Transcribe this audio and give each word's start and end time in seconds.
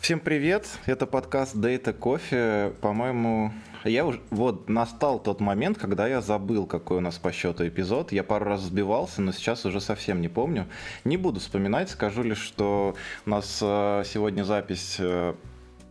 Всем 0.00 0.18
привет, 0.18 0.66
это 0.86 1.04
подкаст 1.04 1.54
Data 1.54 1.94
Coffee. 1.94 2.72
По-моему, 2.80 3.52
я 3.84 4.06
уже 4.06 4.18
вот 4.30 4.66
настал 4.66 5.18
тот 5.18 5.40
момент, 5.40 5.76
когда 5.76 6.08
я 6.08 6.22
забыл, 6.22 6.64
какой 6.64 6.96
у 6.96 7.00
нас 7.00 7.18
по 7.18 7.30
счету 7.32 7.68
эпизод. 7.68 8.10
Я 8.10 8.24
пару 8.24 8.46
раз 8.46 8.62
сбивался, 8.62 9.20
но 9.20 9.30
сейчас 9.32 9.66
уже 9.66 9.78
совсем 9.78 10.22
не 10.22 10.28
помню. 10.28 10.66
Не 11.04 11.18
буду 11.18 11.38
вспоминать, 11.38 11.90
скажу 11.90 12.22
лишь, 12.22 12.40
что 12.40 12.94
у 13.26 13.30
нас 13.30 13.58
э, 13.60 14.04
сегодня 14.06 14.42
запись 14.42 14.96
э, 14.98 15.34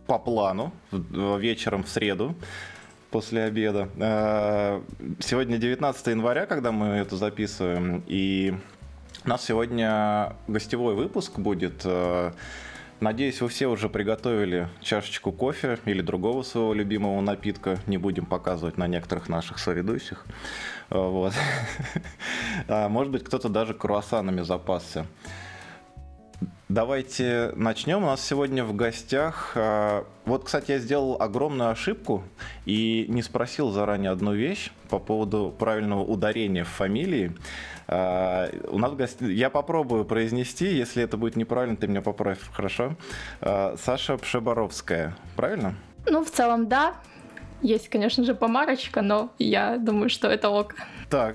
по 0.08 0.18
плану 0.18 0.72
вечером 0.90 1.84
в 1.84 1.88
среду 1.88 2.34
после 3.12 3.44
обеда. 3.44 3.88
Э, 3.96 4.82
сегодня 5.20 5.56
19 5.56 6.08
января, 6.08 6.46
когда 6.46 6.72
мы 6.72 6.86
это 6.96 7.14
записываем, 7.14 8.02
и 8.08 8.54
у 9.24 9.28
нас 9.28 9.44
сегодня 9.44 10.34
гостевой 10.48 10.96
выпуск 10.96 11.38
будет. 11.38 11.86
Надеюсь, 13.00 13.40
вы 13.40 13.48
все 13.48 13.66
уже 13.66 13.88
приготовили 13.88 14.68
чашечку 14.82 15.32
кофе 15.32 15.78
или 15.86 16.02
другого 16.02 16.42
своего 16.42 16.74
любимого 16.74 17.18
напитка. 17.22 17.78
Не 17.86 17.96
будем 17.96 18.26
показывать 18.26 18.76
на 18.76 18.86
некоторых 18.86 19.30
наших 19.30 19.58
соведущих. 19.58 20.26
Вот. 20.90 21.32
А 22.68 22.88
может 22.90 23.10
быть, 23.10 23.24
кто-то 23.24 23.48
даже 23.48 23.72
круассанами 23.72 24.42
запасся. 24.42 25.06
Давайте 26.68 27.52
начнем. 27.56 28.04
У 28.04 28.06
нас 28.06 28.24
сегодня 28.24 28.64
в 28.64 28.76
гостях... 28.76 29.52
А, 29.56 30.06
вот, 30.24 30.44
кстати, 30.44 30.72
я 30.72 30.78
сделал 30.78 31.16
огромную 31.20 31.70
ошибку 31.70 32.22
и 32.64 33.06
не 33.08 33.22
спросил 33.22 33.72
заранее 33.72 34.10
одну 34.10 34.34
вещь 34.34 34.70
по 34.88 34.98
поводу 34.98 35.54
правильного 35.58 36.02
ударения 36.02 36.64
в 36.64 36.68
фамилии. 36.68 37.32
А, 37.92 38.48
у 38.68 38.78
нас 38.78 38.92
гость... 38.92 39.20
Я 39.20 39.50
попробую 39.50 40.04
произнести, 40.04 40.66
если 40.66 41.02
это 41.02 41.16
будет 41.16 41.34
неправильно, 41.34 41.76
ты 41.76 41.88
меня 41.88 42.02
поправь, 42.02 42.38
хорошо? 42.52 42.94
А, 43.40 43.74
Саша 43.76 44.16
Пшеборовская, 44.16 45.16
правильно? 45.34 45.74
Ну, 46.06 46.24
в 46.24 46.30
целом, 46.30 46.68
да. 46.68 46.94
Есть, 47.62 47.88
конечно 47.88 48.24
же, 48.24 48.36
помарочка, 48.36 49.02
но 49.02 49.32
я 49.40 49.76
думаю, 49.76 50.08
что 50.08 50.28
это 50.28 50.50
ок. 50.50 50.76
Так, 51.10 51.34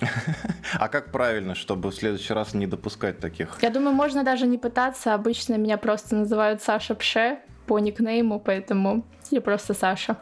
а 0.78 0.88
как 0.88 1.12
правильно, 1.12 1.54
чтобы 1.54 1.90
в 1.90 1.94
следующий 1.94 2.32
раз 2.32 2.54
не 2.54 2.66
допускать 2.66 3.20
таких? 3.20 3.58
Я 3.60 3.68
думаю, 3.68 3.94
можно 3.94 4.24
даже 4.24 4.46
не 4.46 4.56
пытаться. 4.56 5.12
Обычно 5.12 5.58
меня 5.58 5.76
просто 5.76 6.16
называют 6.16 6.62
Саша 6.62 6.94
Пше 6.94 7.38
по 7.66 7.78
никнейму, 7.78 8.40
поэтому 8.40 9.04
я 9.30 9.42
просто 9.42 9.74
Саша. 9.74 10.16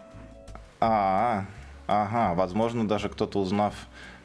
А, 0.80 1.44
ага, 1.86 2.34
возможно, 2.34 2.88
даже 2.88 3.08
кто-то 3.08 3.38
узнав 3.38 3.74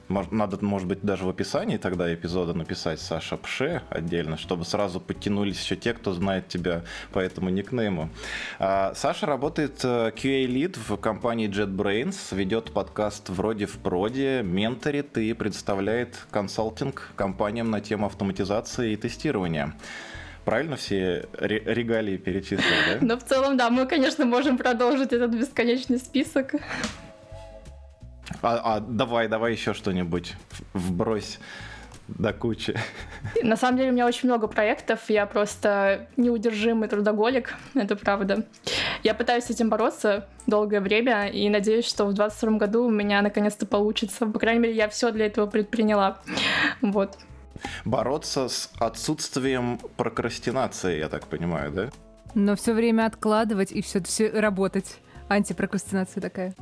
надо, 0.10 0.64
может 0.64 0.88
быть, 0.88 1.02
даже 1.02 1.26
в 1.26 1.30
описании 1.30 1.78
тогда 1.78 2.14
эпизода 2.14 2.54
написать 2.54 3.00
Саша 3.00 3.38
Пше 3.38 3.82
отдельно, 3.90 4.38
чтобы 4.38 4.66
сразу 4.66 5.00
подтянулись 5.00 5.62
еще 5.62 5.76
те, 5.76 5.94
кто 5.94 6.14
знает 6.14 6.48
тебя 6.48 6.84
по 7.12 7.20
этому 7.20 7.50
никнейму. 7.50 8.10
А, 8.60 8.94
Саша 8.96 9.26
работает 9.26 9.84
э, 9.84 10.12
QA-лид 10.16 10.78
в 10.78 10.98
компании 10.98 11.50
JetBrains, 11.50 12.36
ведет 12.36 12.72
подкаст 12.72 13.30
«Вроде 13.30 13.66
в 13.66 13.78
проде», 13.78 14.42
менторит 14.44 15.18
и 15.18 15.34
представляет 15.34 16.16
консалтинг 16.32 17.12
компаниям 17.16 17.72
на 17.72 17.82
тему 17.82 18.06
автоматизации 18.06 18.94
и 18.94 18.96
тестирования. 18.96 19.74
Правильно 20.46 20.76
все 20.76 21.28
регалии 21.40 22.18
перечислили, 22.18 23.00
да? 23.00 23.00
Ну, 23.02 23.18
в 23.18 23.24
целом, 23.24 23.58
да, 23.58 23.72
мы, 23.72 23.88
конечно, 23.88 24.26
можем 24.26 24.60
продолжить 24.60 25.12
этот 25.12 25.32
бесконечный 25.32 25.98
список. 25.98 26.54
А, 28.42 28.76
а 28.76 28.80
давай, 28.80 29.28
давай 29.28 29.54
еще 29.54 29.74
что-нибудь 29.74 30.34
вбрось 30.74 31.40
до 32.08 32.34
кучи. 32.34 32.78
На 33.44 33.58
самом 33.58 33.78
деле 33.78 33.90
у 33.90 33.94
меня 33.94 34.06
очень 34.06 34.30
много 34.30 34.48
проектов, 34.48 35.02
я 35.10 35.26
просто 35.26 36.08
неудержимый 36.18 36.88
трудоголик, 36.88 37.56
это 37.74 37.96
правда. 37.96 38.46
Я 39.04 39.14
пытаюсь 39.14 39.46
с 39.46 39.50
этим 39.50 39.70
бороться 39.70 40.28
долгое 40.48 40.82
время 40.82 41.28
и 41.28 41.50
надеюсь, 41.50 41.86
что 41.86 42.06
в 42.06 42.14
2022 42.14 42.58
году 42.58 42.86
у 42.86 42.92
меня 42.92 43.22
наконец-то 43.22 43.66
получится. 43.66 44.26
По 44.26 44.40
крайней 44.40 44.62
мере, 44.62 44.76
я 44.76 44.90
все 44.90 45.12
для 45.12 45.26
этого 45.26 45.48
предприняла. 45.48 46.20
Вот. 46.82 47.18
Бороться 47.86 48.50
с 48.50 48.72
отсутствием 48.80 49.80
прокрастинации, 49.98 51.00
я 51.00 51.10
так 51.10 51.26
понимаю, 51.28 51.72
да? 51.72 51.90
Но 52.36 52.56
все 52.56 52.74
время 52.74 53.06
откладывать 53.06 53.72
и 53.72 53.82
все 53.82 54.30
работать. 54.30 54.98
Антипрокрастинация 55.30 56.22
такая. 56.22 56.54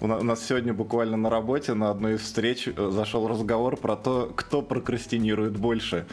У 0.00 0.06
нас 0.06 0.44
сегодня 0.44 0.74
буквально 0.74 1.16
на 1.16 1.30
работе 1.30 1.72
на 1.72 1.90
одной 1.90 2.14
из 2.14 2.20
встреч 2.20 2.68
э, 2.68 2.90
зашел 2.90 3.26
разговор 3.28 3.76
про 3.76 3.96
то, 3.96 4.30
кто 4.36 4.60
прокрастинирует 4.60 5.56
больше. 5.56 6.06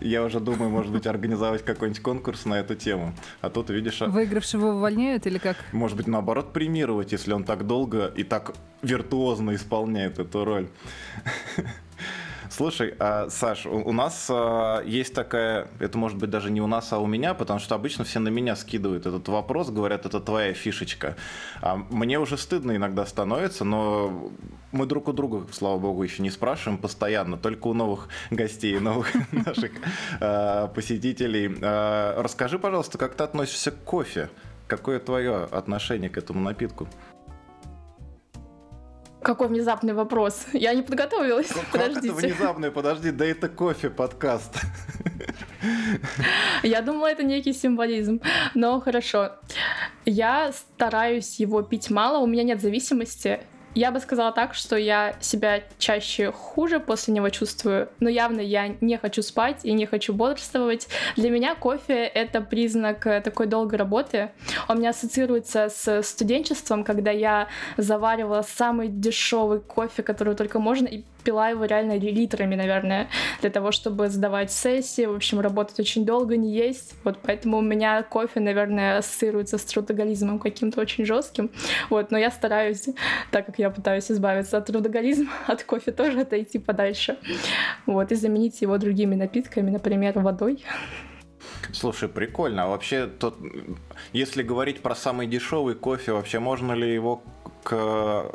Я 0.00 0.22
уже 0.22 0.38
думаю, 0.38 0.70
может 0.70 0.92
быть, 0.92 1.06
организовать 1.06 1.64
какой-нибудь 1.64 2.02
конкурс 2.02 2.44
на 2.44 2.54
эту 2.54 2.76
тему. 2.76 3.12
А 3.40 3.50
тут, 3.50 3.70
видишь... 3.70 4.00
А 4.00 4.06
Выигравшего 4.06 4.74
увольняют 4.74 5.26
или 5.26 5.38
как? 5.38 5.56
Может 5.72 5.96
быть, 5.96 6.06
наоборот, 6.06 6.52
премировать, 6.52 7.12
если 7.12 7.32
он 7.32 7.44
так 7.44 7.66
долго 7.66 8.06
и 8.06 8.22
так 8.22 8.54
виртуозно 8.82 9.54
исполняет 9.54 10.18
эту 10.18 10.44
роль. 10.44 10.68
Слушай, 12.56 12.94
а, 13.00 13.28
Саш, 13.30 13.66
у, 13.66 13.92
нас 13.92 14.28
а, 14.30 14.80
есть 14.84 15.12
такая, 15.12 15.66
это 15.80 15.98
может 15.98 16.16
быть 16.18 16.30
даже 16.30 16.52
не 16.52 16.60
у 16.60 16.68
нас, 16.68 16.92
а 16.92 17.00
у 17.00 17.06
меня, 17.06 17.34
потому 17.34 17.58
что 17.58 17.74
обычно 17.74 18.04
все 18.04 18.20
на 18.20 18.28
меня 18.28 18.54
скидывают 18.54 19.06
этот 19.06 19.26
вопрос, 19.26 19.70
говорят, 19.70 20.06
это 20.06 20.20
твоя 20.20 20.54
фишечка. 20.54 21.16
А 21.60 21.74
мне 21.74 22.20
уже 22.20 22.38
стыдно 22.38 22.76
иногда 22.76 23.06
становится, 23.06 23.64
но 23.64 24.30
мы 24.70 24.86
друг 24.86 25.08
у 25.08 25.12
друга, 25.12 25.48
слава 25.52 25.80
богу, 25.80 26.04
еще 26.04 26.22
не 26.22 26.30
спрашиваем 26.30 26.78
постоянно, 26.78 27.36
только 27.36 27.66
у 27.66 27.74
новых 27.74 28.08
гостей, 28.30 28.78
новых 28.78 29.12
наших 29.32 29.72
посетителей. 30.20 31.52
Расскажи, 31.60 32.60
пожалуйста, 32.60 32.98
как 32.98 33.16
ты 33.16 33.24
относишься 33.24 33.72
к 33.72 33.82
кофе? 33.82 34.30
Какое 34.68 35.00
твое 35.00 35.42
отношение 35.50 36.08
к 36.08 36.16
этому 36.16 36.38
напитку? 36.38 36.86
Какой 39.24 39.48
внезапный 39.48 39.94
вопрос? 39.94 40.46
Я 40.52 40.74
не 40.74 40.82
подготовилась. 40.82 41.48
Как 41.48 41.70
Подождите. 41.72 42.08
это 42.08 42.16
внезапный? 42.16 42.70
Подожди, 42.70 43.10
да 43.10 43.24
это 43.24 43.48
кофе 43.48 43.88
подкаст. 43.88 44.60
Я 46.62 46.82
думала, 46.82 47.10
это 47.10 47.22
некий 47.22 47.54
символизм. 47.54 48.20
Но 48.54 48.80
хорошо. 48.80 49.32
Я 50.04 50.52
стараюсь 50.52 51.40
его 51.40 51.62
пить 51.62 51.90
мало, 51.90 52.18
у 52.18 52.26
меня 52.26 52.42
нет 52.42 52.60
зависимости. 52.60 53.40
Я 53.74 53.90
бы 53.90 53.98
сказала 53.98 54.30
так, 54.30 54.54
что 54.54 54.76
я 54.76 55.16
себя 55.20 55.62
чаще 55.78 56.30
хуже 56.30 56.78
после 56.78 57.12
него 57.12 57.28
чувствую, 57.30 57.88
но 57.98 58.08
явно 58.08 58.40
я 58.40 58.68
не 58.80 58.96
хочу 58.98 59.20
спать 59.22 59.64
и 59.64 59.72
не 59.72 59.84
хочу 59.84 60.14
бодрствовать. 60.14 60.86
Для 61.16 61.28
меня 61.30 61.56
кофе— 61.56 62.04
это 62.14 62.40
признак 62.40 63.04
э, 63.06 63.20
такой 63.20 63.46
долгой 63.46 63.78
работы. 63.78 64.30
Он 64.68 64.78
меня 64.78 64.90
ассоциируется 64.90 65.68
с 65.68 66.02
студенчеством, 66.02 66.84
когда 66.84 67.10
я 67.10 67.48
заваривала 67.76 68.42
самый 68.42 68.88
дешевый 68.88 69.60
кофе, 69.60 70.04
который 70.04 70.36
только 70.36 70.60
можно, 70.60 70.86
и 70.86 71.02
пила 71.24 71.48
его 71.48 71.64
реально 71.64 71.96
литрами, 71.98 72.54
наверное, 72.54 73.08
для 73.40 73.50
того, 73.50 73.72
чтобы 73.72 74.08
сдавать 74.08 74.52
сессии, 74.52 75.06
в 75.06 75.14
общем, 75.14 75.40
работать 75.40 75.80
очень 75.80 76.04
долго, 76.04 76.36
не 76.36 76.54
есть. 76.54 76.94
Вот 77.02 77.18
поэтому 77.22 77.58
у 77.58 77.62
меня 77.62 78.02
кофе, 78.02 78.40
наверное, 78.40 78.98
ассоциируется 78.98 79.58
с 79.58 79.64
трудоголизмом 79.64 80.38
каким-то 80.38 80.80
очень 80.80 81.04
жестким. 81.04 81.50
Вот, 81.90 82.10
но 82.10 82.18
я 82.18 82.30
стараюсь, 82.30 82.88
так 83.30 83.46
как 83.46 83.58
я 83.58 83.70
пытаюсь 83.70 84.10
избавиться 84.10 84.58
от 84.58 84.66
трудоголизма, 84.66 85.30
от 85.46 85.64
кофе 85.64 85.92
тоже 85.92 86.20
отойти 86.20 86.58
подальше. 86.58 87.18
Вот, 87.86 88.12
и 88.12 88.14
заменить 88.14 88.60
его 88.62 88.78
другими 88.78 89.14
напитками, 89.14 89.70
например, 89.70 90.18
водой. 90.18 90.64
Слушай, 91.72 92.08
прикольно. 92.08 92.64
А 92.64 92.68
вообще, 92.68 93.06
тот, 93.06 93.38
если 94.12 94.42
говорить 94.42 94.80
про 94.80 94.94
самый 94.94 95.26
дешевый 95.26 95.74
кофе, 95.74 96.12
вообще 96.12 96.38
можно 96.38 96.72
ли 96.72 96.92
его 96.92 97.22
к 97.62 98.30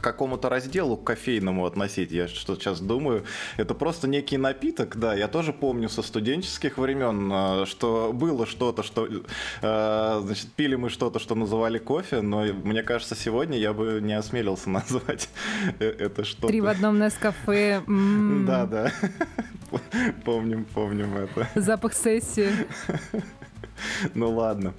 какому-то 0.00 0.48
разделу 0.48 0.96
кофейному 0.96 1.66
относить. 1.66 2.12
Я 2.12 2.28
что 2.28 2.54
сейчас 2.54 2.80
думаю, 2.80 3.24
это 3.56 3.74
просто 3.74 4.08
некий 4.08 4.38
напиток, 4.38 4.96
да. 4.96 5.14
Я 5.14 5.28
тоже 5.28 5.52
помню 5.52 5.88
со 5.88 6.02
студенческих 6.02 6.78
времен, 6.78 7.30
э, 7.32 7.66
что 7.66 8.12
было 8.12 8.46
что-то, 8.46 8.82
что, 8.82 9.06
э, 9.06 10.20
значит, 10.22 10.48
пили 10.52 10.76
мы 10.76 10.90
что-то, 10.90 11.18
что 11.18 11.34
называли 11.34 11.78
кофе, 11.78 12.20
но 12.20 12.42
мне 12.42 12.82
кажется, 12.82 13.14
сегодня 13.14 13.58
я 13.58 13.72
бы 13.72 14.00
не 14.02 14.14
осмелился 14.14 14.70
назвать 14.70 15.28
э, 15.78 15.84
это 15.86 16.24
что-то. 16.24 16.48
Три 16.48 16.60
в 16.60 16.66
одном 16.66 16.98
Нескафе. 16.98 17.82
Да, 17.86 18.66
да. 18.66 18.92
Помним, 20.24 20.64
помним 20.64 21.16
это. 21.16 21.48
Запах 21.54 21.94
сессии. 21.94 22.50
Ну 24.14 24.30
ладно. 24.30 24.74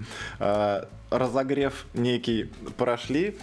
Разогрев 1.09 1.85
некий 1.93 2.51
прошли. 2.77 3.37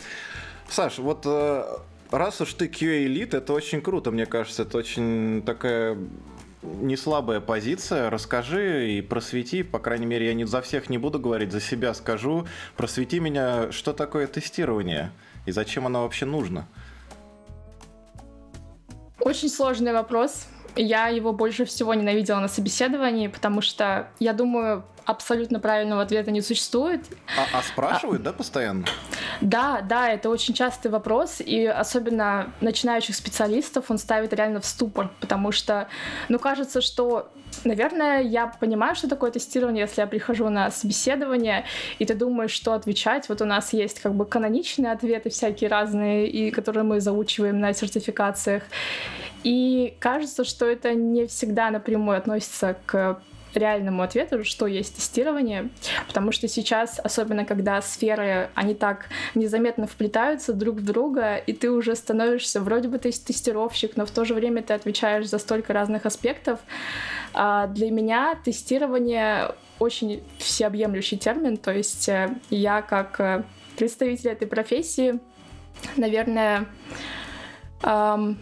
Саш, 0.71 0.99
вот 0.99 1.23
э, 1.25 1.65
раз 2.11 2.41
уж 2.41 2.55
ты 2.55 2.67
QA-элит, 2.67 3.35
это 3.35 3.53
очень 3.53 3.81
круто, 3.81 4.11
мне 4.11 4.27
кажется, 4.27 4.63
это 4.63 4.79
очень 4.79 5.43
такая 5.45 5.97
не 6.63 6.97
слабая 6.97 7.41
позиция. 7.41 8.11
Расскажи 8.11 8.93
и 8.93 9.01
просвети, 9.01 9.63
по 9.63 9.79
крайней 9.79 10.07
мере, 10.07 10.27
я 10.27 10.35
не 10.35 10.45
за 10.45 10.61
всех 10.61 10.91
не 10.91 10.99
буду 10.99 11.19
говорить, 11.19 11.53
за 11.53 11.61
себя 11.61 11.95
скажу. 11.95 12.47
Просвети 12.77 13.21
меня, 13.21 13.71
что 13.73 13.93
такое 13.93 14.27
тестирование 14.27 15.13
и 15.47 15.53
зачем 15.53 15.87
оно 15.87 16.03
вообще 16.03 16.27
нужно? 16.27 16.67
Очень 19.21 19.49
сложный 19.49 19.93
вопрос. 19.93 20.47
Я 20.77 21.09
его 21.09 21.33
больше 21.33 21.65
всего 21.65 21.95
ненавидела 21.95 22.39
на 22.39 22.49
собеседовании, 22.49 23.29
потому 23.29 23.63
что, 23.63 24.11
я 24.21 24.33
думаю, 24.33 24.85
абсолютно 25.09 25.59
правильного 25.59 26.03
ответа 26.03 26.31
не 26.31 26.43
существует. 26.43 27.01
А, 27.39 27.59
а 27.59 27.63
спрашивают, 27.63 28.21
а, 28.21 28.25
да, 28.25 28.33
постоянно? 28.35 28.85
Да, 29.41 29.81
да, 29.81 30.11
это 30.11 30.29
очень 30.29 30.53
частый 30.53 30.91
вопрос, 30.91 31.41
и 31.41 31.65
особенно 31.65 32.53
начинающих 32.61 33.17
специалистов 33.17 33.91
он 33.91 33.97
ставит 33.97 34.35
реально 34.35 34.61
в 34.61 34.67
ступор, 34.67 35.11
потому 35.21 35.51
что, 35.51 35.89
ну, 36.29 36.39
кажется, 36.39 36.81
что 36.81 37.31
Наверное, 37.65 38.21
я 38.21 38.47
понимаю, 38.47 38.95
что 38.95 39.09
такое 39.09 39.31
тестирование, 39.31 39.81
если 39.81 40.03
я 40.03 40.07
прихожу 40.07 40.51
на 40.51 40.71
собеседование, 40.71 41.65
и 41.99 42.05
ты 42.05 42.15
думаешь, 42.15 42.51
что 42.51 42.75
отвечать. 42.75 43.29
Вот 43.31 43.41
у 43.41 43.47
нас 43.47 43.73
есть 43.73 44.01
как 44.01 44.15
бы 44.15 44.27
каноничные 44.27 44.93
ответы 44.93 45.31
всякие 45.31 45.71
разные, 45.71 46.29
и 46.29 46.51
которые 46.51 46.85
мы 46.85 47.01
заучиваем 47.01 47.59
на 47.59 47.73
сертификациях. 47.73 48.63
И 49.45 49.97
кажется, 49.99 50.45
что 50.45 50.67
это 50.67 50.93
не 50.93 51.27
всегда 51.27 51.71
напрямую 51.71 52.19
относится 52.19 52.77
к 52.87 53.19
реальному 53.57 54.03
ответу, 54.03 54.45
что 54.45 54.67
есть 54.67 54.97
тестирование, 54.97 55.71
потому 56.07 56.33
что 56.33 56.49
сейчас, 56.49 57.01
особенно 57.03 57.45
когда 57.45 57.81
сферы, 57.83 58.51
они 58.55 58.75
так 58.75 59.07
незаметно 59.35 59.87
вплетаются 59.87 60.53
друг 60.53 60.77
в 60.77 60.85
друга, 60.85 61.37
и 61.37 61.53
ты 61.53 61.71
уже 61.71 61.95
становишься, 61.95 62.61
вроде 62.61 62.89
бы 62.89 62.99
ты 62.99 63.11
тестировщик, 63.13 63.97
но 63.97 64.07
в 64.07 64.11
то 64.11 64.25
же 64.25 64.35
время 64.35 64.63
ты 64.63 64.75
отвечаешь 64.75 65.29
за 65.29 65.39
столько 65.39 65.73
разных 65.73 66.07
аспектов. 66.07 66.61
А 67.35 67.67
для 67.67 67.91
меня 67.91 68.39
тестирование 68.45 69.55
очень 69.79 70.23
всеобъемлющий 70.39 71.19
термин, 71.19 71.57
то 71.57 71.73
есть 71.73 72.09
э, 72.09 72.35
я 72.51 72.83
как 72.83 73.21
э, 73.21 73.45
представитель 73.77 74.31
этой 74.31 74.49
профессии, 74.49 75.21
наверное, 75.97 76.67
эм, 77.83 78.39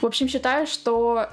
в 0.00 0.06
общем, 0.06 0.28
считаю, 0.28 0.66
что 0.66 1.28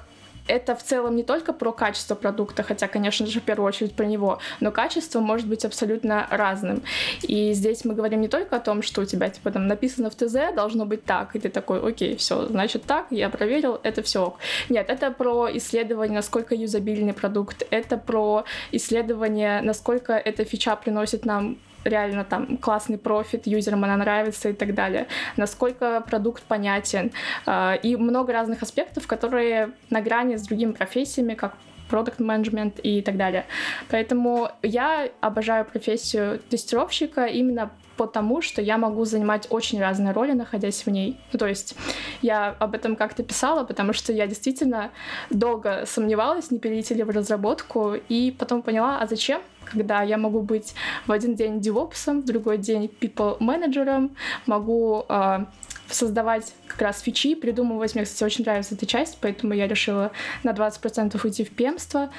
это 0.47 0.75
в 0.75 0.83
целом 0.83 1.15
не 1.15 1.23
только 1.23 1.53
про 1.53 1.71
качество 1.71 2.15
продукта, 2.15 2.63
хотя, 2.63 2.87
конечно 2.87 3.25
же, 3.27 3.39
в 3.39 3.43
первую 3.43 3.67
очередь 3.67 3.93
про 3.93 4.05
него, 4.05 4.39
но 4.59 4.71
качество 4.71 5.19
может 5.19 5.47
быть 5.47 5.65
абсолютно 5.65 6.27
разным. 6.29 6.83
И 7.21 7.53
здесь 7.53 7.85
мы 7.85 7.93
говорим 7.93 8.21
не 8.21 8.27
только 8.27 8.55
о 8.55 8.59
том, 8.59 8.81
что 8.81 9.01
у 9.01 9.05
тебя 9.05 9.29
типа 9.29 9.51
там 9.51 9.67
написано 9.67 10.09
в 10.09 10.15
ТЗ, 10.15 10.53
должно 10.55 10.85
быть 10.85 11.05
так, 11.05 11.35
и 11.35 11.39
ты 11.39 11.49
такой, 11.49 11.79
окей, 11.81 12.15
все, 12.15 12.45
значит 12.45 12.83
так, 12.83 13.07
я 13.09 13.29
проверил, 13.29 13.79
это 13.83 14.01
все. 14.01 14.35
Нет, 14.69 14.89
это 14.89 15.11
про 15.11 15.49
исследование, 15.57 16.15
насколько 16.15 16.55
юзабильный 16.55 17.13
продукт, 17.13 17.63
это 17.69 17.97
про 17.97 18.45
исследование, 18.71 19.61
насколько 19.61 20.13
эта 20.13 20.45
фича 20.45 20.75
приносит 20.75 21.25
нам 21.25 21.57
реально 21.83 22.23
там 22.23 22.57
классный 22.57 22.97
профит, 22.97 23.47
юзерам 23.47 23.83
она 23.83 23.97
нравится 23.97 24.49
и 24.49 24.53
так 24.53 24.73
далее, 24.73 25.07
насколько 25.37 26.01
продукт 26.01 26.43
понятен, 26.43 27.11
э, 27.45 27.77
и 27.83 27.95
много 27.95 28.33
разных 28.33 28.63
аспектов, 28.63 29.07
которые 29.07 29.71
на 29.89 30.01
грани 30.01 30.35
с 30.35 30.43
другими 30.43 30.71
профессиями, 30.71 31.33
как 31.33 31.53
продукт 31.89 32.19
менеджмент 32.19 32.79
и 32.83 33.01
так 33.01 33.17
далее. 33.17 33.45
Поэтому 33.89 34.49
я 34.63 35.09
обожаю 35.19 35.65
профессию 35.65 36.39
тестировщика 36.49 37.25
именно 37.25 37.69
потому, 38.01 38.41
что 38.41 38.63
я 38.63 38.79
могу 38.79 39.05
занимать 39.05 39.45
очень 39.51 39.79
разные 39.79 40.11
роли, 40.11 40.31
находясь 40.31 40.85
в 40.87 40.89
ней. 40.89 41.19
Ну, 41.31 41.37
то 41.37 41.45
есть 41.45 41.75
я 42.23 42.55
об 42.59 42.73
этом 42.73 42.95
как-то 42.95 43.21
писала, 43.21 43.63
потому 43.63 43.93
что 43.93 44.11
я 44.11 44.25
действительно 44.25 44.89
долго 45.29 45.83
сомневалась, 45.85 46.49
не 46.49 46.57
перейти 46.57 46.95
ли 46.95 47.03
в 47.03 47.11
разработку, 47.11 47.93
и 48.09 48.31
потом 48.31 48.63
поняла, 48.63 48.99
а 48.99 49.07
зачем? 49.07 49.41
когда 49.71 50.03
я 50.03 50.17
могу 50.17 50.41
быть 50.41 50.73
в 51.07 51.11
один 51.11 51.35
день 51.35 51.61
девопсом, 51.61 52.21
в 52.21 52.25
другой 52.25 52.57
день 52.57 52.89
people 53.01 53.37
менеджером, 53.39 54.09
могу 54.45 55.05
э, 55.07 55.45
создавать 55.91 56.53
как 56.67 56.81
раз 56.81 57.01
фичи, 57.01 57.35
придумывать. 57.35 57.95
Мне, 57.95 58.05
кстати, 58.05 58.23
очень 58.23 58.43
нравится 58.43 58.75
эта 58.75 58.85
часть, 58.85 59.17
поэтому 59.21 59.53
я 59.53 59.67
решила 59.67 60.11
на 60.43 60.51
20% 60.51 61.19
уйти 61.23 61.43
в 61.43 61.51
пемство, 61.51 62.09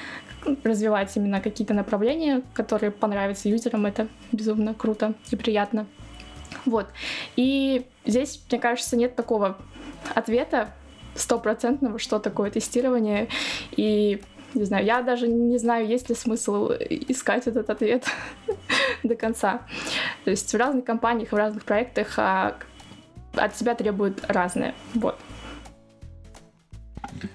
развивать 0.63 1.15
именно 1.15 1.41
какие-то 1.41 1.73
направления, 1.73 2.41
которые 2.53 2.91
понравятся 2.91 3.49
юзерам. 3.49 3.85
Это 3.85 4.07
безумно 4.31 4.73
круто 4.73 5.13
и 5.31 5.35
приятно. 5.35 5.87
Вот. 6.65 6.87
И 7.35 7.85
здесь, 8.05 8.41
мне 8.49 8.59
кажется, 8.59 8.95
нет 8.95 9.15
такого 9.15 9.57
ответа 10.13 10.69
стопроцентного, 11.15 11.99
что 11.99 12.19
такое 12.19 12.51
тестирование. 12.51 13.27
И 13.71 14.21
не 14.53 14.65
знаю, 14.65 14.85
я 14.85 15.01
даже 15.01 15.27
не 15.27 15.57
знаю, 15.57 15.87
есть 15.87 16.09
ли 16.09 16.15
смысл 16.15 16.71
искать 16.71 17.47
этот 17.47 17.69
ответ 17.69 18.05
до 19.03 19.15
конца. 19.15 19.61
То 20.25 20.31
есть 20.31 20.51
в 20.53 20.57
разных 20.57 20.85
компаниях, 20.85 21.31
в 21.31 21.35
разных 21.35 21.63
проектах 21.63 22.13
а, 22.17 22.55
от 23.35 23.53
тебя 23.53 23.75
требуют 23.75 24.23
разные. 24.27 24.73
Вот. 24.93 25.19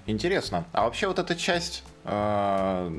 Интересно. 0.06 0.65
А 0.73 0.85
вообще 0.85 1.06
вот 1.06 1.19
эта 1.19 1.37
часть 1.37 1.85
а, 2.05 2.93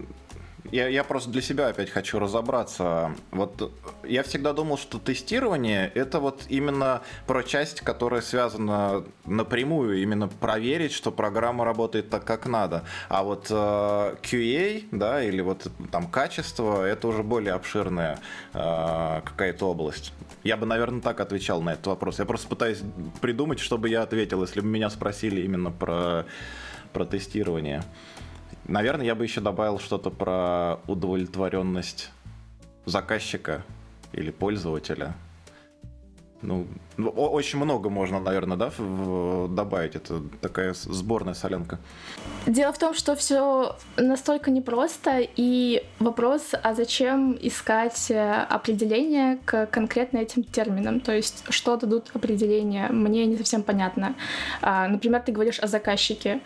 я, 0.71 0.87
я 0.87 1.03
просто 1.03 1.29
для 1.29 1.41
себя 1.41 1.67
опять 1.67 1.89
хочу 1.89 2.19
разобраться. 2.19 3.15
Вот 3.31 3.71
я 4.03 4.23
всегда 4.23 4.53
думал, 4.53 4.77
что 4.77 4.99
тестирование 4.99 5.91
это 5.95 6.19
вот 6.19 6.43
именно 6.49 7.01
про 7.27 7.43
часть, 7.43 7.81
которая 7.81 8.21
связана 8.21 9.03
напрямую, 9.25 10.01
именно 10.01 10.27
проверить, 10.27 10.91
что 10.91 11.11
программа 11.11 11.65
работает 11.65 12.09
так, 12.09 12.25
как 12.25 12.45
надо. 12.45 12.83
А 13.07 13.23
вот 13.23 13.47
э, 13.49 13.53
QA, 13.53 14.87
да, 14.91 15.23
или 15.23 15.41
вот 15.41 15.67
там 15.91 16.07
качество, 16.07 16.83
это 16.83 17.07
уже 17.07 17.23
более 17.23 17.53
обширная 17.53 18.19
э, 18.53 19.21
какая-то 19.23 19.69
область. 19.69 20.13
Я 20.43 20.55
бы, 20.57 20.65
наверное, 20.65 21.01
так 21.01 21.19
отвечал 21.19 21.61
на 21.61 21.73
этот 21.73 21.87
вопрос. 21.87 22.19
Я 22.19 22.25
просто 22.25 22.47
пытаюсь 22.47 22.81
придумать, 23.21 23.59
чтобы 23.59 23.89
я 23.89 24.03
ответил, 24.03 24.41
если 24.41 24.61
бы 24.61 24.67
меня 24.67 24.89
спросили 24.89 25.41
именно 25.41 25.71
про, 25.71 26.25
про 26.93 27.05
тестирование. 27.05 27.83
Наверное, 28.69 29.07
я 29.07 29.15
бы 29.15 29.23
еще 29.23 29.41
добавил 29.41 29.79
что-то 29.79 30.11
про 30.11 30.79
удовлетворенность 30.85 32.11
заказчика 32.85 33.63
или 34.13 34.29
пользователя. 34.29 35.15
Ну, 36.43 36.67
ну 36.95 37.09
очень 37.09 37.57
много 37.57 37.89
можно, 37.89 38.19
наверное, 38.19 38.57
да, 38.57 38.71
добавить. 39.47 39.95
Это 39.95 40.21
такая 40.39 40.73
сборная 40.73 41.33
солянка. 41.33 41.79
Дело 42.45 42.71
в 42.71 42.77
том, 42.77 42.93
что 42.93 43.15
все 43.15 43.75
настолько 43.97 44.51
непросто, 44.51 45.19
и 45.19 45.83
вопрос, 45.97 46.51
а 46.63 46.75
зачем 46.75 47.37
искать 47.41 48.11
э, 48.11 48.45
определение 48.49 49.39
к 49.45 49.65
конкретно 49.65 50.19
этим 50.19 50.43
терминам? 50.43 50.99
То 50.99 51.11
есть, 51.11 51.43
что 51.49 51.75
дадут 51.75 52.11
определения, 52.13 52.87
мне 52.89 53.25
не 53.25 53.35
совсем 53.35 53.63
понятно. 53.63 54.13
А, 54.61 54.87
например, 54.87 55.21
ты 55.21 55.31
говоришь 55.31 55.59
о 55.59 55.67
заказчике. 55.67 56.39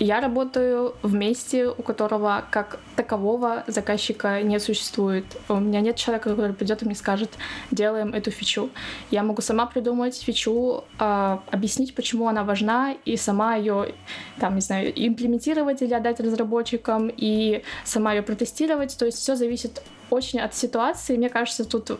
Я 0.00 0.20
работаю 0.20 0.96
в 1.02 1.14
месте, 1.14 1.68
у 1.68 1.82
которого 1.82 2.44
как 2.50 2.80
такового 2.96 3.62
заказчика 3.68 4.42
не 4.42 4.58
существует. 4.58 5.24
У 5.48 5.54
меня 5.54 5.80
нет 5.80 5.94
человека, 5.94 6.30
который 6.30 6.52
придет 6.52 6.82
и 6.82 6.86
мне 6.86 6.96
скажет, 6.96 7.30
делаем 7.70 8.12
эту 8.12 8.32
фичу. 8.32 8.70
Я 9.12 9.22
могу 9.22 9.40
сама 9.40 9.66
придумать 9.66 10.20
фичу, 10.20 10.82
э, 10.98 11.38
объяснить, 11.48 11.94
почему 11.94 12.26
она 12.26 12.42
важна, 12.42 12.96
и 13.04 13.16
сама 13.16 13.54
ее, 13.54 13.94
там, 14.40 14.56
не 14.56 14.60
знаю, 14.60 14.92
имплементировать 14.96 15.80
или 15.80 15.94
отдать 15.94 16.18
разработчикам, 16.18 17.08
и 17.16 17.62
сама 17.84 18.14
ее 18.14 18.22
протестировать. 18.22 18.98
То 18.98 19.06
есть 19.06 19.18
все 19.18 19.36
зависит 19.36 19.80
очень 20.10 20.40
от 20.40 20.56
ситуации. 20.56 21.16
Мне 21.16 21.28
кажется, 21.28 21.64
тут 21.64 21.92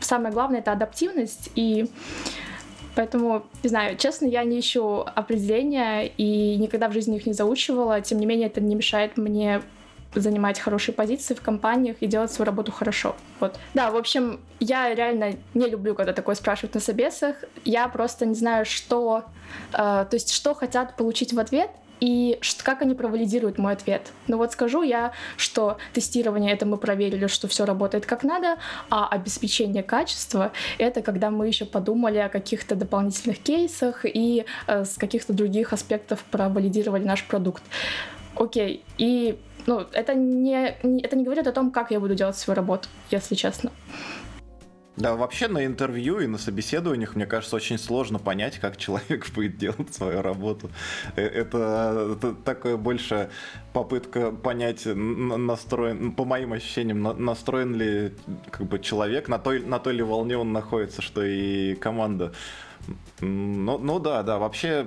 самое 0.00 0.34
главное 0.34 0.58
это 0.58 0.72
адаптивность 0.72 1.50
и 1.54 1.88
Поэтому, 2.94 3.44
не 3.62 3.68
знаю, 3.68 3.96
честно, 3.96 4.26
я 4.26 4.44
не 4.44 4.60
ищу 4.60 5.04
определения 5.14 6.06
и 6.06 6.56
никогда 6.56 6.88
в 6.88 6.92
жизни 6.92 7.16
их 7.16 7.26
не 7.26 7.32
заучивала. 7.32 8.00
Тем 8.00 8.18
не 8.18 8.26
менее, 8.26 8.46
это 8.46 8.60
не 8.60 8.74
мешает 8.74 9.16
мне 9.16 9.62
занимать 10.14 10.60
хорошие 10.60 10.94
позиции 10.94 11.34
в 11.34 11.40
компаниях 11.40 11.96
и 12.00 12.06
делать 12.06 12.30
свою 12.30 12.46
работу 12.46 12.72
хорошо. 12.72 13.16
Вот. 13.40 13.58
Да, 13.74 13.90
в 13.90 13.96
общем, 13.96 14.40
я 14.60 14.94
реально 14.94 15.32
не 15.54 15.68
люблю, 15.68 15.94
когда 15.94 16.12
такое 16.12 16.34
спрашивают 16.34 16.74
на 16.74 16.80
собесах. 16.80 17.36
Я 17.64 17.88
просто 17.88 18.26
не 18.26 18.34
знаю, 18.34 18.64
что, 18.64 19.24
э, 19.72 19.76
то 19.76 20.08
есть, 20.12 20.32
что 20.32 20.54
хотят 20.54 20.96
получить 20.96 21.32
в 21.32 21.38
ответ, 21.38 21.70
и 22.00 22.38
как 22.62 22.82
они 22.82 22.94
провалидируют 22.94 23.58
мой 23.58 23.72
ответ. 23.72 24.12
Ну 24.26 24.36
вот 24.36 24.52
скажу 24.52 24.82
я, 24.82 25.12
что 25.36 25.78
тестирование 25.92 26.52
это 26.52 26.66
мы 26.66 26.76
проверили, 26.76 27.26
что 27.26 27.48
все 27.48 27.64
работает 27.64 28.06
как 28.06 28.24
надо, 28.24 28.58
а 28.90 29.08
обеспечение 29.08 29.82
качества 29.82 30.52
это 30.78 31.02
когда 31.02 31.30
мы 31.30 31.46
еще 31.46 31.64
подумали 31.64 32.18
о 32.18 32.28
каких-то 32.28 32.74
дополнительных 32.74 33.38
кейсах 33.38 34.04
и 34.04 34.44
э, 34.66 34.84
с 34.84 34.96
каких-то 34.96 35.32
других 35.32 35.72
аспектов 35.72 36.24
провалидировали 36.30 37.04
наш 37.04 37.24
продукт. 37.24 37.62
Окей, 38.36 38.82
и 38.98 39.38
ну, 39.66 39.86
это 39.92 40.14
не, 40.14 40.76
это 41.02 41.16
не 41.16 41.24
говорит 41.24 41.46
о 41.46 41.52
том, 41.52 41.70
как 41.70 41.90
я 41.90 42.00
буду 42.00 42.14
делать 42.14 42.36
свою 42.36 42.56
работу, 42.56 42.88
если 43.10 43.34
честно. 43.34 43.70
Да, 44.96 45.16
вообще 45.16 45.48
на 45.48 45.66
интервью 45.66 46.20
и 46.20 46.28
на 46.28 46.38
собеседованиях, 46.38 47.16
мне 47.16 47.26
кажется, 47.26 47.56
очень 47.56 47.78
сложно 47.78 48.20
понять, 48.20 48.58
как 48.60 48.76
человек 48.76 49.28
будет 49.34 49.58
делать 49.58 49.92
свою 49.92 50.22
работу. 50.22 50.70
Э, 51.16 51.22
это, 51.22 52.16
это 52.16 52.34
такое 52.34 52.76
больше 52.76 53.30
попытка 53.72 54.30
понять, 54.30 54.86
настроен, 54.86 56.12
по 56.12 56.24
моим 56.24 56.52
ощущениям, 56.52 57.02
настроен 57.02 57.74
ли 57.74 58.14
как 58.52 58.68
бы, 58.68 58.78
человек, 58.78 59.28
на 59.28 59.40
той, 59.40 59.60
на 59.60 59.80
той 59.80 59.94
ли 59.94 60.02
волне 60.02 60.38
он 60.38 60.52
находится, 60.52 61.02
что 61.02 61.24
и 61.24 61.74
команда. 61.74 62.32
Ну, 63.20 63.78
ну 63.78 63.98
да, 63.98 64.22
да, 64.22 64.38
вообще 64.38 64.86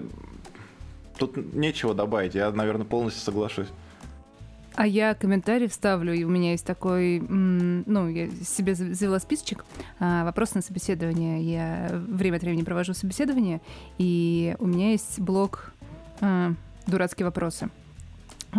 тут 1.18 1.36
нечего 1.54 1.94
добавить, 1.94 2.34
я, 2.34 2.50
наверное, 2.52 2.86
полностью 2.86 3.24
соглашусь. 3.24 3.68
А 4.78 4.86
я 4.86 5.16
комментарий 5.16 5.68
вставлю, 5.68 6.14
и 6.14 6.24
у 6.24 6.30
меня 6.30 6.52
есть 6.52 6.64
такой, 6.64 7.20
ну, 7.20 8.08
я 8.10 8.30
себе 8.30 8.76
завела 8.76 9.18
списочек, 9.18 9.66
а, 9.98 10.24
вопрос 10.24 10.54
на 10.54 10.62
собеседование. 10.62 11.42
Я 11.42 11.90
время 11.92 12.36
от 12.36 12.44
времени 12.44 12.62
провожу 12.62 12.94
собеседование, 12.94 13.60
и 13.98 14.56
у 14.60 14.68
меня 14.68 14.92
есть 14.92 15.20
блок 15.20 15.74
а, 16.22 16.54
«Дурацкие 16.86 17.26
вопросы». 17.26 17.72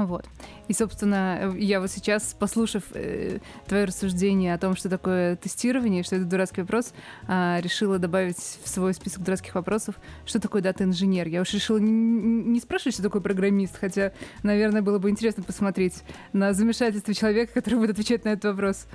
Вот. 0.06 0.26
И, 0.68 0.72
собственно, 0.72 1.54
я 1.56 1.80
вот 1.80 1.90
сейчас, 1.90 2.34
послушав 2.38 2.84
э, 2.94 3.38
твое 3.66 3.84
рассуждение 3.84 4.54
о 4.54 4.58
том, 4.58 4.76
что 4.76 4.88
такое 4.88 5.36
тестирование, 5.36 6.02
что 6.02 6.16
это 6.16 6.24
дурацкий 6.24 6.62
вопрос, 6.62 6.92
э, 7.26 7.60
решила 7.60 7.98
добавить 7.98 8.36
в 8.36 8.68
свой 8.68 8.94
список 8.94 9.22
дурацких 9.22 9.54
вопросов, 9.54 9.96
что 10.26 10.40
такое 10.40 10.62
дата-инженер. 10.62 11.28
Я 11.28 11.40
уж 11.40 11.52
решила 11.52 11.78
не, 11.78 11.90
не 11.90 12.60
спрашивать, 12.60 12.94
что 12.94 13.02
такое 13.02 13.22
программист, 13.22 13.76
хотя, 13.78 14.12
наверное, 14.42 14.82
было 14.82 14.98
бы 14.98 15.10
интересно 15.10 15.42
посмотреть 15.42 16.02
на 16.32 16.52
замешательство 16.52 17.14
человека, 17.14 17.52
который 17.54 17.76
будет 17.76 17.90
отвечать 17.90 18.24
на 18.24 18.30
этот 18.30 18.44
вопрос. 18.44 18.86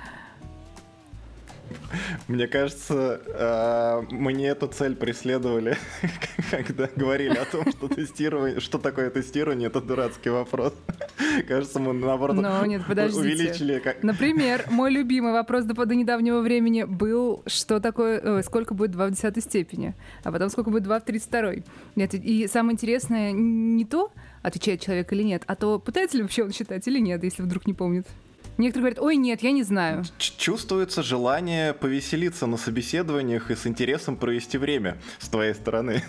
Мне 2.28 2.46
кажется, 2.46 3.20
э, 3.26 4.02
мы 4.10 4.32
не 4.32 4.44
эту 4.44 4.66
цель 4.66 4.94
преследовали, 4.94 5.76
когда 6.50 6.88
говорили 6.94 7.36
о 7.36 7.44
том, 7.44 7.70
что 7.70 7.88
тестирование, 7.88 8.60
что 8.60 8.78
такое 8.78 9.10
тестирование, 9.10 9.68
это 9.68 9.80
дурацкий 9.80 10.30
вопрос. 10.30 10.74
Кажется, 11.48 11.80
мы 11.80 11.92
наоборот 11.92 12.36
Но, 12.36 12.64
нет, 12.66 12.82
увеличили. 12.88 13.82
Например, 14.02 14.64
мой 14.70 14.90
любимый 14.90 15.32
вопрос 15.32 15.64
до, 15.64 15.74
до 15.84 15.94
недавнего 15.94 16.40
времени 16.40 16.84
был, 16.84 17.42
что 17.46 17.80
такое, 17.80 18.20
э, 18.20 18.42
сколько 18.42 18.74
будет 18.74 18.92
2 18.92 19.06
в 19.06 19.10
десятой 19.12 19.42
степени, 19.42 19.94
а 20.22 20.32
потом 20.32 20.48
сколько 20.50 20.70
будет 20.70 20.84
2 20.84 21.00
в 21.00 21.04
32. 21.04 21.64
Нет, 21.96 22.14
и 22.14 22.46
самое 22.48 22.74
интересное 22.74 23.32
не 23.32 23.84
то, 23.84 24.12
отвечает 24.42 24.80
человек 24.80 25.12
или 25.12 25.22
нет, 25.22 25.42
а 25.46 25.56
то 25.56 25.78
пытается 25.78 26.16
ли 26.16 26.22
вообще 26.22 26.44
он 26.44 26.52
считать 26.52 26.86
или 26.86 26.98
нет, 26.98 27.22
если 27.24 27.42
вдруг 27.42 27.66
не 27.66 27.74
помнит. 27.74 28.06
Некоторые 28.56 28.94
говорят, 28.94 28.98
ой, 29.00 29.16
нет, 29.16 29.42
я 29.42 29.50
не 29.50 29.62
знаю. 29.62 30.04
Чувствуется 30.18 31.02
желание 31.02 31.74
повеселиться 31.74 32.46
на 32.46 32.56
собеседованиях 32.56 33.50
и 33.50 33.56
с 33.56 33.66
интересом 33.66 34.16
провести 34.16 34.58
время 34.58 34.98
с 35.18 35.28
твоей 35.28 35.54
стороны. 35.54 36.02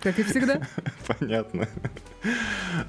Как 0.00 0.18
и 0.18 0.22
всегда. 0.22 0.60
Понятно. 1.06 1.68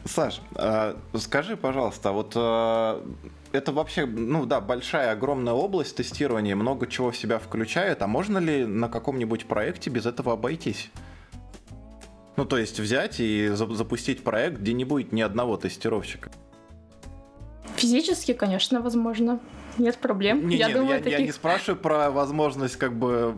Саш, 0.05 0.41
а, 0.55 0.99
скажи, 1.15 1.57
пожалуйста, 1.57 2.11
вот 2.11 2.33
а, 2.35 3.03
это 3.51 3.71
вообще, 3.71 4.05
ну 4.05 4.45
да, 4.45 4.61
большая, 4.61 5.11
огромная 5.11 5.53
область 5.53 5.95
тестирования, 5.95 6.55
много 6.55 6.85
чего 6.85 7.11
в 7.11 7.17
себя 7.17 7.39
включает, 7.39 8.01
а 8.03 8.07
можно 8.07 8.37
ли 8.37 8.65
на 8.65 8.89
каком-нибудь 8.89 9.45
проекте 9.45 9.89
без 9.89 10.05
этого 10.05 10.33
обойтись? 10.33 10.91
Ну, 12.37 12.45
то 12.45 12.57
есть 12.57 12.79
взять 12.79 13.19
и 13.19 13.49
запустить 13.49 14.23
проект, 14.23 14.59
где 14.59 14.73
не 14.73 14.85
будет 14.85 15.11
ни 15.11 15.21
одного 15.21 15.57
тестировщика. 15.57 16.31
Физически, 17.75 18.33
конечно, 18.33 18.81
возможно. 18.81 19.39
Нет 19.77 19.97
проблем. 19.97 20.47
Не, 20.47 20.57
я 20.57 20.67
не, 20.67 20.73
думаю, 20.73 20.97
я, 20.97 21.03
таких... 21.03 21.19
я 21.19 21.25
не 21.25 21.31
спрашиваю 21.31 21.79
про 21.79 22.11
возможность 22.11 22.75
как 22.75 22.97
бы 22.97 23.33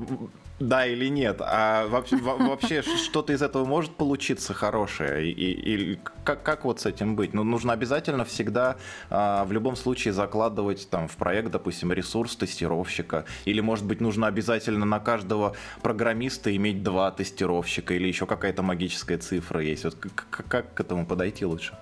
да 0.61 0.85
или 0.85 1.07
нет, 1.07 1.41
а 1.41 1.87
вообще, 1.87 2.17
вообще 2.17 2.83
что-то 2.83 3.33
из 3.33 3.41
этого 3.41 3.65
может 3.65 3.95
получиться 3.95 4.53
хорошее? 4.53 5.31
И, 5.31 5.51
и 5.93 5.99
как, 6.23 6.43
как 6.43 6.65
вот 6.65 6.79
с 6.79 6.85
этим 6.85 7.15
быть? 7.15 7.33
Ну, 7.33 7.43
нужно 7.43 7.73
обязательно 7.73 8.25
всегда 8.25 8.77
а, 9.09 9.43
в 9.45 9.51
любом 9.51 9.75
случае 9.75 10.13
закладывать 10.13 10.87
там 10.89 11.07
в 11.07 11.17
проект, 11.17 11.49
допустим, 11.49 11.91
ресурс 11.91 12.35
тестировщика. 12.35 13.25
Или, 13.45 13.59
может 13.59 13.85
быть, 13.85 14.01
нужно 14.01 14.27
обязательно 14.27 14.85
на 14.85 14.99
каждого 14.99 15.55
программиста 15.81 16.55
иметь 16.55 16.83
два 16.83 17.09
тестировщика 17.09 17.95
или 17.95 18.07
еще 18.07 18.27
какая-то 18.27 18.61
магическая 18.61 19.17
цифра 19.17 19.61
есть. 19.63 19.83
Вот 19.83 19.95
как, 19.95 20.45
как 20.47 20.73
к 20.75 20.79
этому 20.79 21.07
подойти 21.07 21.43
лучше? 21.43 21.73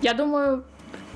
Я 0.00 0.14
думаю, 0.14 0.64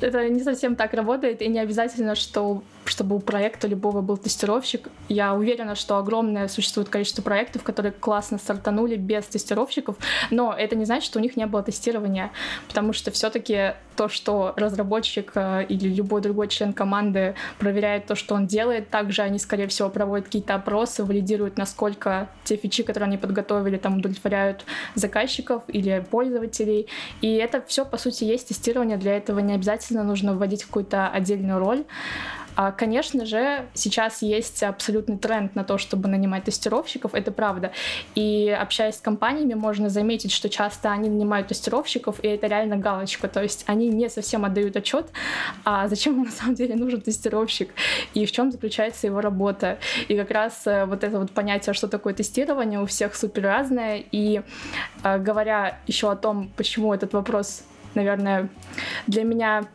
это 0.03 0.29
не 0.29 0.43
совсем 0.43 0.77
так 0.77 0.95
работает, 0.95 1.43
и 1.43 1.49
не 1.49 1.59
обязательно, 1.59 2.15
что 2.15 2.63
чтобы 2.89 3.17
у 3.17 3.21
проекта 3.21 3.69
любого 3.69 4.01
был 4.01 4.17
тестировщик. 4.17 4.89
Я 5.09 5.35
уверена, 5.35 5.75
что 5.75 5.99
огромное 5.99 6.49
существует 6.49 6.89
количество 6.89 7.23
проектов, 7.23 7.63
которые 7.63 7.93
классно 7.93 8.39
стартанули 8.39 8.97
без 8.97 9.25
тестировщиков, 9.25 9.97
но 10.31 10.55
это 10.57 10.77
не 10.77 10.85
значит, 10.85 11.05
что 11.05 11.19
у 11.19 11.23
них 11.23 11.37
не 11.37 11.47
было 11.47 11.63
тестирования, 11.63 12.31
потому 12.67 12.93
что 12.93 13.11
все-таки 13.11 13.75
то, 13.99 14.09
что 14.09 14.55
разработчик 14.57 15.33
э, 15.35 15.65
или 15.69 15.89
любой 15.89 16.21
другой 16.21 16.47
член 16.47 16.73
команды 16.73 17.35
проверяет 17.59 18.07
то, 18.07 18.15
что 18.15 18.37
он 18.37 18.47
делает, 18.47 18.91
также 18.91 19.23
они, 19.23 19.41
скорее 19.41 19.67
всего, 19.67 19.89
проводят 19.89 20.27
какие-то 20.27 20.55
опросы, 20.55 21.03
валидируют, 21.03 21.59
насколько 21.59 22.29
те 22.45 22.57
фичи, 22.57 22.85
которые 22.85 23.09
они 23.09 23.19
подготовили, 23.19 23.77
там 23.77 23.99
удовлетворяют 23.99 24.65
заказчиков 24.95 25.65
или 25.67 26.05
пользователей. 26.11 26.87
И 27.23 27.35
это 27.35 27.61
все, 27.67 27.85
по 27.85 27.97
сути, 27.97 28.23
есть 28.23 28.49
тестирование. 28.49 28.97
Для 28.97 29.17
этого 29.17 29.41
не 29.41 29.55
обязательно 29.55 30.05
нужно 30.05 30.35
вводить 30.35 30.65
какую-то 30.65 31.09
отдельную 31.09 31.59
роль. 31.59 31.85
А, 32.61 32.73
конечно 32.73 33.25
же, 33.25 33.67
сейчас 33.73 34.21
есть 34.21 34.65
абсолютный 34.65 35.17
тренд 35.17 35.55
на 35.55 35.63
то, 35.63 35.79
чтобы 35.79 36.09
нанимать 36.09 36.43
тестировщиков, 36.43 37.15
это 37.15 37.31
правда. 37.31 37.71
И 38.17 38.51
общаясь 38.51 38.97
с 38.97 39.01
компаниями, 39.01 39.55
можно 39.55 39.89
заметить, 39.89 40.33
что 40.33 40.49
часто 40.49 40.91
они 40.91 41.09
нанимают 41.09 41.47
тестировщиков, 41.47 42.19
и 42.25 42.27
это 42.27 42.49
реально 42.49 42.77
галочка. 42.77 43.29
То 43.29 43.45
есть 43.45 43.63
они 43.69 43.87
не 43.87 44.11
совсем 44.11 44.45
отдают 44.45 44.77
отчет, 44.77 45.07
а 45.65 45.87
зачем 45.87 46.17
им 46.17 46.25
на 46.25 46.33
самом 46.33 46.57
деле 46.57 46.75
нужен 46.75 47.01
тестировщик 47.01 47.71
и 48.15 48.27
в 48.27 48.33
чем 48.33 48.51
заключается 48.51 49.07
его 49.07 49.21
работа. 49.21 49.79
И 50.09 50.17
как 50.17 50.33
раз 50.33 50.67
э, 50.67 50.85
вот 50.85 51.05
это 51.05 51.21
вот 51.21 51.31
понятие, 51.31 51.75
что 51.75 51.87
такое 51.87 52.13
тестирование, 52.13 52.81
у 52.81 52.87
всех 52.87 53.15
супер 53.15 53.45
разное. 53.45 54.03
И 54.11 54.43
э, 55.05 55.19
говоря 55.19 55.79
еще 55.87 56.11
о 56.11 56.17
том, 56.17 56.51
почему 56.57 56.93
этот 56.93 57.13
вопрос, 57.13 57.63
наверное, 57.95 58.49
для 59.07 59.23
меня 59.23 59.69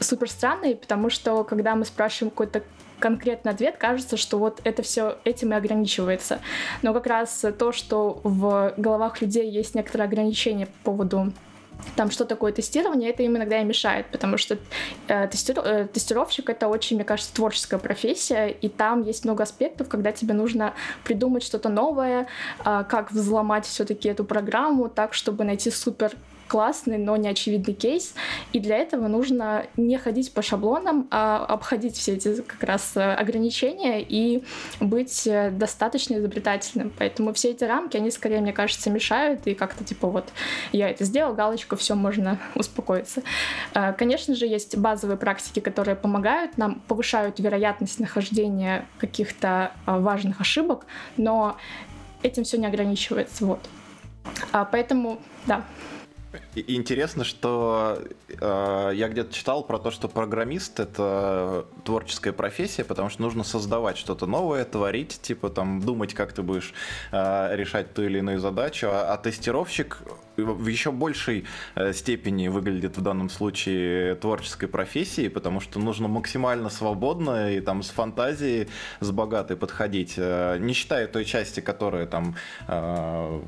супер 0.00 0.30
странный, 0.30 0.76
потому 0.76 1.10
что 1.10 1.44
когда 1.44 1.74
мы 1.74 1.84
спрашиваем 1.84 2.30
какой-то 2.30 2.62
конкретный 2.98 3.52
ответ, 3.52 3.76
кажется, 3.76 4.16
что 4.16 4.38
вот 4.38 4.60
это 4.64 4.82
все 4.82 5.18
этим 5.24 5.52
и 5.52 5.56
ограничивается. 5.56 6.40
Но 6.82 6.92
как 6.92 7.06
раз 7.06 7.44
то, 7.58 7.72
что 7.72 8.20
в 8.24 8.74
головах 8.76 9.20
людей 9.20 9.48
есть 9.50 9.74
некоторые 9.74 10.06
ограничения 10.06 10.66
по 10.66 10.92
поводу 10.92 11.32
там, 11.96 12.10
что 12.10 12.24
такое 12.24 12.52
тестирование, 12.52 13.10
это 13.10 13.22
им 13.22 13.36
иногда 13.36 13.60
и 13.60 13.64
мешает, 13.64 14.06
потому 14.06 14.36
что 14.36 14.58
э, 15.06 15.28
тестир, 15.28 15.58
э, 15.60 15.86
тестировщик 15.86 16.50
это 16.50 16.68
очень, 16.68 16.96
мне 16.96 17.04
кажется, 17.04 17.32
творческая 17.32 17.78
профессия, 17.78 18.48
и 18.48 18.68
там 18.68 19.02
есть 19.02 19.24
много 19.24 19.44
аспектов, 19.44 19.88
когда 19.88 20.12
тебе 20.12 20.34
нужно 20.34 20.74
придумать 21.04 21.44
что-то 21.44 21.68
новое, 21.68 22.26
э, 22.64 22.84
как 22.88 23.12
взломать 23.12 23.64
все-таки 23.66 24.08
эту 24.08 24.24
программу 24.24 24.88
так, 24.88 25.14
чтобы 25.14 25.44
найти 25.44 25.70
супер 25.70 26.12
классный, 26.48 26.98
но 26.98 27.16
неочевидный 27.16 27.74
кейс. 27.74 28.14
И 28.52 28.60
для 28.60 28.76
этого 28.78 29.06
нужно 29.06 29.66
не 29.76 29.98
ходить 29.98 30.32
по 30.32 30.42
шаблонам, 30.42 31.06
а 31.10 31.44
обходить 31.44 31.96
все 31.96 32.14
эти 32.14 32.40
как 32.42 32.62
раз 32.64 32.92
э, 32.96 33.00
ограничения 33.14 34.02
и 34.02 34.42
быть 34.80 35.26
э, 35.26 35.50
достаточно 35.50 36.16
изобретательным. 36.16 36.92
Поэтому 36.98 37.32
все 37.32 37.50
эти 37.50 37.64
рамки, 37.64 37.96
они 37.96 38.10
скорее, 38.10 38.40
мне 38.40 38.52
кажется, 38.52 38.90
мешают, 38.90 39.46
и 39.46 39.54
как-то 39.54 39.84
типа 39.84 40.08
вот 40.08 40.30
я 40.72 40.88
это 40.88 41.04
сделал, 41.04 41.34
галочку, 41.34 41.76
все, 41.76 41.94
можно 41.94 42.38
успокоиться. 42.54 43.22
Э, 43.74 43.92
конечно 43.92 44.34
же, 44.34 44.46
есть 44.46 44.76
базовые 44.76 45.18
практики, 45.18 45.60
которые 45.60 45.96
помогают 45.96 46.58
нам, 46.58 46.82
повышают 46.88 47.38
вероятность 47.38 48.00
нахождения 48.00 48.86
каких-то 48.98 49.72
важных 49.86 50.40
ошибок, 50.40 50.86
но 51.16 51.56
этим 52.22 52.44
все 52.44 52.58
не 52.58 52.66
ограничивается. 52.66 53.44
Вот. 53.44 53.60
А 54.52 54.64
поэтому, 54.64 55.18
да. 55.46 55.64
Интересно, 56.54 57.24
что 57.24 58.02
э, 58.28 58.90
я 58.94 59.08
где-то 59.08 59.32
читал 59.32 59.64
про 59.64 59.78
то, 59.78 59.90
что 59.90 60.08
программист 60.08 60.78
это 60.78 61.66
творческая 61.84 62.32
профессия, 62.32 62.84
потому 62.84 63.08
что 63.08 63.22
нужно 63.22 63.44
создавать 63.44 63.96
что-то 63.96 64.26
новое, 64.26 64.64
творить, 64.64 65.20
типа 65.22 65.48
там 65.48 65.80
думать, 65.80 66.14
как 66.14 66.32
ты 66.32 66.42
будешь 66.42 66.74
э, 67.12 67.56
решать 67.56 67.94
ту 67.94 68.02
или 68.02 68.18
иную 68.18 68.40
задачу, 68.40 68.88
а, 68.90 69.14
а 69.14 69.16
тестировщик 69.16 70.02
в 70.36 70.66
еще 70.66 70.92
большей 70.92 71.44
э, 71.74 71.92
степени 71.92 72.48
выглядит 72.48 72.96
в 72.96 73.00
данном 73.00 73.30
случае 73.30 74.14
творческой 74.16 74.68
профессией, 74.68 75.28
потому 75.28 75.60
что 75.60 75.78
нужно 75.78 76.08
максимально 76.08 76.70
свободно 76.70 77.52
и 77.52 77.60
там 77.60 77.82
с 77.82 77.90
фантазией, 77.90 78.68
с 79.00 79.10
богатой 79.10 79.56
подходить, 79.56 80.14
э, 80.16 80.58
не 80.60 80.74
считая 80.74 81.06
той 81.06 81.24
части, 81.24 81.60
которая 81.60 82.06
там 82.06 82.36
э, 82.66 83.40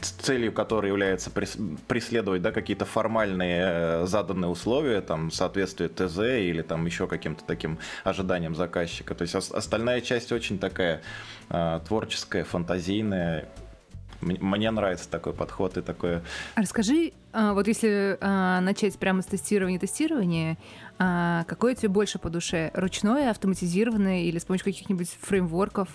целью 0.00 0.52
которой 0.52 0.88
является 0.88 1.30
преследовать 1.30 2.42
да, 2.42 2.52
какие-то 2.52 2.84
формальные 2.84 3.62
э, 3.64 4.06
заданные 4.06 4.48
условия, 4.48 5.00
там, 5.00 5.30
соответствие 5.30 5.88
ТЗ 5.88 6.18
или 6.18 6.62
там 6.62 6.84
еще 6.86 7.06
каким-то 7.06 7.44
таким 7.44 7.78
ожиданиям 8.04 8.54
заказчика. 8.54 9.14
То 9.14 9.22
есть 9.22 9.34
остальная 9.34 10.00
часть 10.00 10.32
очень 10.32 10.58
такая 10.58 11.02
э, 11.50 11.80
творческая, 11.86 12.44
фантазийная. 12.44 13.48
Мне 14.20 14.70
нравится 14.70 15.08
такой 15.08 15.32
подход 15.32 15.76
и 15.76 15.82
такое. 15.82 16.22
Расскажи, 16.56 17.12
а, 17.32 17.52
вот 17.52 17.68
если 17.68 18.18
а, 18.20 18.60
начать 18.60 18.98
прямо 18.98 19.22
с 19.22 19.26
тестирования 19.26 19.78
тестирования, 19.78 20.56
а, 20.98 21.44
какое 21.44 21.74
тебе 21.74 21.88
больше 21.88 22.18
по 22.18 22.30
душе? 22.30 22.70
Ручное, 22.74 23.30
автоматизированное 23.30 24.22
или 24.22 24.38
с 24.38 24.44
помощью 24.44 24.64
каких-нибудь 24.64 25.10
фреймворков? 25.20 25.88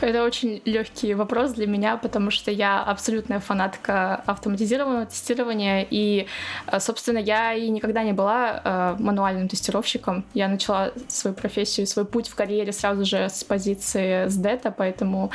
Это 0.00 0.24
очень 0.24 0.60
легкий 0.66 1.14
вопрос 1.14 1.52
для 1.52 1.66
меня, 1.66 1.96
потому 1.96 2.30
что 2.30 2.50
я 2.50 2.82
абсолютная 2.82 3.40
фанатка 3.40 4.16
автоматизированного 4.26 5.06
тестирования, 5.06 5.86
и, 5.88 6.26
э, 6.66 6.80
собственно, 6.80 7.18
я 7.18 7.54
и 7.54 7.68
никогда 7.70 8.02
не 8.02 8.12
была 8.12 8.60
э, 8.62 8.96
мануальным 8.98 9.48
тестировщиком. 9.48 10.24
Я 10.34 10.48
начала 10.48 10.92
свою 11.08 11.34
профессию, 11.34 11.86
свой 11.86 12.04
путь 12.04 12.28
в 12.28 12.34
карьере 12.34 12.72
сразу 12.72 13.06
же 13.06 13.28
с 13.30 13.42
позиции 13.42 14.28
СДЭТа, 14.28 14.70
поэтому 14.70 15.30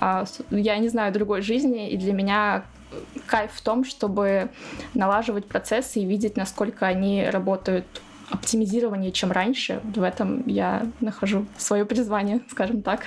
э, 0.00 0.24
я 0.50 0.78
не 0.78 0.88
знаю 0.88 1.12
другой 1.12 1.42
жизни, 1.42 1.90
и 1.90 1.96
для 1.96 2.12
меня 2.12 2.64
кайф 3.26 3.50
в 3.52 3.60
том, 3.60 3.84
чтобы 3.84 4.50
налаживать 4.94 5.46
процессы 5.46 6.00
и 6.00 6.06
видеть, 6.06 6.36
насколько 6.36 6.86
они 6.86 7.28
работают 7.28 7.86
оптимизирование, 8.30 9.12
чем 9.12 9.32
раньше. 9.32 9.80
В 9.82 10.02
этом 10.02 10.46
я 10.46 10.86
нахожу 11.00 11.46
свое 11.56 11.84
призвание, 11.84 12.40
скажем 12.50 12.82
так. 12.82 13.02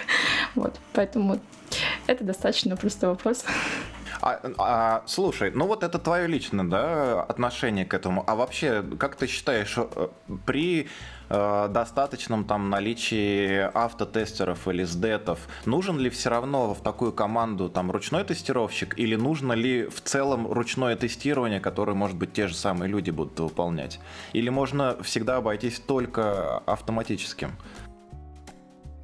Вот, 0.55 0.79
поэтому 0.93 1.39
это 2.07 2.23
достаточно 2.23 2.75
простой 2.75 3.09
вопрос. 3.09 3.45
А, 4.21 4.39
а, 4.57 5.03
слушай, 5.05 5.51
ну 5.51 5.65
вот 5.65 5.83
это 5.83 5.97
твое 5.97 6.27
личное 6.27 6.65
да, 6.65 7.21
отношение 7.23 7.85
к 7.85 7.93
этому. 7.93 8.23
А 8.27 8.35
вообще, 8.35 8.83
как 8.97 9.15
ты 9.15 9.27
считаешь, 9.27 9.75
э, 9.77 10.07
при 10.45 10.89
э, 11.29 11.67
достаточном 11.69 12.45
там 12.45 12.69
наличии 12.69 13.69
автотестеров 13.73 14.67
или 14.67 14.83
сдетов, 14.83 15.39
нужен 15.65 15.99
ли 15.99 16.09
все 16.09 16.29
равно 16.29 16.73
в 16.73 16.81
такую 16.81 17.11
команду 17.11 17.69
там 17.69 17.91
ручной 17.91 18.23
тестировщик 18.23 18.97
или 18.97 19.15
нужно 19.15 19.53
ли 19.53 19.87
в 19.87 20.01
целом 20.01 20.51
ручное 20.51 20.95
тестирование, 20.95 21.59
которое, 21.59 21.93
может 21.93 22.17
быть, 22.17 22.33
те 22.33 22.47
же 22.47 22.55
самые 22.55 22.89
люди 22.89 23.11
будут 23.11 23.39
выполнять? 23.39 23.99
Или 24.33 24.49
можно 24.49 24.97
всегда 25.03 25.37
обойтись 25.37 25.79
только 25.79 26.59
автоматическим? 26.59 27.51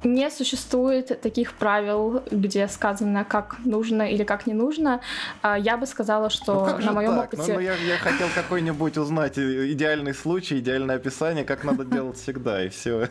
Не 0.04 0.30
существует 0.30 1.20
таких 1.22 1.54
правил, 1.54 2.22
где 2.30 2.68
сказано, 2.68 3.24
как 3.24 3.56
нужно 3.64 4.02
или 4.02 4.24
как 4.24 4.46
не 4.46 4.52
нужно. 4.52 5.00
А, 5.42 5.58
я 5.58 5.76
бы 5.76 5.86
сказала, 5.86 6.28
что 6.28 6.76
ну, 6.78 6.86
на 6.86 6.92
моем 6.92 7.16
так? 7.16 7.32
Ну, 7.32 7.38
опыте... 7.38 7.52
Ну, 7.52 7.58
ну, 7.58 7.60
я, 7.60 7.74
я 7.74 7.96
хотел 7.96 8.28
какой-нибудь 8.34 8.98
узнать 8.98 9.38
идеальный 9.38 10.14
случай, 10.14 10.58
идеальное 10.58 10.96
описание, 10.96 11.44
как 11.44 11.64
надо 11.64 11.84
делать 11.84 12.18
всегда, 12.18 12.62
и 12.62 12.68
все. 12.68 13.08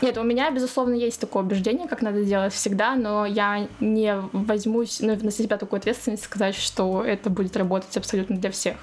Нет, 0.00 0.16
у 0.16 0.22
меня, 0.22 0.50
безусловно, 0.50 0.94
есть 0.94 1.20
такое 1.20 1.42
убеждение, 1.42 1.86
как 1.86 2.00
надо 2.00 2.24
делать 2.24 2.54
всегда, 2.54 2.96
но 2.96 3.26
я 3.26 3.68
не 3.78 4.16
возьмусь 4.32 5.00
ну, 5.00 5.14
на 5.14 5.30
себя 5.30 5.58
такую 5.58 5.78
ответственность 5.78 6.24
сказать, 6.24 6.54
что 6.54 7.04
это 7.04 7.28
будет 7.28 7.56
работать 7.58 7.94
абсолютно 7.96 8.36
для 8.36 8.50
всех. 8.50 8.76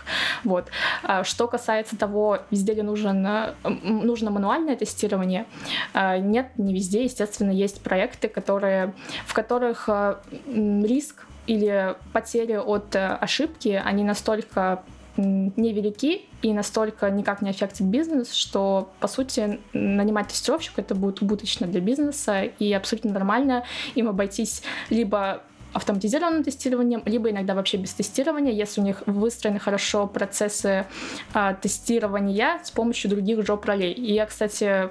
Вот. 0.43 0.67
А, 1.03 1.24
что 1.24 1.48
касается 1.48 1.98
того, 1.98 2.39
везде 2.51 2.74
ли 2.74 2.84
нужен, 2.84 3.27
нужно 3.63 4.29
мануальное 4.29 4.75
тестирование, 4.75 5.48
а, 5.93 6.20
нет, 6.20 6.51
не 6.58 6.75
везде. 6.75 6.90
Естественно, 7.00 7.51
есть 7.51 7.81
проекты, 7.81 8.27
которые, 8.27 8.93
в 9.25 9.33
которых 9.33 9.89
а, 9.89 10.21
риск 10.48 11.25
или 11.48 11.95
потери 12.13 12.53
от 12.55 12.95
э, 12.95 13.07
ошибки, 13.07 13.81
они 13.83 14.03
настолько 14.03 14.83
невелики 15.17 16.21
и 16.41 16.53
настолько 16.53 17.10
никак 17.10 17.41
не 17.41 17.50
аффектит 17.50 17.86
бизнес, 17.88 18.33
что, 18.33 18.91
по 19.00 19.07
сути, 19.07 19.60
нанимать 19.74 20.29
тестировщика 20.29 20.81
это 20.81 20.95
будет 20.95 21.21
убыточно 21.21 21.67
для 21.67 21.81
бизнеса 21.81 22.43
и 22.43 22.71
абсолютно 22.71 23.12
нормально 23.12 23.63
им 23.95 24.07
обойтись 24.07 24.63
либо 24.89 25.41
автоматизированным 25.74 26.43
тестированием, 26.43 27.01
либо 27.05 27.29
иногда 27.29 27.55
вообще 27.55 27.77
без 27.77 27.93
тестирования, 27.93 28.51
если 28.51 28.81
у 28.81 28.83
них 28.83 29.03
выстроены 29.05 29.60
хорошо 29.60 30.05
процессы 30.07 30.86
а, 31.33 31.53
тестирования 31.53 32.60
с 32.63 32.71
помощью 32.71 33.10
других 33.10 33.45
жоп-ролей. 33.45 33.93
И 33.93 34.13
я, 34.13 34.25
кстати, 34.25 34.89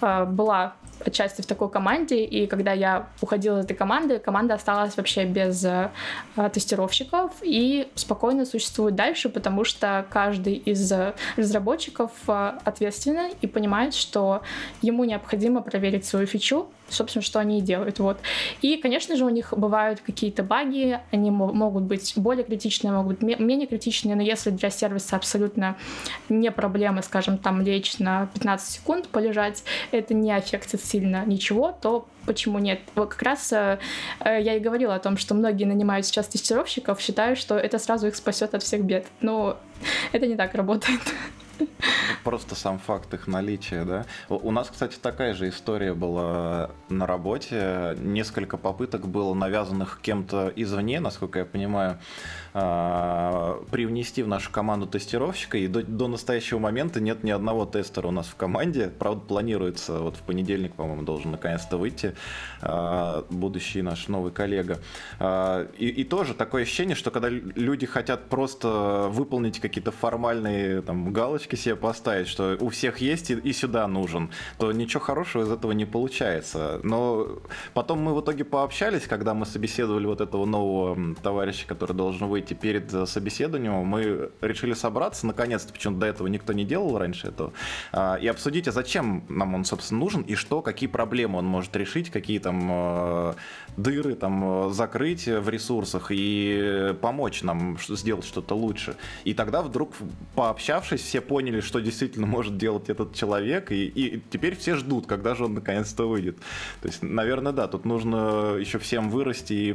а, 0.00 0.24
была 0.24 0.74
отчасти 1.04 1.42
в 1.42 1.46
такой 1.46 1.70
команде, 1.70 2.24
и 2.24 2.46
когда 2.46 2.72
я 2.72 3.08
уходила 3.20 3.58
из 3.58 3.64
этой 3.64 3.74
команды, 3.74 4.18
команда 4.18 4.54
осталась 4.54 4.96
вообще 4.96 5.24
без 5.24 5.64
э, 5.64 5.90
тестировщиков 6.52 7.32
и 7.42 7.88
спокойно 7.94 8.44
существует 8.46 8.94
дальше, 8.94 9.28
потому 9.28 9.64
что 9.64 10.06
каждый 10.10 10.54
из 10.54 10.92
разработчиков 11.36 12.10
э, 12.28 12.52
ответственный 12.64 13.32
и 13.40 13.46
понимает, 13.46 13.94
что 13.94 14.42
ему 14.82 15.04
необходимо 15.04 15.62
проверить 15.62 16.04
свою 16.04 16.26
фичу, 16.26 16.68
собственно, 16.92 17.22
что 17.22 17.38
они 17.38 17.58
и 17.58 17.62
делают. 17.62 17.98
Вот. 17.98 18.18
И, 18.60 18.76
конечно 18.76 19.16
же, 19.16 19.24
у 19.24 19.28
них 19.28 19.52
бывают 19.56 20.00
какие-то 20.00 20.42
баги, 20.42 21.00
они 21.10 21.30
могут 21.30 21.84
быть 21.84 22.12
более 22.16 22.44
критичные, 22.44 22.92
могут 22.92 23.20
быть 23.20 23.38
менее 23.38 23.66
критичные, 23.66 24.16
но 24.16 24.22
если 24.22 24.50
для 24.50 24.70
сервиса 24.70 25.16
абсолютно 25.16 25.76
не 26.28 26.50
проблема, 26.50 27.02
скажем, 27.02 27.38
там 27.38 27.60
лечь 27.60 27.98
на 27.98 28.26
15 28.34 28.68
секунд, 28.68 29.08
полежать, 29.08 29.64
это 29.90 30.14
не 30.14 30.32
аффектит 30.32 30.84
сильно 30.84 31.24
ничего, 31.26 31.76
то 31.80 32.06
почему 32.26 32.58
нет? 32.58 32.80
Вот 32.94 33.10
как 33.10 33.22
раз 33.22 33.52
э, 33.52 33.78
э, 34.20 34.40
я 34.40 34.56
и 34.56 34.60
говорила 34.60 34.94
о 34.94 34.98
том, 34.98 35.16
что 35.16 35.34
многие 35.34 35.64
нанимают 35.64 36.06
сейчас 36.06 36.28
тестировщиков, 36.28 37.00
считая, 37.00 37.34
что 37.34 37.56
это 37.56 37.78
сразу 37.78 38.06
их 38.06 38.16
спасет 38.16 38.54
от 38.54 38.62
всех 38.62 38.82
бед. 38.82 39.06
Но 39.20 39.58
это 40.12 40.26
не 40.26 40.36
так 40.36 40.54
работает. 40.54 41.00
Просто 42.24 42.54
сам 42.54 42.78
факт 42.78 43.12
их 43.14 43.26
наличия, 43.26 43.84
да. 43.84 44.06
У 44.28 44.50
нас, 44.50 44.70
кстати, 44.70 44.96
такая 45.00 45.34
же 45.34 45.48
история 45.48 45.94
была 45.94 46.70
на 46.88 47.06
работе. 47.06 47.96
Несколько 47.98 48.56
попыток 48.56 49.08
было 49.08 49.34
навязанных 49.34 50.00
кем-то 50.02 50.52
извне, 50.54 51.00
насколько 51.00 51.40
я 51.40 51.44
понимаю, 51.44 51.98
а, 52.54 53.62
привнести 53.70 54.22
в 54.22 54.28
нашу 54.28 54.50
команду 54.50 54.86
тестировщика, 54.86 55.58
и 55.58 55.66
до, 55.66 55.82
до 55.82 56.06
настоящего 56.08 56.58
момента 56.58 57.00
нет 57.00 57.24
ни 57.24 57.30
одного 57.30 57.64
тестера 57.64 58.08
у 58.08 58.12
нас 58.12 58.26
в 58.26 58.36
команде. 58.36 58.90
Правда, 58.98 59.20
планируется, 59.20 59.98
вот 59.98 60.16
в 60.16 60.20
понедельник, 60.20 60.74
по-моему, 60.74 61.02
должен 61.02 61.32
наконец-то 61.32 61.76
выйти 61.76 62.14
а, 62.60 63.24
будущий 63.30 63.82
наш 63.82 64.08
новый 64.08 64.32
коллега. 64.32 64.78
А, 65.18 65.68
и, 65.76 65.88
и 65.88 66.04
тоже 66.04 66.34
такое 66.34 66.62
ощущение, 66.62 66.94
что 66.94 67.10
когда 67.10 67.28
люди 67.28 67.86
хотят 67.86 68.28
просто 68.28 69.08
выполнить 69.10 69.58
какие-то 69.60 69.90
формальные 69.90 70.82
там 70.82 71.12
галочки 71.12 71.41
себе 71.56 71.76
поставить, 71.76 72.28
что 72.28 72.56
у 72.60 72.68
всех 72.68 72.98
есть 72.98 73.30
и, 73.30 73.34
и 73.34 73.52
сюда 73.52 73.86
нужен, 73.86 74.30
то 74.58 74.72
ничего 74.72 75.00
хорошего 75.00 75.42
из 75.42 75.50
этого 75.50 75.72
не 75.72 75.84
получается. 75.84 76.80
Но 76.82 77.40
потом 77.74 78.00
мы 78.00 78.14
в 78.14 78.20
итоге 78.20 78.44
пообщались, 78.44 79.06
когда 79.06 79.34
мы 79.34 79.46
собеседовали 79.46 80.06
вот 80.06 80.20
этого 80.20 80.44
нового 80.44 81.14
товарища, 81.22 81.66
который 81.66 81.94
должен 81.94 82.28
выйти 82.28 82.54
перед 82.54 82.92
э, 82.92 83.06
собеседованием, 83.06 83.74
мы 83.74 84.30
решили 84.40 84.74
собраться, 84.74 85.26
наконец-то, 85.26 85.72
почему 85.72 85.98
до 85.98 86.06
этого 86.06 86.26
никто 86.28 86.52
не 86.52 86.64
делал 86.64 86.98
раньше 86.98 87.28
этого, 87.28 87.52
а, 87.92 88.16
и 88.16 88.26
обсудить, 88.26 88.68
а 88.68 88.72
зачем 88.72 89.24
нам 89.28 89.54
он, 89.54 89.64
собственно, 89.64 90.00
нужен, 90.00 90.22
и 90.22 90.34
что, 90.34 90.62
какие 90.62 90.88
проблемы 90.88 91.38
он 91.38 91.46
может 91.46 91.74
решить, 91.76 92.10
какие 92.10 92.38
там 92.38 92.68
э, 92.70 93.34
дыры 93.76 94.14
там 94.14 94.68
э, 94.68 94.70
закрыть 94.72 95.26
в 95.26 95.48
ресурсах 95.48 96.06
и 96.10 96.94
помочь 97.00 97.42
нам 97.42 97.78
сделать 97.88 98.24
что-то 98.24 98.54
лучше. 98.54 98.96
И 99.24 99.34
тогда 99.34 99.62
вдруг, 99.62 99.92
пообщавшись, 100.34 101.00
все 101.00 101.20
поняли, 101.32 101.60
что 101.60 101.80
действительно 101.80 102.26
может 102.26 102.58
делать 102.58 102.90
этот 102.90 103.14
человек, 103.14 103.72
и, 103.72 103.86
и 103.86 104.22
теперь 104.28 104.54
все 104.54 104.74
ждут, 104.74 105.06
когда 105.06 105.34
же 105.34 105.46
он 105.46 105.54
наконец-то 105.54 106.06
выйдет. 106.06 106.36
То 106.82 106.88
есть, 106.88 107.02
наверное, 107.02 107.52
да, 107.52 107.68
тут 107.68 107.86
нужно 107.86 108.56
еще 108.60 108.78
всем 108.78 109.08
вырасти 109.08 109.52
и 109.54 109.74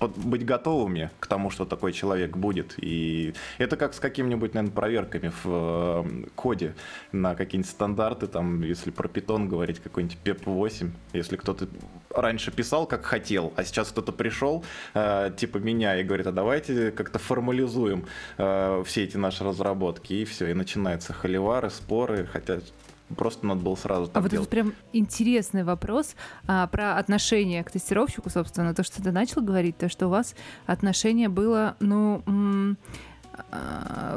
быть 0.00 0.44
готовыми 0.44 1.10
к 1.18 1.26
тому, 1.26 1.48
что 1.48 1.64
такой 1.64 1.94
человек 1.94 2.36
будет. 2.36 2.74
И 2.76 3.32
это 3.56 3.78
как 3.78 3.94
с 3.94 4.00
какими-нибудь, 4.00 4.52
наверное, 4.52 4.74
проверками 4.74 5.32
в 5.42 5.46
э, 5.46 6.26
коде 6.34 6.74
на 7.12 7.34
какие-нибудь 7.34 7.70
стандарты, 7.70 8.26
там, 8.26 8.60
если 8.60 8.90
про 8.90 9.08
питон 9.08 9.48
говорить, 9.48 9.80
какой-нибудь 9.80 10.18
PEP8, 10.24 10.90
если 11.14 11.36
кто-то 11.36 11.68
раньше 12.10 12.50
писал, 12.50 12.86
как 12.86 13.06
хотел, 13.06 13.54
а 13.56 13.64
сейчас 13.64 13.88
кто-то 13.88 14.12
пришел, 14.12 14.62
э, 14.92 15.30
типа 15.34 15.56
меня, 15.56 15.98
и 15.98 16.04
говорит, 16.04 16.26
а 16.26 16.32
давайте 16.32 16.90
как-то 16.90 17.18
формализуем 17.18 18.04
э, 18.36 18.82
все 18.84 19.04
эти 19.04 19.16
наши 19.16 19.42
разработки, 19.42 20.12
и 20.12 20.24
все, 20.26 20.50
и 20.50 20.54
начинаются 20.98 21.12
холивары, 21.12 21.70
споры, 21.70 22.26
хотя 22.32 22.58
просто 23.16 23.46
надо 23.46 23.60
было 23.60 23.74
сразу 23.76 24.06
так 24.08 24.16
А 24.16 24.20
вот 24.20 24.30
делать. 24.30 24.46
это 24.46 24.50
прям 24.50 24.72
интересный 24.92 25.64
вопрос 25.64 26.14
а, 26.46 26.66
про 26.66 26.96
отношение 26.98 27.64
к 27.64 27.70
тестировщику, 27.70 28.28
собственно, 28.28 28.74
то, 28.74 28.82
что 28.82 29.02
ты 29.02 29.12
начал 29.12 29.40
говорить, 29.40 29.78
то, 29.78 29.88
что 29.88 30.08
у 30.08 30.10
вас 30.10 30.34
отношение 30.66 31.28
было, 31.28 31.76
ну, 31.80 32.22
а, 32.26 32.74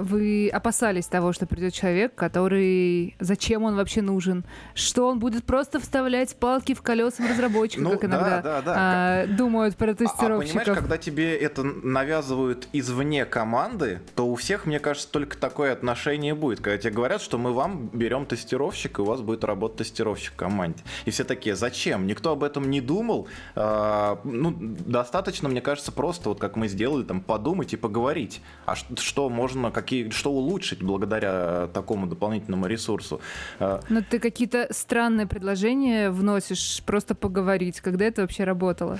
вы 0.01 0.49
опасались 0.49 1.05
того, 1.05 1.33
что 1.33 1.45
придет 1.45 1.73
человек, 1.73 2.15
который... 2.15 3.15
Зачем 3.19 3.63
он 3.63 3.75
вообще 3.75 4.01
нужен? 4.01 4.43
Что 4.73 5.07
он 5.07 5.19
будет 5.19 5.43
просто 5.45 5.79
вставлять 5.79 6.35
палки 6.35 6.73
в 6.73 6.81
колеса 6.81 7.27
разработчика, 7.27 7.81
ну, 7.81 7.91
как 7.91 8.05
иногда 8.05 8.41
да, 8.41 8.41
да, 8.41 8.61
да. 8.61 8.73
А, 8.77 9.27
думают 9.27 9.75
про 9.75 9.93
тестировщиков? 9.93 10.55
А, 10.55 10.61
а 10.61 10.63
понимаешь, 10.63 10.81
когда 10.81 10.97
тебе 10.97 11.35
это 11.35 11.63
навязывают 11.63 12.67
извне 12.73 13.25
команды, 13.25 14.01
то 14.15 14.27
у 14.27 14.35
всех, 14.35 14.65
мне 14.65 14.79
кажется, 14.79 15.09
только 15.09 15.37
такое 15.37 15.73
отношение 15.73 16.33
будет. 16.33 16.61
Когда 16.61 16.77
тебе 16.77 16.91
говорят, 16.91 17.21
что 17.21 17.37
мы 17.37 17.53
вам 17.53 17.89
берем 17.93 18.25
тестировщика, 18.25 19.01
и 19.01 19.05
у 19.05 19.07
вас 19.07 19.21
будет 19.21 19.43
работать 19.43 19.79
тестировщик 19.79 20.33
в 20.33 20.35
команде. 20.35 20.83
И 21.05 21.11
все 21.11 21.23
такие, 21.23 21.55
зачем? 21.55 22.07
Никто 22.07 22.31
об 22.31 22.43
этом 22.43 22.69
не 22.69 22.81
думал. 22.81 23.27
А, 23.55 24.19
ну, 24.23 24.53
достаточно, 24.57 25.47
мне 25.49 25.61
кажется, 25.61 25.91
просто, 25.91 26.29
вот 26.29 26.39
как 26.39 26.55
мы 26.55 26.67
сделали, 26.67 27.03
там, 27.03 27.21
подумать 27.21 27.73
и 27.73 27.77
поговорить. 27.77 28.41
А 28.65 28.75
что 28.75 28.95
что 29.11 29.29
можно, 29.29 29.71
какие, 29.71 30.09
что 30.09 30.31
улучшить 30.31 30.81
благодаря 30.81 31.67
такому 31.73 32.07
дополнительному 32.07 32.65
ресурсу. 32.65 33.19
Но 33.59 33.79
ну, 33.89 34.01
ты 34.09 34.19
какие-то 34.19 34.67
странные 34.71 35.27
предложения 35.27 36.09
вносишь, 36.11 36.81
просто 36.85 37.13
поговорить. 37.13 37.81
Когда 37.81 38.05
это 38.05 38.21
вообще 38.21 38.45
работало? 38.45 38.97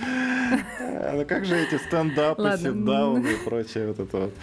Ну 1.14 1.26
как 1.26 1.46
же 1.46 1.56
эти 1.56 1.78
стендапы, 1.78 2.58
ситдауны 2.58 3.26
и 3.26 3.36
прочее 3.46 3.88
вот 3.88 4.00
это 4.00 4.18
вот. 4.18 4.34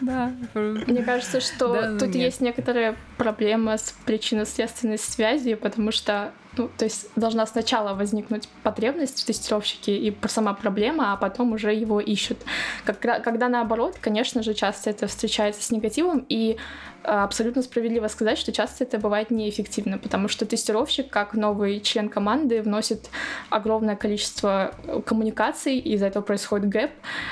Да. 0.00 0.32
Мне 0.54 1.02
кажется, 1.02 1.40
что 1.40 1.98
тут 1.98 2.14
есть 2.14 2.42
некоторая 2.42 2.96
проблема 3.16 3.78
с 3.78 3.94
причинно-следственной 4.04 4.98
связью, 4.98 5.56
потому 5.56 5.90
что 5.90 6.32
ну, 6.56 6.70
то 6.76 6.84
есть 6.84 7.08
должна 7.16 7.46
сначала 7.46 7.94
возникнуть 7.94 8.48
потребность 8.62 9.22
в 9.22 9.26
тестировщике 9.26 9.96
и 9.96 10.16
сама 10.26 10.54
проблема, 10.54 11.12
а 11.12 11.16
потом 11.16 11.52
уже 11.52 11.74
его 11.74 12.00
ищут. 12.00 12.38
Когда, 12.84 13.20
когда 13.20 13.48
наоборот, 13.48 13.96
конечно 14.00 14.42
же, 14.42 14.54
часто 14.54 14.90
это 14.90 15.06
встречается 15.06 15.62
с 15.62 15.70
негативом, 15.70 16.24
и 16.28 16.56
абсолютно 17.06 17.62
справедливо 17.62 18.08
сказать, 18.08 18.38
что 18.38 18.52
часто 18.52 18.84
это 18.84 18.98
бывает 18.98 19.30
неэффективно, 19.30 19.98
потому 19.98 20.28
что 20.28 20.46
тестировщик, 20.46 21.08
как 21.08 21.34
новый 21.34 21.80
член 21.80 22.08
команды, 22.08 22.62
вносит 22.62 23.10
огромное 23.50 23.96
количество 23.96 24.74
коммуникаций, 25.04 25.78
и 25.78 25.94
из-за 25.94 26.06
этого 26.06 26.22
происходит 26.22 26.68
гэп. 26.68 26.90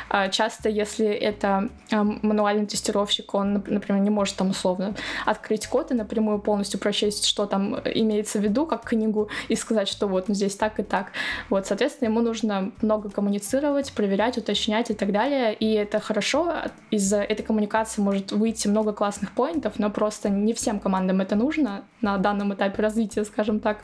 А, 0.09 0.29
часто, 0.29 0.69
если 0.69 1.07
это 1.07 1.69
а, 1.91 2.05
мануальный 2.05 2.67
тестировщик, 2.67 3.35
он, 3.35 3.55
например, 3.67 4.03
не 4.03 4.11
может 4.11 4.37
там 4.37 4.51
условно 4.51 4.95
открыть 5.27 5.67
код 5.67 5.91
и 5.91 5.95
напрямую 5.95 6.39
полностью 6.39 6.79
прочесть, 6.79 7.27
что 7.27 7.47
там 7.47 7.75
имеется 7.85 8.39
в 8.39 8.43
виду, 8.43 8.67
как 8.67 8.85
книгу, 8.85 9.29
и 9.49 9.57
сказать, 9.57 9.89
что 9.89 10.07
вот 10.07 10.29
ну, 10.29 10.35
здесь 10.35 10.55
так 10.57 10.79
и 10.79 10.83
так. 10.83 11.13
Вот, 11.51 11.67
соответственно, 11.67 12.09
ему 12.09 12.21
нужно 12.21 12.73
много 12.81 13.11
коммуницировать, 13.11 13.93
проверять, 13.93 14.39
уточнять 14.39 14.91
и 14.91 14.95
так 14.95 15.11
далее, 15.11 15.55
и 15.55 15.73
это 15.73 16.01
хорошо. 16.01 16.55
Из 16.91 17.13
этой 17.13 17.43
коммуникации 17.43 18.01
может 18.01 18.33
выйти 18.33 18.69
много 18.69 18.93
классных 18.93 19.33
поинтов, 19.33 19.64
но 19.79 19.91
просто 19.91 20.29
не 20.29 20.53
всем 20.55 20.81
командам 20.81 21.21
это 21.21 21.37
нужно 21.37 21.85
на 22.01 22.19
данном 22.19 22.55
этапе 22.55 22.83
развития, 22.83 23.25
скажем 23.25 23.61
так. 23.61 23.79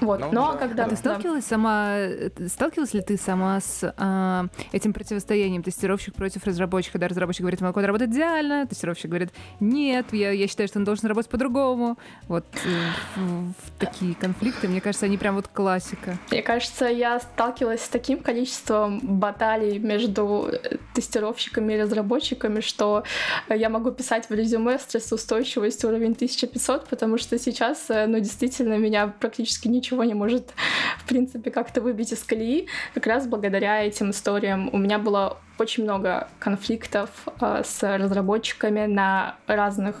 Вот. 0.00 0.20
Ну, 0.20 0.28
Но 0.32 0.52
да, 0.52 0.58
когда 0.58 0.88
ты 0.88 0.96
сталкивалась 0.96 1.44
да. 1.44 1.50
сама, 1.50 1.96
сталкивалась 2.48 2.94
ли 2.94 3.02
ты 3.02 3.16
сама 3.16 3.60
с 3.60 3.94
а, 3.96 4.46
этим 4.72 4.92
противостоянием 4.92 5.62
тестировщик 5.62 6.14
против 6.14 6.44
разработчика, 6.44 6.92
когда 6.92 7.08
разработчик 7.08 7.42
говорит, 7.42 7.60
мой 7.60 7.72
код 7.72 7.84
работает 7.84 8.10
идеально, 8.10 8.66
тестировщик 8.66 9.10
говорит, 9.10 9.30
нет, 9.60 10.06
я, 10.12 10.30
я 10.30 10.48
считаю, 10.48 10.68
что 10.68 10.78
он 10.78 10.84
должен 10.84 11.06
работать 11.08 11.30
по-другому. 11.30 11.98
Вот 12.28 12.46
в, 13.16 13.20
в 13.20 13.78
такие 13.78 14.14
конфликты, 14.14 14.68
мне 14.68 14.80
кажется, 14.80 15.06
они 15.06 15.18
прям 15.18 15.34
вот 15.34 15.48
классика. 15.48 16.18
Мне 16.30 16.42
кажется, 16.42 16.86
я 16.86 17.20
сталкивалась 17.20 17.82
с 17.82 17.88
таким 17.88 18.20
количеством 18.20 19.00
баталий 19.02 19.78
между 19.78 20.50
тестировщиками 20.94 21.74
и 21.74 21.80
разработчиками, 21.80 22.60
что 22.60 23.04
я 23.48 23.68
могу 23.68 23.90
писать 23.90 24.28
в 24.28 24.34
резюме 24.34 24.78
стрессоустойчивость 24.78 25.84
уровень 25.84 26.12
1500, 26.12 26.88
потому 26.88 27.18
что 27.18 27.38
сейчас, 27.38 27.86
ну, 27.88 28.18
действительно, 28.18 28.74
меня 28.78 29.08
практически 29.08 29.59
ничего 29.68 29.90
ничего 29.90 30.04
не 30.04 30.14
может, 30.14 30.54
в 30.98 31.08
принципе, 31.08 31.50
как-то 31.50 31.80
выбить 31.80 32.12
из 32.12 32.22
колеи. 32.22 32.66
Как 32.94 33.06
раз 33.06 33.26
благодаря 33.26 33.84
этим 33.84 34.10
историям 34.10 34.70
у 34.72 34.78
меня 34.78 34.98
было 34.98 35.38
очень 35.58 35.84
много 35.84 36.28
конфликтов 36.38 37.10
э, 37.40 37.62
с 37.64 37.82
разработчиками 37.82 38.86
на 38.86 39.36
разных 39.46 39.96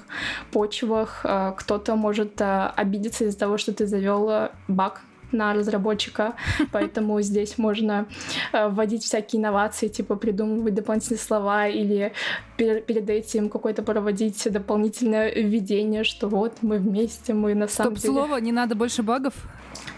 почвах. 0.52 1.20
Э, 1.24 1.52
кто-то 1.56 1.96
может 1.96 2.40
э, 2.40 2.72
обидеться 2.76 3.24
из-за 3.24 3.38
того, 3.38 3.58
что 3.58 3.72
ты 3.72 3.86
завел 3.86 4.50
баг 4.68 5.02
на 5.32 5.54
разработчика, 5.54 6.34
поэтому 6.72 7.20
здесь 7.22 7.58
можно 7.58 8.06
э, 8.52 8.68
вводить 8.68 9.04
всякие 9.04 9.40
инновации, 9.40 9.88
типа 9.88 10.16
придумывать 10.16 10.74
дополнительные 10.74 11.18
слова 11.20 11.68
или 11.68 12.12
перед 12.56 13.08
этим 13.08 13.48
какое-то 13.48 13.82
проводить 13.82 14.46
дополнительное 14.50 15.32
введение, 15.32 16.04
что 16.04 16.28
вот 16.28 16.58
мы 16.62 16.78
вместе, 16.78 17.32
мы 17.32 17.54
на 17.54 17.68
самом 17.68 17.96
Стоп, 17.96 18.02
деле... 18.02 18.14
слово, 18.14 18.40
не 18.40 18.52
надо 18.52 18.74
больше 18.74 19.02
багов? 19.02 19.34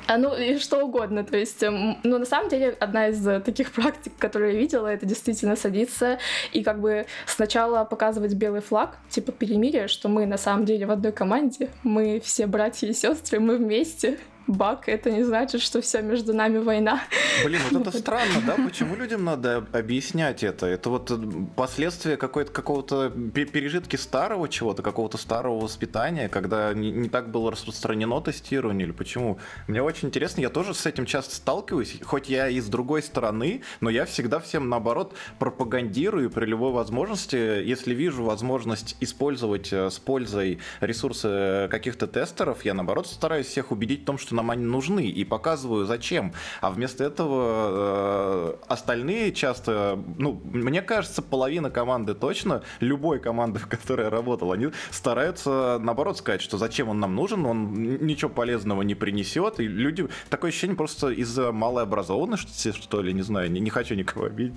А, 0.07 0.19
ну, 0.19 0.37
и 0.37 0.59
что 0.59 0.85
угодно. 0.85 1.25
То 1.25 1.37
есть, 1.37 1.63
ну, 1.63 2.19
на 2.19 2.25
самом 2.25 2.49
деле, 2.49 2.77
одна 2.81 3.09
из 3.09 3.25
таких 3.43 3.73
практик, 3.73 4.13
которые 4.19 4.55
я 4.55 4.61
видела, 4.61 4.89
это 4.89 5.07
действительно 5.07 5.57
садиться 5.57 6.19
и 6.53 6.63
как 6.63 6.81
бы 6.81 7.07
сначала 7.27 7.85
показывать 7.85 8.35
белый 8.35 8.61
флаг, 8.61 8.99
типа 9.09 9.33
перемирие, 9.33 9.89
что 9.89 10.09
мы 10.09 10.27
на 10.27 10.39
самом 10.39 10.65
деле 10.65 10.87
в 10.87 10.91
одной 10.91 11.13
команде, 11.13 11.69
мы 11.83 12.21
все 12.25 12.47
братья 12.47 12.87
и 12.89 12.93
сестры, 12.93 13.41
мы 13.41 13.57
вместе, 13.57 14.19
баг, 14.47 14.89
это 14.89 15.11
не 15.11 15.23
значит, 15.23 15.61
что 15.61 15.81
все 15.81 16.03
между 16.03 16.35
нами 16.35 16.59
война. 16.59 17.03
Блин, 17.45 17.61
вот 17.71 17.87
это 17.87 17.99
странно, 17.99 18.43
да? 18.47 18.57
Почему 18.65 18.97
людям 18.97 19.25
надо 19.25 19.67
объяснять 19.73 20.43
это? 20.43 20.67
Это 20.67 20.91
вот 20.91 21.11
э, 21.11 21.19
последствия 21.57 22.17
какой-то 22.17 22.53
какого-то 22.53 23.11
пережитки 23.11 23.97
старого 23.97 24.49
чего-то, 24.49 24.83
какого-то 24.83 25.19
старого 25.19 25.61
воспитания, 25.61 26.29
когда 26.29 26.73
не, 26.73 26.91
не 26.91 27.09
так 27.09 27.31
было 27.31 27.53
распространено 27.53 28.21
тестирование 28.21 28.87
или 28.87 28.93
почему? 28.93 29.39
Мне 29.69 29.83
очень 29.83 30.09
интересно, 30.09 30.41
я 30.41 30.51
тоже 30.51 30.75
с 30.75 30.87
этим 30.87 31.07
часто 31.07 31.35
сталкиваюсь, 31.35 31.99
хоть 32.03 32.29
я 32.29 32.49
и 32.49 32.61
с 32.61 32.67
другой 32.67 33.03
стороны, 33.03 33.63
но 33.81 33.91
я 33.91 34.05
всегда 34.05 34.41
всем 34.41 34.69
наоборот 34.69 35.15
пропагандирую 35.39 36.31
при 36.31 36.47
любой 36.47 36.73
возможности, 36.73 37.37
если 37.37 37.95
вижу 37.95 38.25
возможность 38.25 38.97
использовать 39.01 39.73
э, 39.73 39.91
с 39.91 39.99
пользой 39.99 40.59
ресурсы 40.81 41.69
каких-то 41.71 42.07
тестеров, 42.07 42.65
я 42.65 42.75
наоборот 42.75 43.07
стараюсь 43.07 43.47
всех 43.47 43.71
убедить 43.71 44.03
в 44.03 44.05
том, 44.05 44.19
что 44.19 44.32
что 44.33 44.37
нам 44.37 44.51
они 44.51 44.65
нужны, 44.65 45.07
и 45.07 45.25
показываю, 45.25 45.85
зачем. 45.85 46.33
А 46.63 46.71
вместо 46.71 47.05
этого 47.05 47.45
э, 47.69 48.55
остальные 48.67 49.33
часто, 49.33 49.99
ну, 50.19 50.41
мне 50.45 50.81
кажется, 50.81 51.21
половина 51.21 51.71
команды 51.71 52.15
точно, 52.15 52.63
любой 52.81 53.21
команды, 53.21 53.59
в 53.59 53.67
которой 53.67 54.05
я 54.05 54.11
работал, 54.11 54.53
они 54.53 54.69
стараются, 54.91 55.79
наоборот, 55.81 56.17
сказать, 56.17 56.41
что 56.41 56.57
зачем 56.57 56.89
он 56.89 56.99
нам 56.99 57.15
нужен, 57.15 57.45
он 57.45 57.75
ничего 57.75 58.31
полезного 58.31 58.83
не 58.83 58.95
принесет, 58.95 59.61
и 59.61 59.69
люди, 59.69 60.09
такое 60.31 60.51
ощущение 60.51 60.77
просто 60.77 61.11
из-за 61.11 61.53
малой 61.53 61.83
образованности, 61.83 62.73
что 62.73 63.03
ли, 63.03 63.13
не 63.13 63.23
знаю, 63.23 63.51
не, 63.51 63.61
не 63.61 63.71
хочу 63.71 63.95
никого 63.95 64.27
обидеть. 64.27 64.55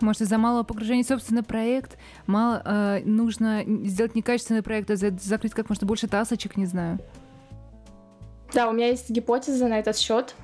Может, 0.00 0.22
из-за 0.22 0.38
малого 0.38 0.62
погружения 0.62 1.04
в 1.04 1.06
собственный 1.06 1.42
проект 1.42 1.98
мало, 2.26 2.62
э, 2.64 3.02
нужно 3.04 3.62
сделать 3.84 4.14
некачественный 4.14 4.62
проект, 4.62 4.90
а 4.90 4.96
закрыть 4.96 5.52
как 5.52 5.68
можно 5.68 5.86
больше 5.86 6.08
тасочек, 6.08 6.56
не 6.56 6.64
знаю. 6.64 6.98
Да, 8.54 8.68
у 8.68 8.72
меня 8.72 8.88
есть 8.88 9.10
гипотеза 9.10 9.68
на 9.68 9.78
этот 9.78 9.96
счет. 9.98 10.34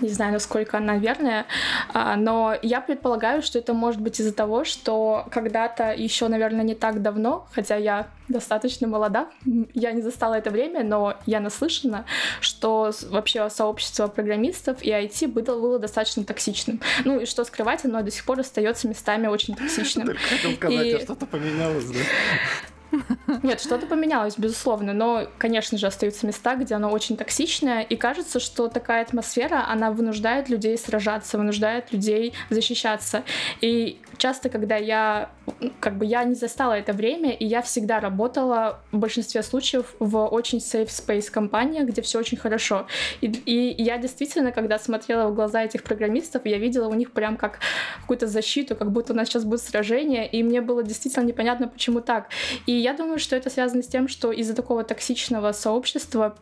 Не 0.00 0.10
знаю, 0.10 0.34
насколько 0.34 0.76
она 0.76 0.98
верная, 0.98 1.46
а, 1.88 2.16
но 2.16 2.54
я 2.60 2.82
предполагаю, 2.82 3.40
что 3.40 3.58
это 3.58 3.72
может 3.72 3.98
быть 3.98 4.20
из-за 4.20 4.34
того, 4.34 4.64
что 4.64 5.26
когда-то 5.30 5.94
еще, 5.94 6.28
наверное, 6.28 6.64
не 6.64 6.74
так 6.74 7.00
давно, 7.00 7.48
хотя 7.52 7.76
я 7.76 8.08
достаточно 8.28 8.86
молода, 8.86 9.30
я 9.72 9.92
не 9.92 10.02
застала 10.02 10.34
это 10.34 10.50
время, 10.50 10.84
но 10.84 11.14
я 11.24 11.40
наслышана, 11.40 12.04
что 12.42 12.92
вообще 13.08 13.48
сообщество 13.48 14.08
программистов 14.08 14.82
и 14.82 14.90
IT 14.90 15.28
было, 15.28 15.58
было 15.58 15.78
достаточно 15.78 16.24
токсичным. 16.24 16.78
Ну 17.06 17.20
и 17.20 17.24
что 17.24 17.44
скрывать, 17.44 17.86
оно 17.86 18.02
до 18.02 18.10
сих 18.10 18.26
пор 18.26 18.40
остается 18.40 18.88
местами 18.88 19.28
очень 19.28 19.54
токсичным. 19.54 20.08
Только 20.08 20.20
хотел 20.20 20.52
сказать, 20.52 20.86
и... 20.86 20.98
что-то 20.98 21.24
поменялось, 21.24 21.86
да? 21.86 21.98
Нет, 23.42 23.60
что-то 23.60 23.86
поменялось, 23.86 24.34
безусловно, 24.38 24.92
но, 24.92 25.26
конечно 25.38 25.78
же, 25.78 25.86
остаются 25.86 26.26
места, 26.26 26.56
где 26.56 26.74
оно 26.74 26.90
очень 26.90 27.16
токсичное, 27.16 27.82
и 27.82 27.96
кажется, 27.96 28.40
что 28.40 28.68
такая 28.68 29.02
атмосфера, 29.02 29.66
она 29.68 29.90
вынуждает 29.90 30.48
людей 30.48 30.76
сражаться, 30.78 31.38
вынуждает 31.38 31.92
людей 31.92 32.34
защищаться. 32.50 33.22
И 33.60 34.00
часто, 34.16 34.48
когда 34.48 34.76
я, 34.76 35.30
как 35.80 35.96
бы 35.98 36.04
я 36.04 36.24
не 36.24 36.34
застала 36.34 36.74
это 36.74 36.92
время, 36.92 37.32
и 37.32 37.44
я 37.44 37.62
всегда 37.62 38.00
работала 38.00 38.80
в 38.92 38.98
большинстве 38.98 39.42
случаев 39.42 39.94
в 39.98 40.26
очень 40.26 40.58
safe 40.58 40.88
space 40.88 41.30
компаниях, 41.30 41.86
где 41.88 42.02
все 42.02 42.18
очень 42.18 42.36
хорошо. 42.36 42.86
И, 43.20 43.26
и 43.26 43.82
я 43.82 43.98
действительно, 43.98 44.52
когда 44.52 44.78
смотрела 44.78 45.28
в 45.28 45.34
глаза 45.34 45.62
этих 45.62 45.82
программистов, 45.82 46.46
я 46.46 46.58
видела 46.58 46.88
у 46.88 46.94
них 46.94 47.12
прям 47.12 47.36
как 47.36 47.60
какую-то 48.00 48.26
защиту, 48.26 48.74
как 48.76 48.90
будто 48.90 49.12
у 49.12 49.16
нас 49.16 49.28
сейчас 49.28 49.44
будет 49.44 49.60
сражение, 49.60 50.28
и 50.28 50.42
мне 50.42 50.60
было 50.60 50.82
действительно 50.82 51.24
непонятно, 51.24 51.68
почему 51.68 52.00
так. 52.00 52.28
И 52.66 52.72
я 52.72 52.92
думаю, 52.94 53.18
что 53.18 53.36
это 53.36 53.50
связано 53.50 53.82
с 53.82 53.86
тем, 53.86 54.08
что 54.08 54.32
из-за 54.32 54.54
такого 54.54 54.84
токсичного 54.84 55.52
сообщества 55.52 56.36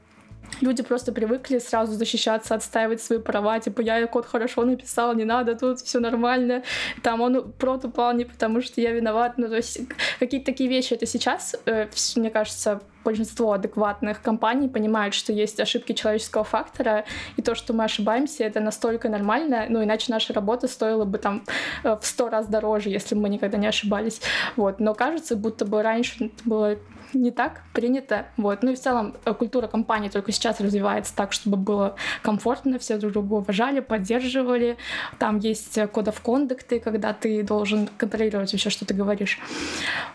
люди 0.60 0.82
просто 0.82 1.12
привыкли 1.12 1.58
сразу 1.58 1.92
защищаться, 1.92 2.54
отстаивать 2.54 3.02
свои 3.02 3.18
права, 3.18 3.58
типа 3.60 3.80
я 3.80 4.06
код 4.06 4.26
хорошо 4.26 4.64
написал, 4.64 5.14
не 5.14 5.24
надо, 5.24 5.54
тут 5.54 5.80
все 5.80 6.00
нормально, 6.00 6.62
там 7.02 7.20
он 7.20 7.52
прот 7.52 7.84
упал 7.84 8.14
не 8.14 8.24
потому, 8.24 8.60
что 8.60 8.80
я 8.80 8.92
виноват, 8.92 9.34
ну 9.36 9.48
то 9.48 9.56
есть 9.56 9.80
какие-то 10.18 10.46
такие 10.46 10.68
вещи 10.68 10.94
это 10.94 11.06
сейчас, 11.06 11.56
э, 11.66 11.88
мне 12.16 12.30
кажется, 12.30 12.80
большинство 13.04 13.52
адекватных 13.52 14.22
компаний 14.22 14.68
понимают, 14.68 15.14
что 15.14 15.32
есть 15.32 15.60
ошибки 15.60 15.92
человеческого 15.92 16.44
фактора, 16.44 17.04
и 17.36 17.42
то, 17.42 17.54
что 17.54 17.72
мы 17.72 17.84
ошибаемся, 17.84 18.44
это 18.44 18.60
настолько 18.60 19.08
нормально, 19.08 19.66
ну, 19.68 19.84
иначе 19.84 20.10
наша 20.10 20.32
работа 20.32 20.68
стоила 20.68 21.04
бы 21.04 21.18
там 21.18 21.44
э, 21.84 21.96
в 22.00 22.06
сто 22.06 22.28
раз 22.28 22.46
дороже, 22.46 22.88
если 22.88 23.14
бы 23.14 23.22
мы 23.22 23.28
никогда 23.28 23.58
не 23.58 23.66
ошибались. 23.66 24.20
Вот. 24.56 24.80
Но 24.80 24.94
кажется, 24.94 25.36
будто 25.36 25.64
бы 25.64 25.82
раньше 25.82 26.30
было 26.44 26.76
не 27.14 27.30
так 27.30 27.62
принято. 27.72 28.26
Вот. 28.36 28.62
Ну 28.62 28.72
и 28.72 28.74
в 28.74 28.80
целом 28.80 29.16
э, 29.24 29.34
культура 29.34 29.66
компании 29.66 30.08
только 30.08 30.32
сейчас 30.32 30.60
развивается 30.60 31.14
так, 31.14 31.32
чтобы 31.32 31.56
было 31.56 31.96
комфортно, 32.22 32.78
все 32.78 32.98
друг 32.98 33.12
друга 33.12 33.34
уважали, 33.34 33.80
поддерживали. 33.80 34.76
Там 35.18 35.38
есть 35.38 35.78
кодов 35.92 36.20
кондукты, 36.20 36.80
когда 36.80 37.12
ты 37.12 37.42
должен 37.42 37.88
контролировать 37.98 38.52
вообще, 38.52 38.70
что 38.70 38.84
ты 38.84 38.94
говоришь. 38.94 39.38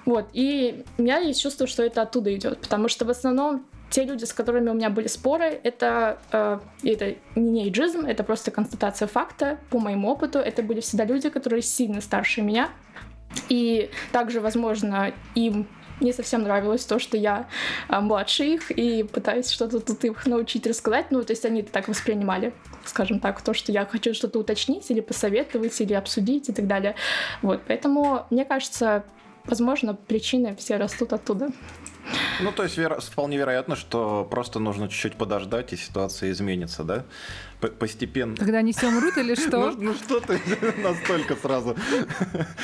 Вот. 0.06 0.30
И 0.34 0.84
меня 0.98 1.18
есть 1.18 1.42
чувство, 1.42 1.68
что 1.68 1.84
это 1.84 2.02
оттуда 2.02 2.34
идет, 2.36 2.60
потому 2.60 2.88
что 2.88 3.06
в 3.06 3.10
основном 3.10 3.66
те 3.90 4.04
люди, 4.04 4.24
с 4.26 4.34
которыми 4.34 4.70
у 4.70 4.74
меня 4.74 4.90
были 4.90 5.08
споры, 5.08 5.60
это, 5.64 6.20
э, 6.32 6.60
это 6.84 7.16
не 7.36 7.66
эйджизм, 7.66 8.06
это 8.06 8.24
просто 8.24 8.52
констатация 8.52 9.08
факта. 9.08 9.58
По 9.70 9.80
моему 9.80 10.10
опыту, 10.10 10.40
это 10.40 10.62
были 10.62 10.80
всегда 10.80 11.06
люди, 11.06 11.30
которые 11.30 11.62
сильно 11.62 12.02
старше 12.02 12.42
меня. 12.42 12.70
И 13.48 13.90
также, 14.12 14.42
возможно, 14.42 15.12
им 15.36 15.68
не 16.02 16.14
совсем 16.14 16.44
нравилось 16.44 16.86
то, 16.86 17.00
что 17.00 17.18
я 17.18 17.48
а, 17.88 18.02
младше 18.02 18.46
их 18.46 18.72
и 18.72 19.04
пытаюсь 19.04 19.50
что-то 19.50 19.80
тут 19.80 20.04
их 20.04 20.26
научить 20.26 20.66
рассказать. 20.68 21.12
Ну, 21.12 21.24
то 21.24 21.32
есть 21.32 21.46
они 21.46 21.62
это 21.62 21.72
так 21.72 21.88
воспринимали, 21.88 22.54
скажем 22.86 23.20
так, 23.20 23.42
то, 23.42 23.54
что 23.54 23.72
я 23.72 23.86
хочу 23.86 24.14
что-то 24.14 24.40
уточнить 24.40 24.90
или 24.90 25.02
посоветовать, 25.02 25.80
или 25.82 25.94
обсудить 25.94 26.50
и 26.50 26.54
так 26.54 26.68
далее. 26.68 26.96
Вот, 27.42 27.62
поэтому, 27.68 28.26
мне 28.30 28.46
кажется, 28.46 29.04
возможно, 29.46 29.94
причины 29.94 30.56
все 30.56 30.78
растут 30.78 31.14
оттуда. 31.14 31.50
Ну, 32.42 32.52
то 32.52 32.64
есть 32.64 32.78
веро- 32.78 33.02
вполне 33.02 33.38
вероятно, 33.38 33.76
что 33.76 34.28
просто 34.30 34.60
нужно 34.60 34.88
чуть-чуть 34.88 35.16
подождать, 35.16 35.74
и 35.74 35.78
ситуация 35.78 36.32
изменится, 36.32 36.84
да? 36.84 37.06
Постепенно. 37.60 38.36
Когда 38.36 38.60
они 38.60 38.72
все 38.72 38.88
умрут 38.88 39.18
или 39.18 39.36
что? 39.36 39.70
Ну, 39.80 39.90
ну 39.90 39.94
что 39.94 40.20
ты 40.20 40.40
настолько 40.82 41.36
сразу? 41.36 41.76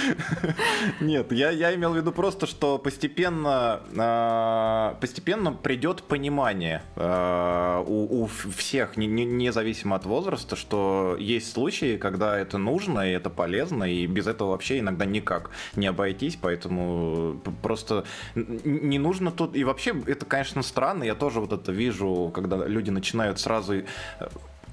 Нет, 1.00 1.32
я, 1.32 1.76
имел 1.76 1.94
в 1.94 1.98
виду 1.98 2.12
просто, 2.12 2.46
что 2.46 2.78
постепенно, 2.78 3.82
э, 3.92 5.00
постепенно 5.00 5.54
придет 5.54 6.04
понимание 6.04 6.84
э, 6.96 7.84
у, 7.86 8.28
всех, 8.58 8.98
не, 8.98 9.08
не, 9.08 9.26
независимо 9.26 9.96
от 9.96 10.06
возраста, 10.06 10.56
что 10.56 11.16
есть 11.20 11.52
случаи, 11.52 11.98
когда 11.98 12.38
это 12.38 12.58
нужно 12.58 13.10
и 13.10 13.12
это 13.12 13.30
полезно, 13.30 13.84
и 13.84 14.06
без 14.08 14.28
этого 14.28 14.52
вообще 14.52 14.80
иногда 14.80 15.06
никак 15.06 15.52
не 15.76 15.88
обойтись, 15.88 16.38
поэтому 16.42 17.42
просто 17.62 18.06
не 18.36 19.00
нужно 19.00 19.32
тут... 19.32 19.56
И 19.56 19.64
вообще, 19.64 19.96
это, 20.06 20.26
конечно, 20.26 20.62
странно, 20.64 21.04
я 21.04 21.16
тоже 21.16 21.40
вот 21.40 21.54
это 21.54 21.72
вижу, 21.72 22.32
когда 22.34 22.66
люди 22.68 22.90
начинают 22.90 23.40
сразу 23.40 23.74
э, 23.76 23.84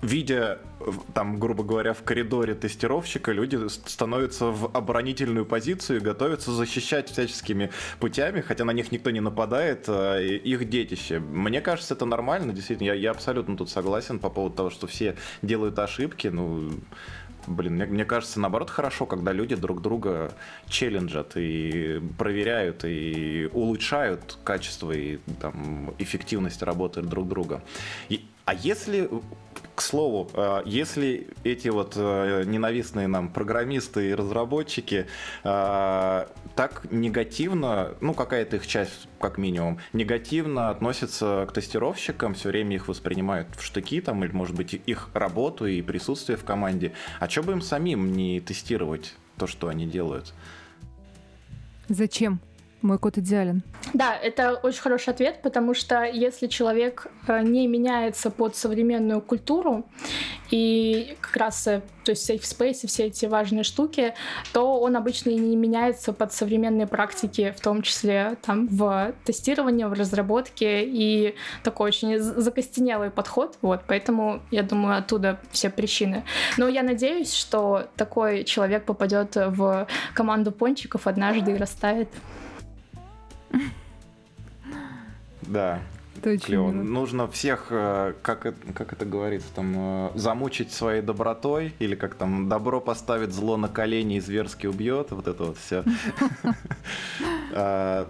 видя, 0.03 0.59
там, 1.15 1.39
грубо 1.39 1.63
говоря, 1.63 1.95
в 1.95 2.03
коридоре 2.03 2.55
тестировщика, 2.55 3.33
люди 3.33 3.59
становятся 3.69 4.47
в 4.47 4.67
оборонительную 4.77 5.47
позицию 5.47 6.01
и 6.01 6.03
готовятся 6.03 6.51
защищать 6.51 7.09
всяческими 7.09 7.71
путями, 8.01 8.41
хотя 8.41 8.65
на 8.65 8.73
них 8.73 8.91
никто 8.93 9.11
не 9.11 9.21
нападает, 9.21 9.85
а 9.89 10.21
их 10.21 10.69
детище. 10.69 11.21
Мне 11.21 11.61
кажется, 11.61 11.95
это 11.95 12.05
нормально, 12.05 12.53
действительно, 12.53 12.89
я, 12.89 12.95
я 12.95 13.11
абсолютно 13.13 13.57
тут 13.57 13.71
согласен 13.71 14.19
по 14.19 14.29
поводу 14.29 14.57
того, 14.57 14.71
что 14.71 14.87
все 14.87 15.17
делают 15.41 15.79
ошибки, 15.79 16.27
ну, 16.27 16.73
Блин, 17.49 17.75
мне, 17.75 17.87
мне 17.87 18.05
кажется, 18.05 18.39
наоборот, 18.39 18.71
хорошо, 18.71 19.05
когда 19.05 19.33
люди 19.33 19.57
друг 19.57 19.83
друга 19.83 20.33
челленджат 20.69 21.33
и 21.35 22.01
проверяют, 22.17 22.85
и 22.85 23.51
улучшают 23.53 24.39
качество 24.45 24.93
и 24.93 25.19
там, 25.41 25.93
эффективность 25.99 26.63
работы 26.63 27.03
друг 27.03 27.27
друга. 27.27 27.61
И, 28.09 28.25
а 28.45 28.55
если 28.55 29.11
к 29.75 29.81
слову, 29.81 30.31
э, 30.35 30.63
если 30.67 31.29
эти 31.45 31.69
вот 31.69 31.95
э, 31.97 32.45
ненавистные 32.45 33.07
нам 33.07 33.29
программисты 33.31 34.11
и 34.11 34.15
разработчики 34.15 35.07
э, 35.45 36.27
так 36.55 36.87
негативно, 36.91 37.95
ну 38.01 38.15
какая-то 38.15 38.57
их 38.57 38.67
часть 38.67 39.09
как 39.19 39.39
минимум, 39.39 39.79
негативно 39.93 40.71
относятся 40.71 41.47
к 41.49 41.53
тестировщикам, 41.53 42.35
все 42.35 42.51
время 42.51 42.77
их 42.77 42.89
воспринимают 42.89 43.49
в 43.57 43.63
штыки 43.63 44.01
там, 44.01 44.25
или 44.25 44.33
может 44.33 44.57
быть 44.57 44.75
их 44.75 45.09
работу 45.15 45.67
и 45.67 45.81
присутствие 45.83 46.37
в 46.37 46.45
команде, 46.45 46.93
а 47.19 47.29
что 47.29 47.43
бы 47.43 47.53
им 47.53 47.63
самим 47.63 48.13
не 48.13 48.41
тестировать 48.41 49.15
то, 49.39 49.47
что 49.47 49.69
они 49.69 49.87
делают? 49.87 50.35
Зачем? 51.89 52.41
Мой 52.83 52.99
код 52.99 53.17
идеален. 53.19 53.63
Да, 53.95 54.17
это 54.17 54.55
очень 54.55 54.81
хороший 54.81 55.11
ответ, 55.11 55.41
потому 55.41 55.73
что 55.73 56.03
если 56.03 56.49
человек 56.49 57.07
э, 57.29 57.43
не 57.43 57.69
меняется 57.69 58.31
под 58.31 58.57
современную 58.57 59.21
культуру 59.21 59.87
и 60.51 61.17
как 61.21 61.37
раз, 61.37 61.67
э, 61.69 61.83
то 62.03 62.11
есть 62.11 62.29
safe 62.29 62.43
space 62.43 62.81
и 62.83 62.87
все 62.89 63.05
эти 63.05 63.27
важные 63.27 63.63
штуки, 63.63 64.15
то 64.53 64.81
он 64.81 64.97
обычно 64.97 65.31
и 65.31 65.37
не 65.37 65.55
меняется 65.55 66.13
под 66.13 66.33
современные 66.33 66.89
практики, 66.89 67.55
в 67.57 67.61
том 67.61 67.83
числе 67.83 68.37
там 68.43 68.67
в 68.67 69.15
тестировании, 69.25 69.85
в 69.85 69.93
разработке 69.93 70.85
и 70.85 71.37
такой 71.63 71.89
очень 71.89 72.19
закостенелый 72.19 73.11
подход, 73.11 73.59
вот, 73.63 73.83
поэтому 73.87 74.43
я 74.51 74.65
думаю 74.65 74.99
оттуда 74.99 75.39
все 75.53 75.71
причины. 75.71 76.25
Но 76.57 76.67
я 76.67 76.83
надеюсь, 76.83 77.33
что 77.33 77.87
такой 77.97 78.43
человек 78.43 78.85
попадет 78.87 79.37
в 79.37 79.87
команду 80.15 80.51
пончиков 80.51 81.07
однажды 81.07 81.53
и 81.53 81.57
растает. 81.57 82.09
Да. 85.43 85.81
Клево. 86.23 86.71
Нужно 86.71 87.27
всех, 87.27 87.69
э, 87.71 88.15
как, 88.23 88.55
как 88.75 88.93
это 88.93 89.05
говорится, 89.05 89.49
там, 89.55 89.75
э, 89.77 90.11
замучить 90.15 90.73
своей 90.73 91.03
добротой, 91.03 91.75
или 91.81 91.97
как 91.97 92.15
там, 92.15 92.49
добро 92.49 92.81
поставит 92.81 93.33
зло 93.33 93.57
на 93.57 93.69
колени 93.69 94.17
и 94.17 94.21
зверски 94.21 94.67
убьет, 94.67 95.11
вот 95.11 95.27
это 95.27 95.45
вот 95.45 95.57
все. 95.57 95.85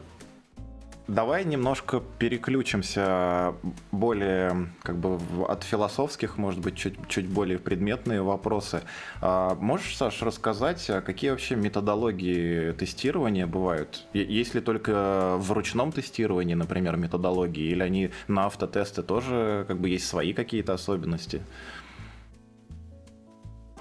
Давай 1.13 1.45
немножко 1.45 2.03
переключимся 2.19 3.55
более 3.91 4.69
как 4.83 4.97
бы 4.97 5.19
от 5.47 5.63
философских, 5.63 6.39
может 6.39 6.61
быть, 6.61 6.75
чуть, 6.75 6.95
чуть 7.07 7.29
более 7.29 7.59
предметные 7.59 8.23
вопросы. 8.23 8.81
А 9.21 9.55
можешь, 9.57 9.95
Саш, 9.95 10.23
рассказать, 10.23 10.89
а 10.89 11.03
какие 11.03 11.29
вообще 11.31 11.55
методологии 11.55 12.73
тестирования 12.73 13.47
бывают? 13.47 14.07
Есть 14.15 14.55
ли 14.55 14.63
только 14.63 15.37
в 15.37 15.53
ручном 15.53 15.93
тестировании, 15.93 16.55
например, 16.55 16.97
методологии, 16.97 17.73
или 17.73 17.83
они 17.83 18.11
на 18.27 18.47
автотесты 18.47 19.03
тоже 19.03 19.67
как 19.69 19.81
бы 19.81 19.91
есть 19.91 20.07
свои 20.07 20.33
какие-то 20.33 20.73
особенности? 20.73 21.43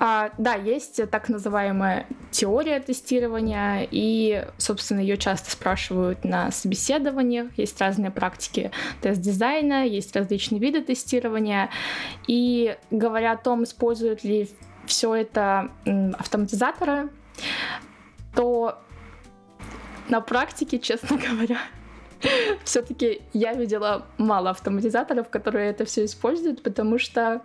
А, 0.04 0.32
да, 0.40 0.56
есть 0.56 1.00
так 1.12 1.30
называемая 1.30 2.08
теория 2.32 2.80
тестирования, 2.80 3.88
и, 3.92 4.48
собственно, 4.58 5.00
ее 5.00 5.16
часто 5.16 5.52
спрашивают 5.52 6.24
на 6.24 6.50
собеседованиях. 6.50 7.56
Есть 7.56 7.80
разные 7.80 8.10
практики 8.10 8.72
тест-дизайна, 9.02 9.86
есть 9.86 10.16
различные 10.16 10.60
виды 10.60 10.82
тестирования. 10.82 11.70
И 12.26 12.76
говоря 12.90 13.34
о 13.34 13.38
том, 13.38 13.64
используют 13.64 14.24
ли 14.24 14.50
все 14.88 15.14
это 15.14 15.70
автоматизаторы, 16.18 17.10
то 18.34 18.82
на 20.10 20.20
практике, 20.20 20.80
честно 20.80 21.16
говоря, 21.16 21.60
все-таки 22.64 23.22
я 23.34 23.54
видела 23.54 24.06
мало 24.18 24.50
автоматизаторов, 24.52 25.30
которые 25.30 25.72
это 25.72 25.86
все 25.86 26.06
используют, 26.06 26.64
потому 26.64 27.00
что 27.00 27.42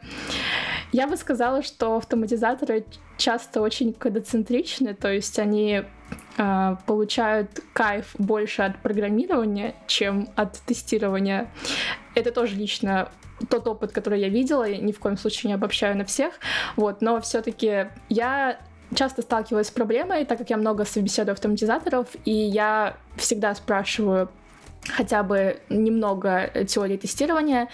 я 0.93 1.07
бы 1.07 1.17
сказала, 1.17 1.63
что 1.63 1.97
автоматизаторы 1.97 2.85
часто 3.17 3.61
очень 3.61 3.93
кодоцентричны, 3.93 4.95
то 4.95 5.13
есть 5.13 5.39
они 5.39 5.83
э, 6.39 6.77
получают 6.87 7.61
кайф 7.73 8.15
больше 8.19 8.63
от 8.63 8.79
программирования, 8.83 9.75
чем 9.87 10.29
от 10.37 10.61
тестирования. 10.61 11.51
Это 12.15 12.31
тоже 12.31 12.57
лично 12.57 13.11
тот 13.51 13.67
опыт, 13.67 13.93
который 13.93 14.21
я 14.21 14.29
видела, 14.29 14.69
и 14.69 14.79
ни 14.79 14.93
в 14.93 14.99
коем 14.99 15.17
случае 15.17 15.49
не 15.49 15.55
обобщаю 15.55 15.97
на 15.97 16.05
всех, 16.05 16.35
вот, 16.77 17.03
но 17.03 17.21
все-таки 17.21 17.89
я 18.09 18.59
часто 18.95 19.23
сталкивалась 19.23 19.69
с 19.69 19.71
проблемой, 19.71 20.25
так 20.25 20.39
как 20.39 20.51
я 20.51 20.57
много 20.57 20.85
собеседую 20.85 21.33
автоматизаторов, 21.33 22.09
и 22.25 22.33
я 22.33 22.97
всегда 23.17 23.55
спрашиваю 23.55 24.31
хотя 24.89 25.23
бы 25.23 25.59
немного 25.69 26.51
теории 26.67 26.97
тестирования. 26.97 27.69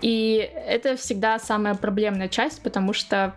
И 0.00 0.50
это 0.66 0.96
всегда 0.96 1.38
самая 1.38 1.74
проблемная 1.74 2.28
часть, 2.28 2.62
потому 2.62 2.92
что 2.92 3.34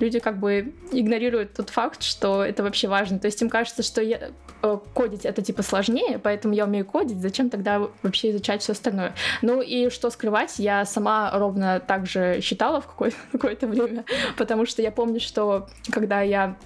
люди 0.00 0.18
как 0.18 0.38
бы 0.38 0.72
игнорируют 0.92 1.54
тот 1.54 1.70
факт, 1.70 2.02
что 2.02 2.44
это 2.44 2.62
вообще 2.62 2.88
важно. 2.88 3.18
То 3.18 3.26
есть 3.26 3.40
им 3.42 3.48
кажется, 3.48 3.82
что 3.82 4.02
я, 4.02 4.30
э, 4.62 4.78
кодить 4.92 5.24
это 5.24 5.42
типа 5.42 5.62
сложнее, 5.62 6.18
поэтому 6.18 6.54
я 6.54 6.64
умею 6.64 6.84
кодить, 6.84 7.20
зачем 7.20 7.50
тогда 7.50 7.88
вообще 8.02 8.30
изучать 8.30 8.62
все 8.62 8.72
остальное? 8.72 9.14
Ну 9.42 9.60
и 9.60 9.90
что 9.90 10.10
скрывать, 10.10 10.58
я 10.58 10.84
сама 10.84 11.30
ровно 11.32 11.80
так 11.80 12.06
же 12.06 12.40
считала 12.40 12.80
в 12.80 12.86
какое-то, 12.86 13.16
какое-то 13.32 13.66
время, 13.66 14.04
потому 14.36 14.66
что 14.66 14.82
я 14.82 14.90
помню, 14.90 15.20
что 15.20 15.68
когда 15.90 16.22
я 16.22 16.56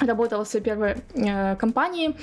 работала 0.00 0.44
в 0.44 0.48
своей 0.48 0.64
первой 0.64 0.96
э, 1.14 1.56
компании, 1.56 2.14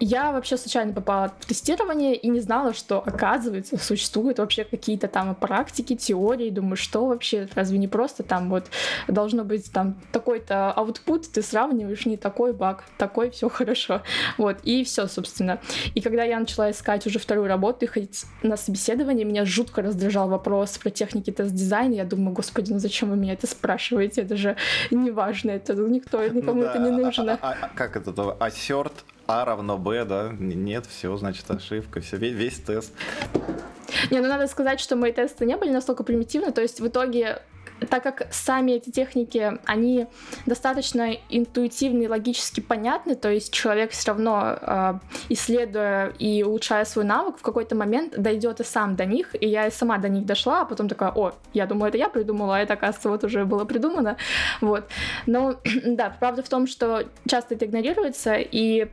я 0.00 0.32
вообще 0.32 0.56
случайно 0.56 0.92
попала 0.92 1.32
в 1.38 1.46
тестирование 1.46 2.16
и 2.16 2.28
не 2.28 2.40
знала, 2.40 2.72
что, 2.72 3.02
оказывается, 3.04 3.76
существуют 3.78 4.38
вообще 4.38 4.64
какие-то 4.64 5.08
там 5.08 5.34
практики, 5.34 5.94
теории. 5.94 6.50
Думаю, 6.50 6.76
что 6.76 7.06
вообще, 7.06 7.48
разве 7.54 7.78
не 7.78 7.86
просто 7.86 8.22
там 8.22 8.48
вот 8.48 8.66
должно 9.08 9.44
быть 9.44 9.70
там 9.70 9.96
такой-то 10.10 10.74
output, 10.76 11.26
ты 11.32 11.42
сравниваешь 11.42 12.06
не 12.06 12.16
такой 12.16 12.52
баг, 12.52 12.84
такой, 12.96 13.30
все 13.30 13.48
хорошо. 13.48 14.02
Вот, 14.38 14.58
и 14.62 14.84
все, 14.84 15.06
собственно. 15.06 15.60
И 15.94 16.00
когда 16.00 16.24
я 16.24 16.40
начала 16.40 16.70
искать 16.70 17.06
уже 17.06 17.18
вторую 17.18 17.46
работу 17.46 17.84
и 17.84 17.88
ходить 17.88 18.24
на 18.42 18.56
собеседование, 18.56 19.24
меня 19.24 19.44
жутко 19.44 19.82
раздражал 19.82 20.28
вопрос 20.28 20.78
про 20.78 20.90
техники 20.90 21.30
тест-дизайна. 21.30 21.94
Я 21.94 22.04
думаю, 22.04 22.34
господи, 22.34 22.72
ну 22.72 22.78
зачем 22.78 23.10
вы 23.10 23.16
меня 23.16 23.34
это 23.34 23.46
спрашиваете? 23.46 24.22
Это 24.22 24.36
же 24.36 24.56
не 24.90 25.10
важно, 25.10 25.50
это 25.50 25.74
никто, 25.74 26.26
никому 26.26 26.62
ну, 26.62 26.62
да. 26.62 26.70
это 26.70 26.78
не 26.78 26.90
нужно. 26.90 27.38
А, 27.42 27.50
а, 27.50 27.56
а 27.62 27.68
как 27.74 27.96
это? 27.96 28.10
Assert 28.10 28.92
а 29.30 29.44
равно 29.44 29.78
Б, 29.78 30.04
да? 30.04 30.32
Нет, 30.38 30.86
все, 30.86 31.16
значит, 31.16 31.50
ошибка, 31.50 32.00
все, 32.00 32.16
весь, 32.16 32.34
весь 32.34 32.58
тест. 32.58 32.92
Не, 34.10 34.20
ну 34.20 34.28
надо 34.28 34.46
сказать, 34.46 34.80
что 34.80 34.96
мои 34.96 35.12
тесты 35.12 35.46
не 35.46 35.56
были 35.56 35.70
настолько 35.70 36.02
примитивны, 36.02 36.52
то 36.52 36.60
есть 36.60 36.80
в 36.80 36.86
итоге 36.86 37.42
так 37.88 38.02
как 38.02 38.26
сами 38.30 38.72
эти 38.72 38.90
техники, 38.90 39.58
они 39.64 40.06
достаточно 40.46 41.12
интуитивны 41.28 42.02
и 42.02 42.08
логически 42.08 42.60
понятны, 42.60 43.14
то 43.14 43.30
есть 43.30 43.52
человек 43.52 43.92
все 43.92 44.08
равно, 44.08 44.58
э, 44.60 44.94
исследуя 45.30 46.08
и 46.18 46.42
улучшая 46.42 46.84
свой 46.84 47.04
навык, 47.04 47.38
в 47.38 47.42
какой-то 47.42 47.74
момент 47.74 48.20
дойдет 48.20 48.60
и 48.60 48.64
сам 48.64 48.96
до 48.96 49.06
них, 49.06 49.34
и 49.40 49.48
я 49.48 49.66
и 49.66 49.70
сама 49.70 49.98
до 49.98 50.08
них 50.08 50.26
дошла, 50.26 50.62
а 50.62 50.64
потом 50.64 50.88
такая, 50.88 51.10
о, 51.10 51.32
я 51.54 51.66
думаю, 51.66 51.88
это 51.88 51.98
я 51.98 52.08
придумала, 52.08 52.56
а 52.56 52.60
это, 52.60 52.74
оказывается, 52.74 53.08
вот 53.08 53.24
уже 53.24 53.44
было 53.44 53.64
придумано, 53.64 54.16
вот. 54.60 54.84
Но, 55.26 55.56
да, 55.84 56.14
правда 56.20 56.42
в 56.42 56.48
том, 56.48 56.66
что 56.66 57.04
часто 57.26 57.54
это 57.54 57.64
игнорируется, 57.64 58.34
и 58.36 58.90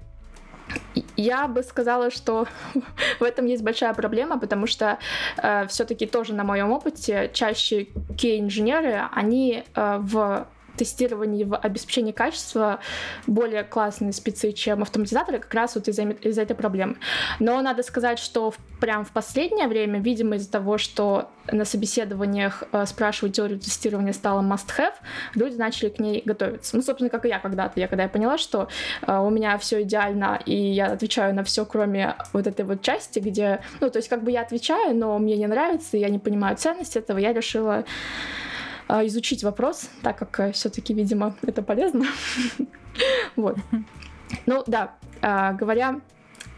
я 1.16 1.48
бы 1.48 1.64
сказала, 1.64 2.12
что 2.12 2.48
в 3.20 3.24
этом 3.24 3.46
есть 3.46 3.64
большая 3.64 3.94
проблема, 3.94 4.40
потому 4.40 4.68
что 4.68 5.00
э, 5.38 5.68
все-таки 5.68 6.06
тоже 6.06 6.34
на 6.34 6.44
моем 6.44 6.72
опыте 6.72 7.30
чаще 7.34 7.88
кей-инженеры, 8.18 9.04
они 9.12 9.64
э, 9.76 9.98
в 10.00 10.48
тестировании, 10.78 11.44
в 11.44 11.56
обеспечении 11.58 12.12
качества 12.12 12.80
более 13.26 13.64
классные 13.64 14.14
спецы, 14.14 14.52
чем 14.52 14.82
автоматизаторы, 14.82 15.40
как 15.40 15.54
раз 15.54 15.76
вот 15.76 15.88
из-за, 15.88 16.04
из 16.04 16.38
этой 16.38 16.56
проблемы. 16.56 16.98
Но 17.40 17.62
надо 17.62 17.84
сказать, 17.84 18.20
что 18.20 18.52
в, 18.52 18.58
прям 18.80 19.04
в 19.04 19.12
последнее 19.12 19.68
время, 19.68 20.00
видимо, 20.00 20.36
из-за 20.36 20.52
того, 20.52 20.78
что 20.78 21.30
на 21.52 21.66
собеседованиях 21.66 22.64
э, 22.72 22.86
спрашивать 22.86 23.36
теорию 23.36 23.60
тестирования 23.60 24.14
стало 24.14 24.42
must-have, 24.42 24.94
люди 25.34 25.56
начали 25.56 25.90
к 25.90 26.00
ней 26.00 26.22
готовиться. 26.26 26.76
Ну, 26.76 26.82
собственно, 26.82 27.10
как 27.10 27.26
и 27.26 27.30
я 27.30 27.40
когда-то. 27.40 27.80
Я 27.80 27.88
когда 27.88 28.04
я 28.04 28.10
поняла, 28.10 28.38
что 28.38 28.68
э, 29.02 29.18
у 29.18 29.30
меня 29.30 29.58
все 29.58 29.82
идеально, 29.84 30.40
и 30.46 30.56
я 30.56 30.88
отвечаю 30.88 31.34
на 31.34 31.44
все, 31.44 31.66
кроме 31.66 32.16
вот 32.34 32.48
этой 32.48 32.66
вот 32.66 32.82
части, 32.82 33.20
где, 33.20 33.62
ну, 33.80 33.90
то 33.90 33.98
есть 33.98 34.10
как 34.10 34.24
бы 34.24 34.32
я 34.32 34.42
отвечаю, 34.42 34.96
но 34.96 35.18
мне 35.20 35.38
не 35.38 35.48
нравится, 35.48 35.98
я 35.98 36.10
не 36.10 36.20
понимаю 36.20 36.58
ценность 36.58 36.96
этого, 36.96 37.18
я 37.18 37.34
решила 37.34 37.86
изучить 38.90 39.44
вопрос, 39.44 39.90
так 40.02 40.18
как 40.18 40.40
э, 40.40 40.52
все-таки, 40.52 40.94
видимо, 40.94 41.36
это 41.42 41.62
полезно. 41.62 42.06
Вот. 43.36 43.58
Ну 44.48 44.64
да, 44.66 44.96
а, 45.22 45.54
говоря 45.54 46.02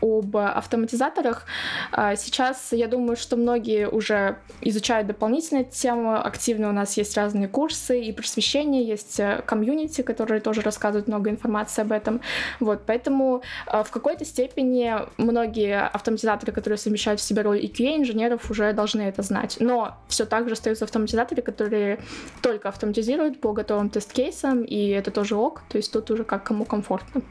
об 0.02 0.36
автоматизаторах. 0.38 1.46
А, 1.92 2.16
сейчас 2.16 2.72
я 2.72 2.88
думаю, 2.88 3.18
что 3.18 3.36
многие 3.36 3.88
уже 3.88 4.38
изучают 4.62 5.08
дополнительную 5.08 5.66
тему. 5.66 6.16
Активно 6.16 6.70
у 6.70 6.72
нас 6.72 6.98
есть 6.98 7.16
разные 7.18 7.48
курсы 7.48 8.02
и 8.02 8.12
просвещение, 8.12 8.84
есть 8.84 9.20
э, 9.20 9.42
комьюнити, 9.46 10.02
которые 10.02 10.42
тоже 10.42 10.62
рассказывают 10.62 11.08
много 11.08 11.30
информации 11.30 11.82
об 11.82 11.92
этом. 11.92 12.22
Вот, 12.60 12.84
поэтому 12.86 13.42
а, 13.66 13.84
в 13.84 13.92
какой-то 13.92 14.26
степени 14.26 14.94
многие 15.18 15.80
автоматизаторы, 15.82 16.52
которые 16.52 16.78
совмещают 16.78 17.20
в 17.20 17.24
себе 17.24 17.42
роль 17.42 17.60
EQA 17.60 17.98
инженеров, 17.98 18.50
уже 18.52 18.74
должны 18.74 19.02
это 19.02 19.22
знать. 19.22 19.58
Но 19.60 19.98
все 20.08 20.26
так 20.26 20.48
же 20.48 20.54
остаются 20.54 20.86
автоматизаторы, 20.86 21.42
которые 21.42 22.00
только 22.42 22.70
автоматизируют 22.70 23.42
по 23.42 23.54
готовым 23.54 23.90
тест-кейсам, 23.90 24.64
и 24.64 24.90
это 24.90 25.12
тоже 25.12 25.36
ок, 25.36 25.64
то 25.70 25.78
есть 25.78 25.92
тут 25.92 26.10
уже 26.12 26.24
как 26.24 26.44
кому 26.44 26.66
комфортно. 26.66 27.22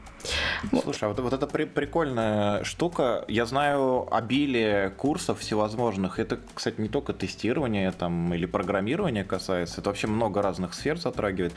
Слушай, 0.83 1.05
а 1.05 1.07
вот, 1.09 1.19
вот 1.19 1.33
это 1.33 1.47
при, 1.47 1.65
прикольная 1.65 2.58
штука. 2.63 3.25
Я 3.27 3.45
знаю 3.45 4.07
обилие 4.13 4.89
курсов 4.89 5.39
всевозможных. 5.39 6.19
Это, 6.19 6.39
кстати, 6.53 6.81
не 6.81 6.89
только 6.89 7.13
тестирование 7.13 7.91
там, 7.91 8.33
или 8.33 8.45
программирование 8.45 9.23
касается, 9.23 9.81
это 9.81 9.89
вообще 9.89 10.07
много 10.07 10.41
разных 10.41 10.73
сфер 10.73 10.97
затрагивает. 10.97 11.53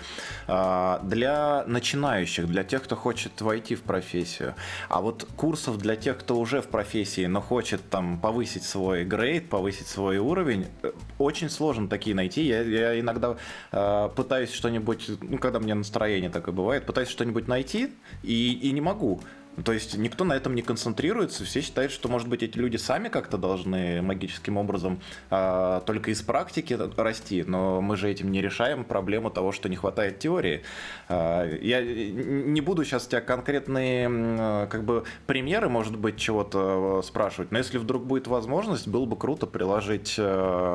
А, 0.46 1.00
для 1.02 1.64
начинающих, 1.66 2.46
для 2.46 2.64
тех, 2.64 2.82
кто 2.82 2.96
хочет 2.96 3.40
войти 3.40 3.74
в 3.74 3.82
профессию. 3.82 4.54
А 4.88 5.00
вот 5.00 5.26
курсов 5.36 5.78
для 5.78 5.96
тех, 5.96 6.18
кто 6.18 6.38
уже 6.38 6.60
в 6.60 6.68
профессии, 6.68 7.26
но 7.26 7.40
хочет 7.40 7.88
там 7.90 8.20
повысить 8.20 8.64
свой 8.64 9.04
грейд, 9.04 9.48
повысить 9.48 9.86
свой 9.86 10.18
уровень, 10.18 10.66
э, 10.82 10.92
очень 11.18 11.50
сложно 11.50 11.88
такие 11.88 12.14
найти. 12.14 12.42
Я, 12.42 12.62
я 12.62 13.00
иногда 13.00 13.36
э, 13.72 14.08
пытаюсь 14.14 14.52
что-нибудь, 14.52 15.10
ну, 15.20 15.38
когда 15.38 15.58
мне 15.58 15.74
настроение 15.74 16.30
такое 16.30 16.54
бывает, 16.54 16.86
пытаюсь 16.86 17.08
что-нибудь 17.08 17.48
найти 17.48 17.90
и 18.22 18.52
и, 18.52 18.72
не 18.72 18.80
могу. 18.80 19.20
То 19.64 19.72
есть 19.72 19.96
никто 19.96 20.24
на 20.24 20.32
этом 20.32 20.54
не 20.54 20.62
концентрируется, 20.62 21.44
все 21.44 21.60
считают, 21.60 21.92
что, 21.92 22.08
может 22.08 22.26
быть, 22.28 22.42
эти 22.42 22.56
люди 22.56 22.78
сами 22.78 23.08
как-то 23.08 23.36
должны 23.36 24.00
магическим 24.00 24.56
образом 24.56 25.00
а, 25.30 25.80
только 25.80 26.10
из 26.10 26.22
практики 26.22 26.78
расти, 26.96 27.44
но 27.46 27.82
мы 27.82 27.96
же 27.96 28.08
этим 28.10 28.32
не 28.32 28.40
решаем 28.40 28.84
проблему 28.84 29.30
того, 29.30 29.52
что 29.52 29.68
не 29.68 29.76
хватает 29.76 30.18
теории. 30.18 30.62
А, 31.08 31.46
я 31.60 31.82
не 31.82 32.60
буду 32.62 32.84
сейчас 32.84 33.06
тебя 33.06 33.20
конкретные 33.20 34.66
как 34.68 34.84
бы 34.84 35.04
примеры, 35.26 35.68
может 35.68 35.96
быть, 35.96 36.16
чего-то 36.16 37.00
э, 37.00 37.06
спрашивать, 37.06 37.52
но 37.52 37.58
если 37.58 37.78
вдруг 37.78 38.04
будет 38.06 38.26
возможность, 38.26 38.88
было 38.88 39.04
бы 39.04 39.16
круто 39.16 39.46
приложить 39.46 40.14
э, 40.18 40.22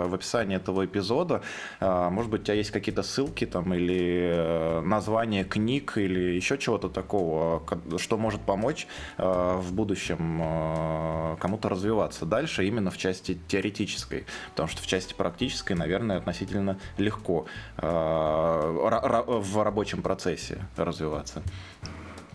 в 0.08 0.14
описании 0.14 0.58
этого 0.58 0.86
эпизода, 0.86 1.42
а, 1.80 2.10
может 2.10 2.30
быть, 2.30 2.42
у 2.42 2.44
тебя 2.46 2.56
есть 2.56 2.72
какие-то 2.72 3.02
ссылки 3.02 3.46
там 3.46 3.74
или 3.74 4.32
э, 4.34 4.82
название 4.82 5.44
книг 5.44 5.98
или 5.98 6.36
еще 6.36 6.58
чего-то 6.58 6.90
такого, 6.90 7.64
что 7.98 8.18
может 8.18 8.42
помочь 8.42 8.67
помочь 8.68 8.88
э, 9.18 9.58
в 9.62 9.74
будущем 9.74 10.42
э, 10.44 11.38
кому-то 11.40 11.70
развиваться 11.70 12.26
дальше 12.26 12.66
именно 12.66 12.92
в 12.92 12.98
части 12.98 13.38
теоретической, 13.48 14.26
потому 14.52 14.68
что 14.68 14.82
в 14.82 14.88
части 14.88 15.14
практической, 15.14 15.74
наверное, 15.74 16.18
относительно 16.18 16.78
легко 16.98 17.46
э, 17.78 17.88
в 17.88 19.64
рабочем 19.64 20.02
процессе 20.02 20.60
развиваться. 20.76 21.42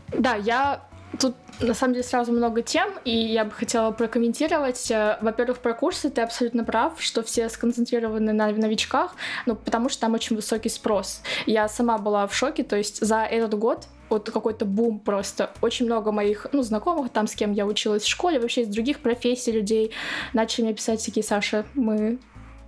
Да, 0.08 0.34
я 0.36 0.82
Тут 1.20 1.34
на 1.60 1.74
самом 1.74 1.92
деле 1.92 2.04
сразу 2.04 2.32
много 2.32 2.62
тем, 2.62 2.88
и 3.04 3.14
я 3.14 3.44
бы 3.44 3.50
хотела 3.50 3.90
прокомментировать. 3.90 4.90
Во-первых, 5.20 5.58
про 5.58 5.74
курсы 5.74 6.08
ты 6.08 6.22
абсолютно 6.22 6.64
прав, 6.64 6.94
что 7.02 7.22
все 7.22 7.50
сконцентрированы 7.50 8.32
на 8.32 8.50
новичках, 8.50 9.14
ну, 9.44 9.54
потому 9.54 9.90
что 9.90 10.00
там 10.00 10.14
очень 10.14 10.36
высокий 10.36 10.70
спрос. 10.70 11.20
Я 11.44 11.68
сама 11.68 11.98
была 11.98 12.26
в 12.26 12.34
шоке, 12.34 12.62
то 12.62 12.76
есть 12.76 13.04
за 13.04 13.24
этот 13.24 13.52
год 13.58 13.88
вот 14.12 14.30
какой-то 14.30 14.64
бум 14.64 15.00
просто. 15.00 15.50
Очень 15.60 15.86
много 15.86 16.12
моих, 16.12 16.46
ну, 16.52 16.62
знакомых 16.62 17.10
там, 17.10 17.26
с 17.26 17.34
кем 17.34 17.52
я 17.52 17.66
училась 17.66 18.02
в 18.02 18.08
школе, 18.08 18.38
вообще 18.38 18.62
из 18.62 18.68
других 18.68 19.00
профессий 19.00 19.52
людей 19.52 19.92
начали 20.32 20.64
мне 20.64 20.74
писать 20.74 21.04
такие, 21.04 21.24
Саша, 21.24 21.64
мы 21.74 22.18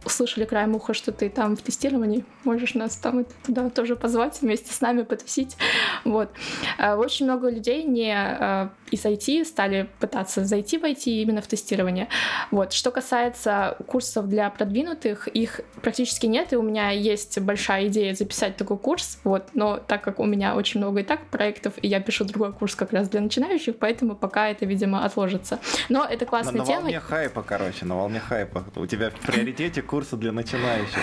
услышали 0.05 0.45
краем 0.45 0.75
уха, 0.75 0.95
что 0.95 1.13
ты 1.13 1.29
там 1.29 1.57
в 1.57 1.63
тестировании, 1.63 2.25
можешь 2.45 2.75
нас 2.75 2.97
там 2.97 3.25
туда 3.47 3.71
тоже 3.71 3.97
позвать, 3.97 4.41
вместе 4.41 4.73
с 4.73 4.81
нами 4.81 5.03
потусить. 5.03 5.57
Вот. 6.05 6.31
А, 6.79 6.97
очень 6.97 7.27
много 7.27 7.51
людей 7.51 7.85
не 7.85 8.13
а, 8.15 8.71
из 8.91 9.05
IT 9.05 9.45
стали 9.45 9.89
пытаться 9.99 10.45
зайти 10.45 10.79
в 10.79 10.85
IT 10.85 11.05
именно 11.07 11.41
в 11.41 11.47
тестирование. 11.47 12.09
Вот. 12.51 12.73
Что 12.73 12.91
касается 12.91 13.77
курсов 13.87 14.29
для 14.29 14.51
продвинутых, 14.51 15.29
их 15.29 15.61
практически 15.83 16.27
нет, 16.27 16.53
и 16.53 16.57
у 16.57 16.63
меня 16.63 16.91
есть 16.91 17.39
большая 17.41 17.89
идея 17.89 18.15
записать 18.15 18.57
такой 18.57 18.79
курс, 18.79 19.19
вот, 19.25 19.49
но 19.55 19.79
так 19.79 20.03
как 20.03 20.21
у 20.21 20.25
меня 20.25 20.55
очень 20.55 20.81
много 20.81 21.01
и 21.01 21.03
так 21.03 21.27
проектов, 21.27 21.75
и 21.83 21.89
я 21.89 22.01
пишу 22.01 22.25
другой 22.25 22.53
курс 22.53 22.75
как 22.75 22.93
раз 22.93 23.09
для 23.09 23.21
начинающих, 23.21 23.77
поэтому 23.79 24.15
пока 24.15 24.49
это, 24.49 24.67
видимо, 24.67 25.05
отложится. 25.05 25.59
Но 25.89 26.05
это 26.05 26.27
классная 26.27 26.61
на, 26.61 26.65
тема. 26.65 26.77
На 26.77 26.83
волне 26.83 27.01
хайпа, 27.01 27.43
короче, 27.43 27.85
на 27.85 27.97
волне 27.97 28.21
хайпа. 28.21 28.65
У 28.77 28.87
тебя 28.87 29.11
в 29.11 29.15
приоритете 29.15 29.83
курсы 29.95 30.17
для 30.17 30.33
начинающих. 30.33 30.99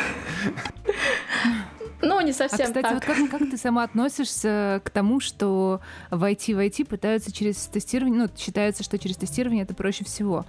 Ну, 2.02 2.20
не 2.20 2.34
совсем 2.34 2.62
а, 2.62 2.68
кстати, 2.68 2.84
так. 2.84 2.94
Вот 2.96 3.06
как, 3.06 3.30
как 3.30 3.50
ты 3.50 3.58
сама 3.58 3.84
относишься 3.84 4.82
к 4.84 4.90
тому, 4.90 5.22
что 5.22 5.80
войти 6.10 6.54
в 6.54 6.60
IT 6.60 6.86
пытаются 6.86 7.32
через 7.32 7.68
тестирование, 7.68 8.24
ну, 8.24 8.30
считается, 8.36 8.84
что 8.84 8.98
через 8.98 9.16
тестирование 9.16 9.64
это 9.64 9.76
проще 9.76 10.04
всего. 10.04 10.46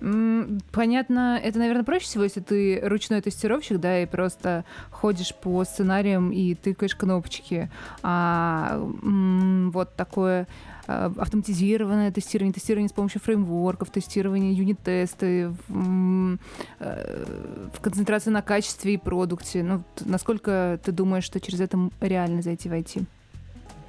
Понятно, 0.00 1.38
это, 1.42 1.58
наверное, 1.58 1.84
проще 1.84 2.06
всего, 2.06 2.24
если 2.24 2.40
ты 2.40 2.80
ручной 2.82 3.20
тестировщик, 3.20 3.78
да, 3.78 4.02
и 4.02 4.06
просто 4.06 4.64
ходишь 4.90 5.34
по 5.34 5.62
сценариям 5.64 6.32
и 6.32 6.54
тыкаешь 6.54 6.96
кнопочки. 6.96 7.70
А 8.02 8.78
вот 8.80 9.94
такое 9.96 10.46
а, 10.86 11.12
автоматизированное 11.18 12.10
тестирование, 12.10 12.52
тестирование 12.54 12.88
с 12.88 12.92
помощью 12.92 13.20
фреймворков, 13.20 13.90
тестирование 13.90 14.52
юнит-тесты, 14.54 15.54
в, 15.68 16.38
э, 16.80 17.68
концентрации 17.80 18.30
на 18.30 18.42
качестве 18.42 18.94
и 18.94 18.96
продукте. 18.96 19.62
Ну, 19.62 19.84
насколько 20.00 20.80
ты 20.82 20.92
думаешь, 20.92 21.24
что 21.24 21.40
через 21.40 21.60
это 21.60 21.90
реально 22.00 22.42
зайти 22.42 22.68
в 22.68 22.72
IT? 22.72 23.04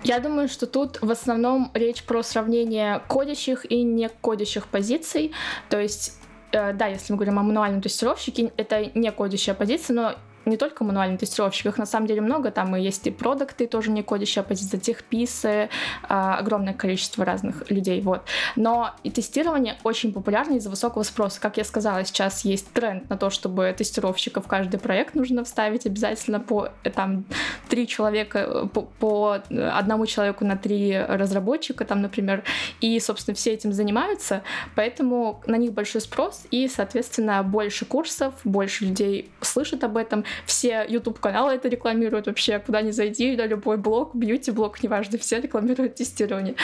Я 0.03 0.19
думаю, 0.19 0.47
что 0.47 0.65
тут 0.65 1.01
в 1.01 1.11
основном 1.11 1.71
речь 1.73 2.03
про 2.03 2.23
сравнение 2.23 3.01
кодящих 3.07 3.69
и 3.69 3.83
не 3.83 4.09
кодящих 4.09 4.67
позиций. 4.67 5.31
То 5.69 5.79
есть 5.79 6.19
э, 6.51 6.73
да, 6.73 6.87
если 6.87 7.13
мы 7.13 7.17
говорим 7.17 7.39
о 7.39 7.43
мануальном 7.43 7.81
тестировщике, 7.81 8.51
это 8.57 8.85
не 8.97 9.11
кодящая 9.11 9.53
позиция, 9.53 9.93
но 9.93 10.15
не 10.45 10.57
только 10.57 10.83
мануальных 10.83 11.19
тестировщиков, 11.19 11.77
на 11.77 11.85
самом 11.85 12.07
деле 12.07 12.21
много, 12.21 12.51
там 12.51 12.75
и 12.75 12.81
есть 12.81 13.05
и 13.07 13.11
продукты, 13.11 13.67
тоже 13.67 13.91
не 13.91 14.03
кодящая 14.03 14.43
позиция, 14.43 14.79
техписы, 14.79 15.69
а, 16.03 16.37
огромное 16.37 16.73
количество 16.73 17.25
разных 17.25 17.69
людей, 17.69 18.01
вот. 18.01 18.23
Но 18.55 18.91
и 19.03 19.11
тестирование 19.11 19.77
очень 19.83 20.13
популярно 20.13 20.55
из-за 20.55 20.69
высокого 20.69 21.03
спроса. 21.03 21.39
Как 21.39 21.57
я 21.57 21.63
сказала, 21.63 22.03
сейчас 22.05 22.45
есть 22.45 22.71
тренд 22.73 23.09
на 23.09 23.17
то, 23.17 23.29
чтобы 23.29 23.73
тестировщиков 23.77 24.45
в 24.45 24.47
каждый 24.47 24.79
проект 24.79 25.15
нужно 25.15 25.43
вставить 25.43 25.85
обязательно 25.85 26.39
по 26.39 26.69
там 26.95 27.25
три 27.69 27.87
человека, 27.87 28.67
по, 28.73 28.81
по 28.81 29.37
одному 29.49 30.05
человеку 30.05 30.45
на 30.45 30.57
три 30.57 30.97
разработчика, 30.97 31.85
там, 31.85 32.01
например, 32.01 32.43
и, 32.79 32.99
собственно, 32.99 33.35
все 33.35 33.51
этим 33.51 33.73
занимаются, 33.73 34.43
поэтому 34.75 35.41
на 35.45 35.55
них 35.55 35.73
большой 35.73 36.01
спрос, 36.01 36.45
и, 36.51 36.67
соответственно, 36.67 37.43
больше 37.43 37.85
курсов, 37.85 38.33
больше 38.43 38.85
людей 38.85 39.31
слышат 39.41 39.83
об 39.83 39.97
этом, 39.97 40.25
все 40.45 40.85
YouTube-каналы 40.87 41.53
это 41.53 41.67
рекламируют 41.69 42.27
вообще, 42.27 42.59
куда 42.59 42.81
ни 42.81 42.91
зайди, 42.91 43.35
на 43.35 43.45
любой 43.45 43.77
блог, 43.77 44.15
бьюти-блог, 44.15 44.81
неважно, 44.83 45.17
все 45.17 45.39
рекламируют 45.39 45.95
тестирование. 45.95 46.55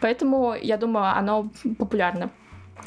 Поэтому, 0.00 0.54
я 0.54 0.76
думаю, 0.76 1.16
оно 1.16 1.50
популярно. 1.78 2.30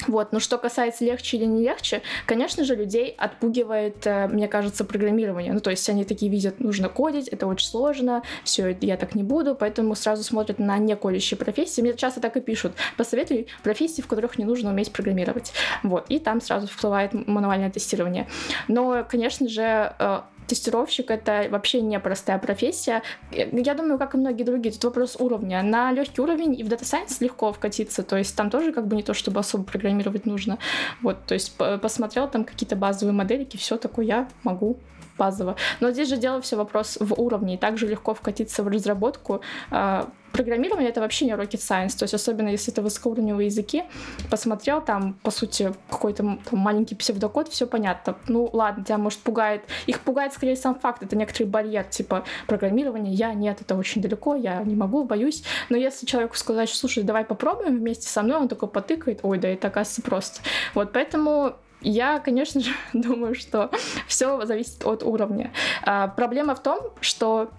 Вот, 0.06 0.32
но 0.32 0.40
что 0.40 0.58
касается 0.58 1.04
легче 1.04 1.36
или 1.36 1.44
не 1.44 1.62
легче, 1.62 2.02
конечно 2.26 2.64
же, 2.64 2.74
людей 2.74 3.14
отпугивает, 3.16 4.06
э, 4.06 4.28
мне 4.28 4.48
кажется, 4.48 4.84
программирование. 4.84 5.52
Ну, 5.52 5.60
то 5.60 5.70
есть 5.70 5.88
они 5.88 6.04
такие 6.04 6.30
видят, 6.30 6.60
нужно 6.60 6.88
кодить, 6.88 7.28
это 7.28 7.46
очень 7.46 7.66
сложно, 7.66 8.22
все, 8.44 8.76
я 8.80 8.96
так 8.96 9.14
не 9.14 9.22
буду, 9.22 9.54
поэтому 9.54 9.94
сразу 9.94 10.22
смотрят 10.22 10.58
на 10.58 10.78
некодящие 10.78 11.38
профессии. 11.38 11.80
Мне 11.80 11.94
часто 11.94 12.20
так 12.20 12.36
и 12.36 12.40
пишут, 12.40 12.72
посоветуй 12.96 13.48
профессии, 13.62 14.02
в 14.02 14.06
которых 14.06 14.38
не 14.38 14.44
нужно 14.44 14.70
уметь 14.70 14.92
программировать. 14.92 15.52
Вот, 15.82 16.06
и 16.08 16.18
там 16.18 16.40
сразу 16.40 16.66
всплывает 16.68 17.12
мануальное 17.14 17.70
тестирование. 17.70 18.28
Но, 18.68 19.04
конечно 19.08 19.48
же, 19.48 19.94
э, 19.98 20.20
тестировщик 20.46 21.10
это 21.10 21.48
вообще 21.50 21.80
непростая 21.80 22.38
профессия. 22.38 23.02
Я 23.30 23.74
думаю, 23.74 23.98
как 23.98 24.14
и 24.14 24.18
многие 24.18 24.44
другие, 24.44 24.72
тут 24.72 24.84
вопрос 24.84 25.16
уровня. 25.18 25.62
На 25.62 25.92
легкий 25.92 26.20
уровень 26.20 26.58
и 26.58 26.62
в 26.62 26.68
Data 26.68 26.82
Science 26.82 27.16
легко 27.20 27.52
вкатиться, 27.52 28.02
то 28.02 28.16
есть 28.16 28.36
там 28.36 28.50
тоже 28.50 28.72
как 28.72 28.86
бы 28.86 28.96
не 28.96 29.02
то, 29.02 29.14
чтобы 29.14 29.40
особо 29.40 29.64
программировать 29.64 30.26
нужно. 30.26 30.58
Вот, 31.02 31.24
то 31.26 31.34
есть 31.34 31.56
посмотрел 31.56 32.28
там 32.28 32.44
какие-то 32.44 32.76
базовые 32.76 33.14
модельки, 33.14 33.56
все 33.56 33.76
такое 33.76 34.04
я 34.04 34.28
могу 34.42 34.78
базово. 35.18 35.56
Но 35.80 35.90
здесь 35.90 36.08
же 36.08 36.16
дело 36.16 36.40
все 36.40 36.56
вопрос 36.56 36.98
в 37.00 37.14
уровне, 37.14 37.54
и 37.54 37.58
также 37.58 37.86
легко 37.86 38.14
вкатиться 38.14 38.62
в 38.62 38.68
разработку. 38.68 39.40
А, 39.70 40.10
программирование 40.36 40.90
это 40.90 41.00
вообще 41.00 41.24
не 41.24 41.32
rocket 41.32 41.58
science, 41.58 41.96
то 41.98 42.04
есть 42.04 42.14
особенно 42.14 42.48
если 42.48 42.72
это 42.72 42.82
высокоуровневые 42.82 43.46
языки, 43.46 43.84
посмотрел 44.30 44.82
там, 44.82 45.14
по 45.22 45.30
сути, 45.30 45.72
какой-то 45.90 46.38
маленький 46.50 46.94
псевдокод, 46.94 47.48
все 47.48 47.66
понятно. 47.66 48.16
Ну 48.28 48.48
ладно, 48.52 48.84
тебя 48.84 48.98
может 48.98 49.20
пугает, 49.20 49.62
их 49.86 50.00
пугает 50.00 50.34
скорее 50.34 50.56
сам 50.56 50.78
факт, 50.78 51.02
это 51.02 51.16
некоторый 51.16 51.44
барьер, 51.44 51.84
типа 51.84 52.24
программирование, 52.46 53.14
я 53.14 53.32
нет, 53.32 53.62
это 53.62 53.74
очень 53.76 54.02
далеко, 54.02 54.34
я 54.34 54.62
не 54.62 54.76
могу, 54.76 55.04
боюсь. 55.04 55.42
Но 55.70 55.76
если 55.76 56.06
человеку 56.06 56.36
сказать, 56.36 56.68
слушай, 56.68 57.02
давай 57.02 57.24
попробуем 57.24 57.78
вместе 57.78 58.08
со 58.08 58.22
мной, 58.22 58.38
он 58.38 58.48
такой 58.48 58.68
потыкает, 58.68 59.20
ой, 59.22 59.38
да 59.38 59.48
это 59.48 59.68
оказывается 59.68 60.02
просто. 60.02 60.40
Вот 60.74 60.92
поэтому 60.92 61.56
я, 61.80 62.18
конечно 62.18 62.60
же, 62.60 62.70
думаю, 62.92 63.34
что 63.34 63.70
все 64.06 64.44
зависит 64.46 64.84
от 64.84 65.02
уровня. 65.02 65.52
А, 65.82 66.08
проблема 66.08 66.54
в 66.54 66.62
том, 66.62 66.80
что 67.00 67.50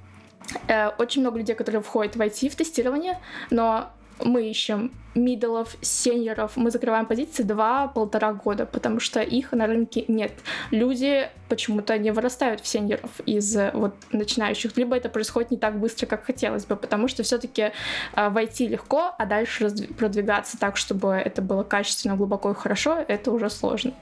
э, 0.68 0.90
очень 0.98 1.22
много 1.22 1.40
людей, 1.40 1.56
которые 1.56 1.82
входят 1.82 2.16
в 2.16 2.22
IT 2.22 2.50
в 2.50 2.56
тестирование, 2.56 3.20
но 3.50 3.90
мы 4.24 4.50
ищем 4.50 4.92
миддлов, 5.18 5.76
сеньоров, 5.82 6.56
мы 6.58 6.70
закрываем 6.72 7.06
позиции 7.06 7.44
два-полтора 7.44 8.34
года, 8.34 8.66
потому 8.66 9.00
что 9.00 9.20
их 9.22 9.52
на 9.52 9.68
рынке 9.68 10.06
нет. 10.08 10.32
Люди 10.72 11.30
почему-то 11.50 11.98
не 11.98 12.12
вырастают 12.12 12.62
в 12.62 12.68
сеньоров 12.68 13.10
из 13.26 13.56
вот 13.74 13.96
начинающих, 14.12 14.78
либо 14.78 14.96
это 14.96 15.10
происходит 15.10 15.52
не 15.52 15.58
так 15.58 15.80
быстро, 15.80 16.06
как 16.06 16.26
хотелось 16.26 16.66
бы, 16.66 16.76
потому 16.76 17.08
что 17.08 17.24
все-таки 17.24 17.72
э, 18.14 18.30
войти 18.30 18.68
легко, 18.68 19.16
а 19.18 19.26
дальше 19.26 19.70
продвигаться 19.98 20.60
так, 20.60 20.78
чтобы 20.78 21.14
это 21.14 21.42
было 21.42 21.64
качественно, 21.64 22.16
глубоко 22.16 22.52
и 22.52 22.54
хорошо, 22.54 23.04
это 23.08 23.32
уже 23.32 23.50
сложно. 23.50 23.94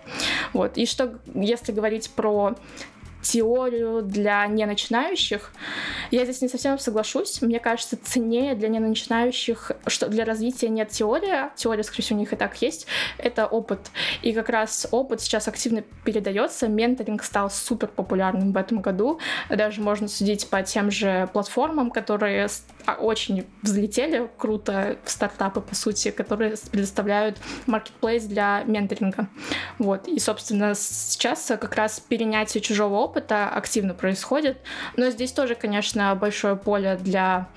Вот. 0.54 0.78
И 0.78 0.86
что, 0.86 1.18
если 1.34 1.72
говорить 1.72 2.10
про 2.10 2.56
теорию 3.26 4.04
для 4.04 4.46
неначинающих. 4.46 5.52
Я 6.12 6.24
здесь 6.26 6.42
не 6.42 6.48
совсем 6.48 6.78
соглашусь. 6.78 7.42
Мне 7.42 7.60
кажется, 7.60 7.98
ценнее 8.02 8.54
для 8.54 8.70
неначинающих, 8.70 9.72
что 9.88 10.08
для 10.08 10.26
развития 10.26 10.70
нет 10.70 10.90
теории, 10.90 11.50
теория, 11.56 11.84
скорее 11.84 12.04
всего, 12.04 12.18
у 12.18 12.20
них 12.20 12.34
и 12.34 12.36
так 12.36 12.62
есть, 12.62 12.86
это 13.18 13.48
опыт. 13.48 13.80
И 14.22 14.32
как 14.32 14.50
раз 14.50 14.88
опыт 14.92 15.22
сейчас 15.22 15.48
активно 15.48 15.84
передается. 16.04 16.68
Менторинг 16.68 17.24
стал 17.24 17.50
супер 17.50 17.88
популярным 17.88 18.52
в 18.54 18.58
этом 18.58 18.82
году. 18.82 19.20
Даже 19.50 19.82
можно 19.82 20.08
судить 20.08 20.48
по 20.48 20.62
тем 20.62 20.92
же 20.92 21.28
платформам, 21.34 21.90
которые 21.90 22.48
очень 22.94 23.46
взлетели 23.62 24.30
круто 24.38 24.98
стартапы, 25.06 25.62
по 25.62 25.76
сути, 25.76 26.12
которые 26.12 26.56
предоставляют 26.72 27.38
marketplace 27.68 28.28
для 28.28 28.64
менторинга. 28.66 29.28
Вот. 29.80 30.08
И, 30.08 30.20
собственно, 30.20 30.76
сейчас 30.76 31.46
как 31.48 31.76
раз 31.76 32.00
перенятие 32.00 32.62
чужого 32.62 32.96
опыта 32.96 33.50
активно 33.50 33.94
происходит. 33.94 34.58
Но 34.98 35.10
здесь 35.10 35.32
тоже, 35.32 35.56
конечно, 35.56 36.16
большое 36.16 36.56
поле 36.56 36.98
для 37.02 37.48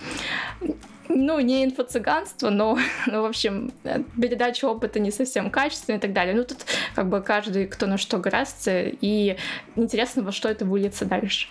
ну, 1.09 1.41
не 1.41 1.65
инфо-цыганство, 1.65 2.51
но, 2.51 2.79
ну, 3.07 3.23
в 3.23 3.25
общем, 3.25 3.73
передача 4.21 4.67
опыта 4.67 5.01
не 5.01 5.11
совсем 5.11 5.51
качественная 5.51 5.99
и 5.99 6.01
так 6.01 6.13
далее. 6.13 6.35
Ну, 6.35 6.45
тут 6.45 6.59
как 6.95 7.09
бы 7.09 7.21
каждый, 7.21 7.67
кто 7.67 7.87
на 7.87 7.99
что 7.99 8.19
гораздо, 8.19 8.83
и 8.83 9.37
интересно, 9.77 10.23
во 10.23 10.33
что 10.33 10.49
это 10.49 10.65
выльется 10.65 11.05
дальше. 11.05 11.49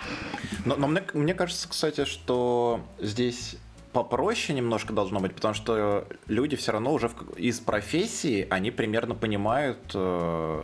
Но, 0.65 0.75
но 0.75 0.87
мне, 0.87 1.03
мне 1.13 1.33
кажется, 1.33 1.67
кстати, 1.67 2.05
что 2.05 2.81
здесь 2.99 3.55
попроще 3.97 4.55
немножко 4.55 4.93
должно 4.93 5.19
быть, 5.19 5.33
потому 5.33 5.55
что 5.55 6.07
люди 6.27 6.55
все 6.55 6.71
равно 6.71 6.93
уже 6.93 7.07
в, 7.07 7.33
из 7.35 7.59
профессии, 7.59 8.45
они 8.51 8.69
примерно 8.69 9.15
понимают, 9.15 9.79
э, 9.95 10.63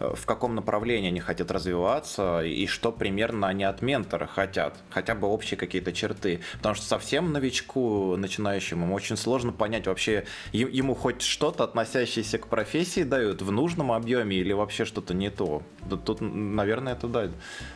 в 0.00 0.24
каком 0.24 0.54
направлении 0.54 1.08
они 1.08 1.20
хотят 1.20 1.50
развиваться 1.50 2.42
и 2.42 2.66
что 2.66 2.90
примерно 2.90 3.48
они 3.48 3.64
от 3.64 3.82
ментора 3.82 4.26
хотят, 4.26 4.76
хотя 4.88 5.14
бы 5.14 5.28
общие 5.28 5.58
какие-то 5.58 5.92
черты. 5.92 6.40
Потому 6.56 6.74
что 6.74 6.86
совсем 6.86 7.32
новичку, 7.32 8.16
начинающему, 8.16 8.92
очень 8.94 9.16
сложно 9.16 9.52
понять 9.52 9.86
вообще, 9.86 10.24
ему 10.52 10.94
хоть 10.94 11.22
что-то, 11.22 11.64
относящееся 11.64 12.38
к 12.38 12.46
профессии, 12.46 13.02
дают 13.02 13.42
в 13.42 13.52
нужном 13.52 13.92
объеме 13.92 14.36
или 14.36 14.52
вообще 14.52 14.84
что-то 14.84 15.12
не 15.14 15.30
то. 15.30 15.62
Тут, 16.04 16.20
наверное, 16.20 16.94
это 16.94 17.06
да. 17.06 17.28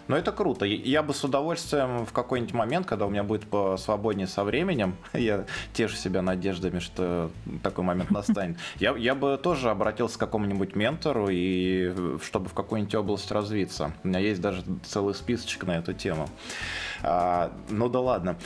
Но 0.09 0.17
это 0.17 0.33
круто. 0.33 0.65
Я 0.65 1.03
бы 1.03 1.13
с 1.13 1.25
удовольствием 1.25 2.07
в 2.07 2.13
какой-нибудь 2.13 2.55
момент, 2.55 2.87
когда 2.87 3.07
у 3.07 3.11
меня 3.11 3.23
будет 3.23 3.45
свободнее 3.79 4.27
со 4.27 4.45
временем, 4.45 4.97
я 5.13 5.45
тешу 5.73 5.97
себя 5.97 6.23
надеждами, 6.23 6.79
что 6.79 7.31
такой 7.63 7.85
момент 7.85 8.11
настанет, 8.15 8.59
я, 8.77 8.97
я 8.97 9.15
бы 9.15 9.39
тоже 9.43 9.71
обратился 9.71 10.17
к 10.17 10.21
какому-нибудь 10.21 10.75
ментору 10.75 11.29
и 11.31 11.93
чтобы 12.23 12.49
в 12.49 12.55
какую-нибудь 12.55 12.95
область 12.95 13.31
развиться. 13.31 13.93
У 14.03 14.09
меня 14.09 14.19
есть 14.19 14.41
даже 14.41 14.63
целый 14.85 15.15
списочек 15.15 15.65
на 15.65 15.79
эту 15.79 15.93
тему. 15.93 16.29
А, 17.03 17.53
ну 17.69 17.89
да 17.89 18.01
ладно. 18.01 18.37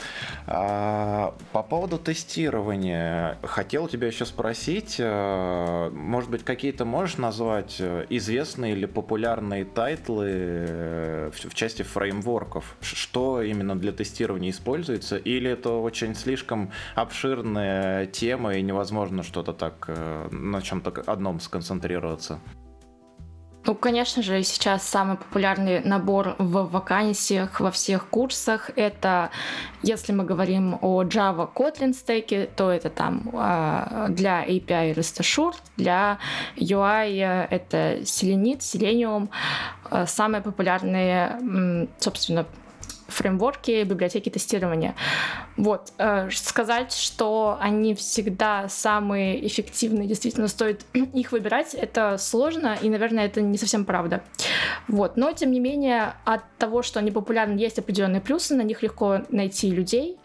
А, 0.47 1.33
по 1.51 1.63
поводу 1.63 1.97
тестирования. 1.97 3.37
Хотел 3.43 3.87
тебя 3.87 4.07
еще 4.07 4.25
спросить, 4.25 4.97
а, 4.99 5.89
может 5.91 6.29
быть, 6.29 6.43
какие-то 6.43 6.85
можешь 6.85 7.17
назвать 7.17 7.77
э, 7.79 8.05
известные 8.09 8.73
или 8.73 8.85
популярные 8.85 9.65
title 9.65 10.17
ы 10.17 10.27
э, 10.29 11.31
в, 11.33 11.49
в 11.49 11.53
части 11.53 11.83
фреймворков? 11.83 12.75
Что 12.81 13.41
именно 13.41 13.77
для 13.77 13.91
тестирования 13.91 14.51
используется? 14.51 15.17
Или 15.17 15.51
это 15.51 15.71
очень 15.71 16.15
слишком 16.15 16.71
обширная 16.95 18.05
тема 18.07 18.55
и 18.55 18.61
невозможно 18.61 19.23
что-то 19.23 19.53
так 19.53 19.85
э, 19.87 20.27
на 20.31 20.61
чем-то 20.61 21.03
одном 21.05 21.39
сконцентрироваться? 21.39 22.39
Ну, 23.65 23.75
конечно 23.75 24.23
же, 24.23 24.41
сейчас 24.43 24.83
самый 24.83 25.17
популярный 25.17 25.81
набор 25.81 26.35
в 26.37 26.69
вакансиях 26.69 27.59
во 27.59 27.71
всех 27.71 28.07
курсах 28.07 28.71
это, 28.75 29.31
если 29.83 30.13
мы 30.13 30.23
говорим 30.23 30.77
о 30.81 31.03
Java 31.03 31.47
Kotlin 31.53 31.93
стеке, 31.93 32.49
то 32.55 32.71
это 32.71 32.89
там 32.89 33.29
а, 33.33 34.07
для 34.09 34.45
API 34.45 34.93
REST 34.93 35.19
Assured, 35.19 35.55
для 35.75 36.19
UI 36.55 37.47
это 37.49 37.97
Selenit, 38.01 38.59
Selenium. 38.59 39.29
А, 39.91 40.05
самые 40.05 40.41
популярные, 40.41 41.89
собственно, 41.99 42.45
фреймворки, 43.09 43.83
библиотеки 43.83 44.29
тестирования. 44.29 44.95
Вот. 45.57 45.93
Э, 45.97 46.29
сказать, 46.31 46.93
что 46.93 47.57
они 47.59 47.95
всегда 47.95 48.69
самые 48.69 49.45
эффективные, 49.45 50.07
действительно 50.07 50.47
стоит 50.47 50.85
их 50.93 51.31
выбирать, 51.31 51.73
это 51.73 52.17
сложно, 52.17 52.77
и, 52.81 52.89
наверное, 52.89 53.25
это 53.25 53.41
не 53.41 53.57
совсем 53.57 53.85
правда. 53.85 54.21
Вот. 54.87 55.17
Но, 55.17 55.31
тем 55.31 55.51
не 55.51 55.59
менее, 55.59 56.13
от 56.25 56.41
того, 56.57 56.81
что 56.81 56.99
они 56.99 57.11
популярны, 57.11 57.57
есть 57.59 57.79
определенные 57.79 58.21
плюсы, 58.21 58.55
на 58.55 58.61
них 58.61 58.83
легко 58.83 59.21
найти 59.29 59.71
людей. 59.71 60.17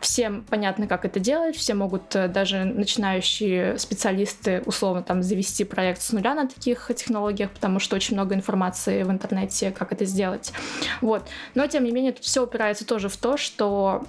Всем 0.00 0.44
понятно, 0.48 0.86
как 0.86 1.04
это 1.04 1.20
делать, 1.20 1.56
все 1.56 1.74
могут 1.74 2.14
э, 2.14 2.28
даже 2.28 2.64
начинающие 2.64 3.78
специалисты 3.78 4.62
условно 4.66 5.02
там 5.02 5.22
завести 5.22 5.64
проект 5.64 6.02
с 6.02 6.12
нуля 6.12 6.34
на 6.34 6.46
таких 6.46 6.90
технологиях, 6.94 7.50
потому 7.50 7.78
что 7.78 7.96
очень 7.96 8.14
много 8.14 8.34
информации 8.34 9.02
в 9.02 9.10
интернете, 9.10 9.70
как 9.70 9.92
это 9.92 10.04
сделать. 10.04 10.52
Вот. 11.00 11.26
Но 11.54 11.66
тем 11.66 11.84
не 11.84 11.92
менее, 11.92 12.12
тут 12.12 12.24
все 12.24 12.44
упирается 12.44 12.86
тоже 12.86 13.08
в 13.08 13.16
то, 13.16 13.36
что 13.36 14.04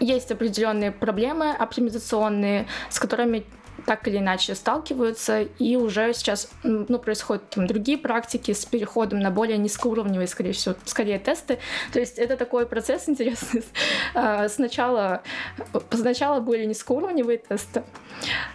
есть 0.00 0.30
определенные 0.30 0.90
проблемы 0.90 1.52
оптимизационные, 1.52 2.66
с 2.90 2.98
которыми 2.98 3.44
так 3.86 4.06
или 4.08 4.18
иначе 4.18 4.54
сталкиваются, 4.54 5.42
и 5.42 5.76
уже 5.76 6.12
сейчас 6.12 6.50
ну, 6.64 6.98
происходят 6.98 7.48
там 7.50 7.66
другие 7.66 7.96
практики 7.96 8.52
с 8.52 8.66
переходом 8.66 9.20
на 9.20 9.30
более 9.30 9.58
низкоуровневые, 9.58 10.26
скорее 10.26 10.52
всего, 10.52 10.74
скорее 10.84 11.18
тесты. 11.18 11.58
То 11.92 12.00
есть 12.00 12.18
это 12.18 12.36
такой 12.36 12.66
процесс 12.66 13.04
интересный. 13.08 13.62
А, 14.14 14.48
сначала, 14.48 15.22
сначала 15.90 16.40
были 16.40 16.64
низкоуровневые 16.64 17.38
тесты, 17.38 17.84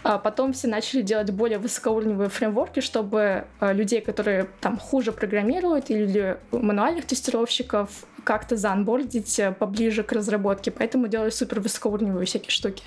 а 0.04 0.18
потом 0.18 0.54
все 0.54 0.68
начали 0.68 1.02
делать 1.02 1.32
более 1.32 1.58
высокоуровневые 1.58 2.30
фреймворки, 2.30 2.82
чтобы 2.82 3.46
а, 3.60 3.72
людей, 3.72 4.02
которые 4.02 4.50
там 4.60 4.78
хуже 4.78 5.14
программируют, 5.14 5.90
или 5.90 6.38
мануальных 6.52 7.06
тестировщиков, 7.06 7.90
как-то 8.24 8.56
заанбордить 8.56 9.40
э, 9.40 9.52
поближе 9.52 10.04
к 10.04 10.12
разработке, 10.12 10.72
поэтому 10.72 11.08
делали 11.08 11.30
супер 11.30 11.60
высокоуровневые 11.60 12.26
всякие 12.26 12.52
штуки. 12.52 12.84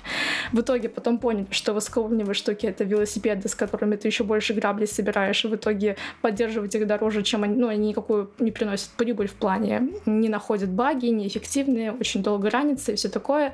В 0.51 0.61
итоге 0.61 0.89
потом 0.89 1.17
поняли, 1.17 1.47
что 1.51 1.73
высокоуровневые 1.73 2.33
штуки— 2.33 2.65
это 2.67 2.83
велосипеды, 2.83 3.47
с 3.47 3.55
которыми 3.55 3.95
ты 3.95 4.07
еще 4.07 4.23
больше 4.23 4.53
граблей 4.53 4.87
собираешь, 4.87 5.43
и 5.45 5.47
в 5.47 5.55
итоге 5.55 5.97
поддерживать 6.21 6.75
их 6.75 6.87
дороже, 6.87 7.23
чем 7.23 7.43
они, 7.43 7.55
ну, 7.55 7.67
они 7.67 7.89
никакую 7.89 8.31
не 8.39 8.51
приносят 8.51 8.89
прибыль 8.97 9.27
в 9.27 9.33
плане, 9.33 9.89
не 10.05 10.29
находят 10.29 10.69
баги, 10.69 11.07
неэффективные, 11.07 11.91
очень 11.91 12.23
долго 12.23 12.49
ранятся 12.49 12.91
и 12.91 12.95
все 12.95 13.09
такое. 13.09 13.53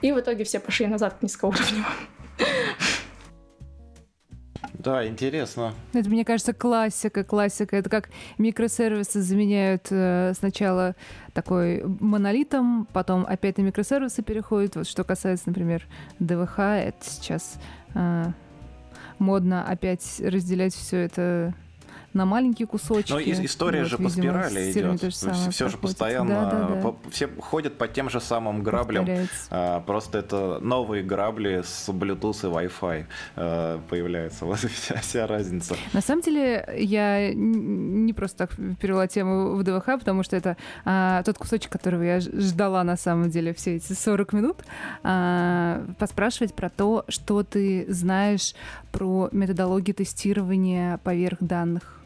И 0.00 0.12
в 0.12 0.20
итоге 0.20 0.44
все 0.44 0.60
пошли 0.60 0.86
назад 0.86 1.16
к 1.18 1.22
низкоуровневым. 1.22 1.84
Да, 4.78 5.06
интересно. 5.06 5.74
Это, 5.92 6.08
мне 6.08 6.24
кажется, 6.24 6.52
классика, 6.52 7.24
классика. 7.24 7.76
Это 7.76 7.90
как 7.90 8.10
микросервисы 8.38 9.20
заменяют 9.22 9.88
э, 9.90 10.32
сначала 10.38 10.94
такой 11.32 11.82
монолитом, 11.84 12.86
потом 12.92 13.26
опять 13.28 13.58
на 13.58 13.62
микросервисы 13.62 14.22
переходят. 14.22 14.76
Вот 14.76 14.88
что 14.88 15.02
касается, 15.02 15.48
например, 15.48 15.84
ДВХ, 16.20 16.58
это 16.58 16.98
сейчас 17.00 17.58
э, 17.94 18.26
модно 19.18 19.64
опять 19.64 20.20
разделять 20.20 20.74
все 20.74 20.98
это 20.98 21.54
на 22.18 22.26
маленькие 22.26 22.66
кусочки. 22.66 23.12
Но 23.12 23.20
история 23.20 23.82
вот, 23.82 23.88
же 23.88 23.96
видимо, 23.96 24.08
по 24.08 24.14
спирали 24.14 24.72
идет. 24.72 25.00
Же 25.00 25.10
все, 25.10 25.50
все 25.50 25.68
же 25.68 25.78
постоянно, 25.78 26.28
да, 26.28 26.50
да, 26.50 26.74
да. 26.74 26.80
По, 26.82 27.10
все 27.10 27.28
ходят 27.38 27.78
по 27.78 27.86
тем 27.86 28.10
же 28.10 28.20
самым 28.20 28.62
граблям. 28.62 29.06
А, 29.50 29.80
просто 29.80 30.18
это 30.18 30.58
новые 30.60 31.02
грабли 31.02 31.62
с 31.64 31.88
Bluetooth 31.88 32.40
и 32.42 32.66
Wi-Fi 32.66 33.06
а, 33.36 33.80
появляются. 33.88 34.44
Вот 34.48 34.58
вся, 34.58 34.96
вся 34.96 35.26
разница. 35.26 35.76
На 35.92 36.00
самом 36.00 36.22
деле 36.22 36.66
я 36.76 37.32
не 37.34 38.12
просто 38.12 38.46
так 38.46 38.56
перевела 38.80 39.06
тему 39.06 39.54
в 39.54 39.62
ДВХ, 39.62 39.84
потому 39.98 40.22
что 40.22 40.36
это 40.36 40.56
а, 40.84 41.22
тот 41.22 41.38
кусочек, 41.38 41.70
которого 41.70 42.02
я 42.02 42.20
ждала 42.20 42.82
на 42.82 42.96
самом 42.96 43.30
деле 43.30 43.54
все 43.54 43.76
эти 43.76 43.92
40 43.92 44.32
минут, 44.32 44.56
а, 45.04 45.84
поспрашивать 45.98 46.54
про 46.54 46.70
то, 46.70 47.04
что 47.08 47.44
ты 47.44 47.86
знаешь 47.88 48.54
про 48.90 49.28
методологию 49.32 49.94
тестирования 49.94 50.98
поверх 50.98 51.38
данных. 51.40 51.98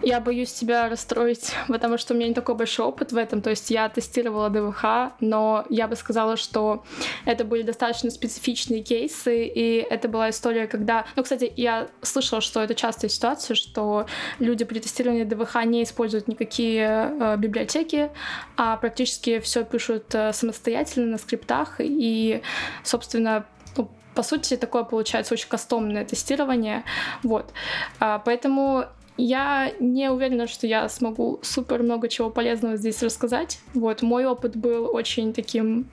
Я 0.00 0.20
боюсь 0.20 0.52
тебя 0.52 0.88
расстроить, 0.88 1.52
потому 1.68 1.98
что 1.98 2.14
у 2.14 2.16
меня 2.16 2.28
не 2.28 2.34
такой 2.34 2.54
большой 2.54 2.86
опыт 2.86 3.12
в 3.12 3.16
этом. 3.16 3.42
То 3.42 3.50
есть 3.50 3.70
я 3.70 3.88
тестировала 3.88 4.48
ДВХ, 4.48 5.12
но 5.20 5.64
я 5.68 5.88
бы 5.88 5.96
сказала, 5.96 6.36
что 6.36 6.84
это 7.24 7.44
были 7.44 7.62
достаточно 7.62 8.10
специфичные 8.10 8.82
кейсы, 8.82 9.46
и 9.46 9.86
это 9.90 10.08
была 10.08 10.30
история, 10.30 10.66
когда... 10.66 11.04
Ну, 11.16 11.22
кстати, 11.24 11.52
я 11.56 11.88
слышала, 12.02 12.40
что 12.40 12.62
это 12.62 12.74
частая 12.74 13.10
ситуация, 13.10 13.56
что 13.56 14.06
люди 14.38 14.64
при 14.64 14.78
тестировании 14.78 15.24
ДВХ 15.24 15.64
не 15.64 15.82
используют 15.82 16.28
никакие 16.28 17.12
э, 17.20 17.36
библиотеки, 17.36 18.10
а 18.56 18.76
практически 18.76 19.40
все 19.40 19.64
пишут 19.64 20.14
э, 20.14 20.32
самостоятельно 20.32 21.06
на 21.06 21.18
скриптах, 21.18 21.76
и, 21.80 22.40
собственно, 22.84 23.46
ну, 23.76 23.90
по 24.14 24.22
сути, 24.22 24.56
такое 24.56 24.84
получается 24.84 25.34
очень 25.34 25.48
кастомное 25.48 26.04
тестирование. 26.04 26.84
Вот. 27.22 27.52
А, 28.00 28.18
поэтому 28.20 28.86
я 29.18 29.72
не 29.80 30.10
уверена, 30.10 30.46
что 30.46 30.66
я 30.66 30.88
смогу 30.88 31.40
супер 31.42 31.82
много 31.82 32.08
чего 32.08 32.30
полезного 32.30 32.76
здесь 32.76 33.02
рассказать. 33.02 33.60
Вот, 33.74 34.02
мой 34.02 34.24
опыт 34.24 34.56
был 34.56 34.94
очень 34.94 35.32
таким 35.32 35.88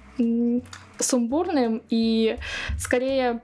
сумбурным 0.99 1.81
и 1.89 2.37
скорее 2.77 3.41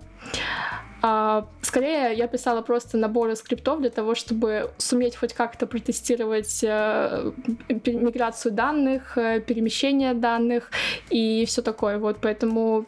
а, 1.01 1.47
скорее, 1.61 2.13
я 2.15 2.27
писала 2.27 2.61
просто 2.61 2.97
наборы 2.97 3.35
скриптов 3.35 3.81
для 3.81 3.89
того, 3.89 4.15
чтобы 4.15 4.71
суметь 4.77 5.15
хоть 5.15 5.33
как-то 5.33 5.67
протестировать 5.67 6.63
э, 6.63 7.31
миграцию 7.69 8.51
данных, 8.51 9.17
э, 9.17 9.39
перемещение 9.41 10.13
данных 10.13 10.71
и 11.09 11.45
все 11.45 11.61
такое. 11.61 11.97
Вот, 11.97 12.17
поэтому 12.21 12.85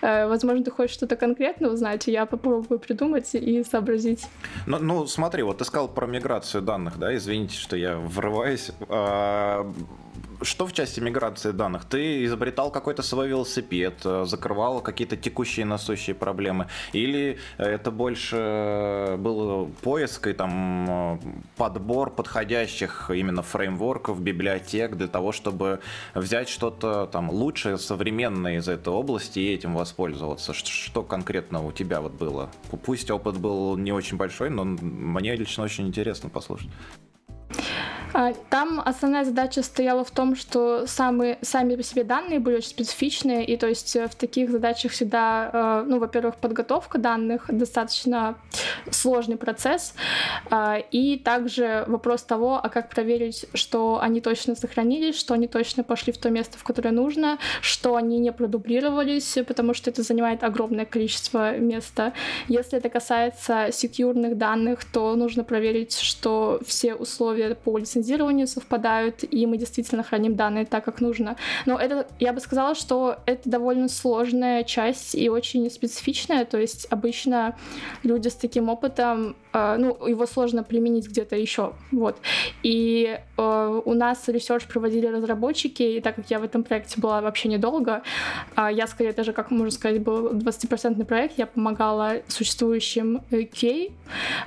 Э, 0.00 0.26
возможно, 0.26 0.64
ты 0.64 0.70
хочешь 0.70 0.94
что-то 0.94 1.16
конкретно 1.16 1.68
узнать, 1.68 2.06
я 2.06 2.26
попробую 2.26 2.78
придумать 2.78 3.34
и 3.34 3.64
сообразить. 3.64 4.26
Ну, 4.66 4.78
ну, 4.78 5.06
смотри, 5.06 5.42
вот 5.42 5.58
ты 5.58 5.64
сказал 5.64 5.88
про 5.88 6.06
миграцию 6.06 6.62
данных, 6.62 6.98
да, 6.98 7.14
извините, 7.14 7.56
что 7.56 7.76
я 7.76 7.96
врываюсь. 7.96 8.70
А, 8.88 9.70
что 10.42 10.66
в 10.66 10.72
части 10.72 11.00
миграции 11.00 11.50
данных? 11.52 11.84
Ты 11.84 12.24
изобретал 12.24 12.70
какой-то 12.70 13.02
свой 13.02 13.28
велосипед, 13.28 13.94
э, 14.04 14.24
закрывал 14.26 14.80
какие-то 14.80 15.16
текущие 15.16 15.66
насущие 15.66 16.14
проблемы? 16.14 16.68
Или 16.92 17.38
это 17.56 17.90
больше 17.90 19.16
было 19.18 19.66
поиск 19.82 20.26
и 20.26 20.32
там 20.32 21.20
подбор 21.56 22.10
подходящих 22.10 23.10
именно 23.14 23.42
фреймворков, 23.42 24.20
библиотек 24.20 24.96
для 24.96 25.08
того, 25.08 25.32
чтобы 25.32 25.80
взять 26.14 26.48
что-то 26.48 27.06
там 27.06 27.30
лучшее, 27.30 27.78
современное 27.78 28.58
из 28.58 28.68
этой 28.68 28.92
области 28.92 29.38
и 29.38 29.54
этим 29.54 29.74
воспользоваться? 29.74 30.52
Что 30.52 31.02
конкретно 31.02 31.64
у 31.64 31.72
тебя 31.72 32.00
вот 32.00 32.12
было? 32.12 32.50
Пусть 32.84 33.10
опыт 33.10 33.38
был 33.38 33.76
не 33.76 33.92
очень 33.92 34.16
большой, 34.16 34.50
но 34.50 34.64
мне 34.64 35.34
лично 35.36 35.64
очень 35.64 35.86
интересно 35.86 36.28
послушать. 36.28 36.68
А, 38.14 38.32
там 38.48 38.80
основная 38.84 39.24
задача 39.24 39.62
стояла 39.62 40.04
в 40.04 40.10
том, 40.10 40.34
что 40.34 40.86
самые, 40.86 41.38
сами 41.42 41.76
по 41.76 41.82
себе 41.82 42.04
данные 42.04 42.38
были 42.40 42.56
очень 42.56 42.70
специфичные, 42.70 43.44
и 43.44 43.56
то 43.56 43.66
есть 43.66 43.94
э, 43.96 44.08
в 44.08 44.14
таких 44.14 44.50
задачах 44.50 44.92
всегда, 44.92 45.50
э, 45.52 45.84
ну, 45.86 45.98
во-первых, 45.98 46.36
подготовка 46.36 46.98
данных 46.98 47.46
достаточно 47.48 48.36
сложный 48.90 49.36
процесс, 49.36 49.94
а, 50.50 50.78
и 50.90 51.18
также 51.18 51.84
вопрос 51.86 52.22
того, 52.22 52.60
а 52.62 52.68
как 52.68 52.88
проверить, 52.88 53.46
что 53.54 54.00
они 54.00 54.20
точно 54.20 54.54
сохранились, 54.54 55.18
что 55.18 55.34
они 55.34 55.46
точно 55.46 55.84
пошли 55.84 56.12
в 56.12 56.18
то 56.18 56.30
место, 56.30 56.58
в 56.58 56.64
которое 56.64 56.92
нужно, 56.92 57.38
что 57.60 57.96
они 57.96 58.18
не 58.18 58.32
продублировались, 58.32 59.38
потому 59.46 59.74
что 59.74 59.90
это 59.90 60.02
занимает 60.02 60.44
огромное 60.44 60.86
количество 60.86 61.58
места. 61.58 62.12
Если 62.48 62.78
это 62.78 62.88
касается 62.88 63.68
секьюрных 63.72 64.38
данных, 64.38 64.84
то 64.84 65.14
нужно 65.14 65.44
проверить, 65.44 65.98
что 65.98 66.60
все 66.66 66.94
условия 66.94 67.54
по 67.54 67.76
лицензии 67.76 67.97
лицензированию 67.98 68.46
совпадают, 68.46 69.24
и 69.30 69.46
мы 69.46 69.58
действительно 69.58 70.02
храним 70.02 70.36
данные 70.36 70.64
так, 70.64 70.84
как 70.84 71.00
нужно. 71.00 71.36
Но 71.66 71.78
это, 71.78 72.06
я 72.18 72.32
бы 72.32 72.40
сказала, 72.40 72.74
что 72.74 73.16
это 73.26 73.48
довольно 73.48 73.88
сложная 73.88 74.64
часть 74.64 75.14
и 75.14 75.28
очень 75.28 75.70
специфичная, 75.70 76.44
то 76.44 76.58
есть 76.58 76.86
обычно 76.90 77.56
люди 78.04 78.28
с 78.28 78.34
таким 78.34 78.68
опытом, 78.68 79.36
э, 79.52 79.76
ну, 79.78 80.06
его 80.06 80.26
сложно 80.26 80.62
применить 80.62 81.08
где-то 81.08 81.36
еще, 81.36 81.72
вот. 81.92 82.16
И 82.62 83.18
э, 83.36 83.80
у 83.84 83.94
нас 83.94 84.28
research 84.28 84.66
проводили 84.66 85.06
разработчики, 85.06 85.82
и 85.82 86.00
так 86.00 86.16
как 86.16 86.30
я 86.30 86.38
в 86.38 86.44
этом 86.44 86.62
проекте 86.62 87.00
была 87.00 87.20
вообще 87.20 87.48
недолго, 87.48 88.02
э, 88.56 88.68
я 88.72 88.86
скорее 88.86 89.12
даже, 89.12 89.32
как 89.32 89.50
можно 89.50 89.70
сказать, 89.70 90.00
был 90.00 90.32
20% 90.32 91.04
проект, 91.04 91.38
я 91.38 91.46
помогала 91.46 92.14
существующим 92.28 93.22
QA 93.30 93.92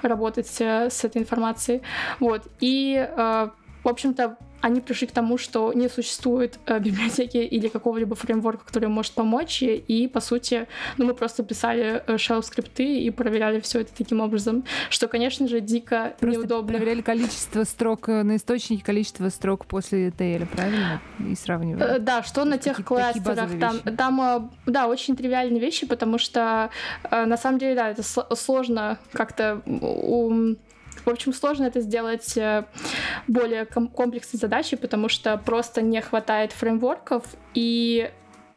работать 0.01 0.55
э, 0.59 0.89
с 0.89 1.03
этой 1.03 1.21
информацией, 1.21 1.81
вот. 2.19 2.43
И 2.61 2.95
э, 2.95 3.40
в 3.84 3.88
общем-то, 3.88 4.38
они 4.61 4.79
пришли 4.79 5.07
к 5.07 5.11
тому, 5.11 5.38
что 5.38 5.73
не 5.73 5.89
существует 5.89 6.59
э, 6.67 6.79
библиотеки 6.79 7.38
или 7.38 7.67
какого-либо 7.67 8.15
фреймворка, 8.15 8.63
который 8.65 8.89
может 8.89 9.13
помочь, 9.13 9.63
и, 9.63 10.07
по 10.07 10.19
сути, 10.21 10.67
ну, 10.97 11.05
мы 11.05 11.13
просто 11.13 11.43
писали 11.43 12.03
э, 12.05 12.15
shell-скрипты 12.15 12.99
и 12.99 13.09
проверяли 13.09 13.59
все 13.59 13.82
это 13.82 13.91
таким 13.95 14.21
образом, 14.21 14.63
что, 14.89 15.07
конечно 15.07 15.47
же, 15.47 15.61
дико 15.61 16.13
просто 16.19 16.41
неудобно. 16.41 16.77
проверяли 16.77 17.01
количество 17.01 17.63
строк 17.63 18.07
э, 18.09 18.23
на 18.23 18.36
источнике, 18.36 18.84
количество 18.84 19.29
строк 19.29 19.65
после 19.65 20.09
ETL, 20.09 20.45
правильно? 20.45 21.01
И 21.27 21.36
сравнивали. 21.36 21.95
Э, 21.95 21.99
да, 21.99 22.21
что 22.21 22.45
на 22.45 22.57
тех 22.57 22.84
кластерах. 22.86 23.59
Там, 23.59 23.79
там, 23.97 24.21
э, 24.21 24.41
да, 24.67 24.88
очень 24.88 25.15
тривиальные 25.15 25.59
вещи, 25.59 25.88
потому 25.88 26.19
что, 26.19 26.69
э, 27.09 27.25
на 27.25 27.38
самом 27.38 27.57
деле, 27.57 27.75
да, 27.75 27.89
это 27.89 28.03
сложно 28.36 28.99
как-то 29.11 29.61
В 31.05 31.09
общем, 31.09 31.33
сложно 31.33 31.65
это 31.65 31.81
сделать 31.81 32.37
э, 32.37 32.65
более 33.27 33.65
комплексной 33.65 34.39
задачей, 34.39 34.75
потому 34.75 35.09
что 35.09 35.37
просто 35.37 35.81
не 35.81 35.99
хватает 36.01 36.51
фреймворков, 36.51 37.23
и 37.53 38.11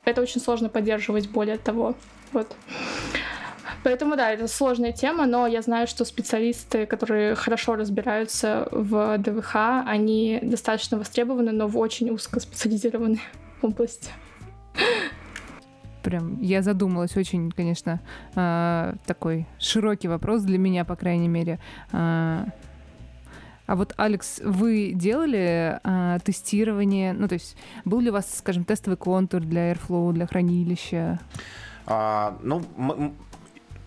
это 0.04 0.20
очень 0.20 0.40
сложно 0.40 0.68
поддерживать 0.68 1.28
более 1.30 1.58
того. 1.58 1.94
Вот. 2.32 2.54
Поэтому, 3.82 4.16
да, 4.16 4.30
это 4.30 4.48
сложная 4.48 4.92
тема, 4.92 5.26
но 5.26 5.46
я 5.46 5.60
знаю, 5.62 5.86
что 5.86 6.04
специалисты, 6.04 6.86
которые 6.86 7.34
хорошо 7.34 7.76
разбираются 7.76 8.68
в 8.70 9.18
ДВХ, 9.18 9.56
они 9.86 10.38
достаточно 10.42 10.98
востребованы, 10.98 11.52
но 11.52 11.66
в 11.66 11.78
очень 11.78 12.10
узкоспециализированной 12.10 13.20
области. 13.62 14.10
Прям 16.04 16.38
я 16.42 16.60
задумалась 16.60 17.16
очень, 17.16 17.50
конечно, 17.50 17.98
э, 18.36 18.94
такой 19.06 19.46
широкий 19.58 20.06
вопрос 20.06 20.42
для 20.42 20.58
меня, 20.58 20.84
по 20.84 20.96
крайней 20.96 21.28
мере. 21.28 21.58
Э, 21.92 22.44
а 23.66 23.76
вот, 23.76 23.94
Алекс, 23.96 24.38
вы 24.44 24.92
делали 24.94 25.80
э, 25.82 26.18
тестирование? 26.22 27.14
Ну, 27.14 27.26
то 27.26 27.32
есть, 27.32 27.56
был 27.86 28.00
ли 28.00 28.10
у 28.10 28.12
вас, 28.12 28.36
скажем, 28.36 28.64
тестовый 28.64 28.98
контур 28.98 29.40
для 29.40 29.72
Airflow, 29.72 30.12
для 30.12 30.26
хранилища? 30.26 31.18
А, 31.86 32.36
ну, 32.42 32.62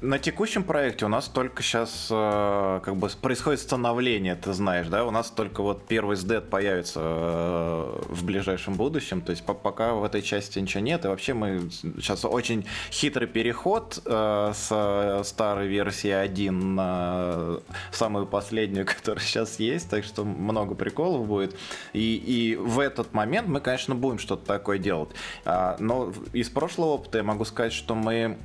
на 0.01 0.19
текущем 0.19 0.63
проекте 0.63 1.05
у 1.05 1.07
нас 1.07 1.27
только 1.27 1.63
сейчас 1.63 2.07
э, 2.11 2.79
как 2.83 2.95
бы 2.97 3.09
происходит 3.19 3.61
становление, 3.61 4.35
ты 4.35 4.53
знаешь, 4.53 4.87
да, 4.87 5.05
у 5.05 5.11
нас 5.11 5.31
только 5.31 5.63
вот 5.63 5.87
первый 5.87 6.15
SDET 6.15 6.41
появится 6.41 6.99
э, 7.03 8.01
в 8.07 8.23
ближайшем 8.23 8.75
будущем, 8.75 9.21
то 9.21 9.31
есть 9.31 9.43
по 9.43 9.55
пока 9.55 9.93
в 9.93 10.03
этой 10.03 10.21
части 10.21 10.59
ничего 10.59 10.83
нет, 10.83 11.05
и 11.05 11.07
вообще 11.07 11.33
мы 11.33 11.69
сейчас 11.97 12.25
очень 12.25 12.65
хитрый 12.91 13.27
переход 13.27 13.99
э, 14.05 14.51
с 14.53 15.21
старой 15.25 15.67
версии 15.67 16.11
1 16.11 16.75
на 16.75 17.59
самую 17.91 18.27
последнюю, 18.27 18.85
которая 18.97 19.23
сейчас 19.23 19.59
есть, 19.59 19.89
так 19.89 20.03
что 20.03 20.23
много 20.23 20.75
приколов 20.75 21.25
будет, 21.25 21.55
и, 21.93 22.15
и 22.17 22.55
в 22.55 22.79
этот 22.79 23.13
момент 23.15 23.47
мы, 23.47 23.61
конечно, 23.61 23.95
будем 23.95 24.19
что-то 24.19 24.45
такое 24.45 24.77
делать, 24.77 25.09
а, 25.43 25.75
но 25.79 26.13
из 26.33 26.49
прошлого 26.49 26.89
опыта 26.89 27.17
я 27.17 27.23
могу 27.23 27.45
сказать, 27.45 27.73
что 27.73 27.95
мы 27.95 28.37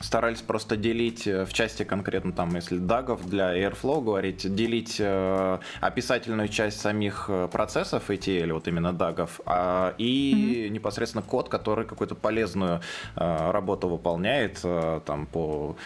старались 0.00 0.42
просто 0.42 0.76
делить 0.76 1.26
э, 1.26 1.44
в 1.44 1.52
части 1.52 1.82
конкретно 1.82 2.32
там, 2.32 2.54
если 2.54 2.78
дагов 2.78 3.26
для 3.28 3.56
Airflow 3.56 4.02
говорить, 4.02 4.54
делить 4.54 4.96
э, 4.98 5.58
описательную 5.80 6.48
часть 6.48 6.80
самих 6.80 7.26
э, 7.28 7.48
процессов 7.50 8.10
ETL, 8.10 8.52
вот 8.52 8.68
именно 8.68 8.92
дагов, 8.92 9.40
э, 9.46 9.94
и 9.98 10.66
mm-hmm. 10.66 10.68
непосредственно 10.70 11.22
код, 11.22 11.48
который 11.48 11.84
какую-то 11.86 12.14
полезную 12.14 12.80
э, 13.16 13.50
работу 13.50 13.88
выполняет 13.88 14.60
э, 14.62 15.00
там 15.04 15.26
по 15.26 15.76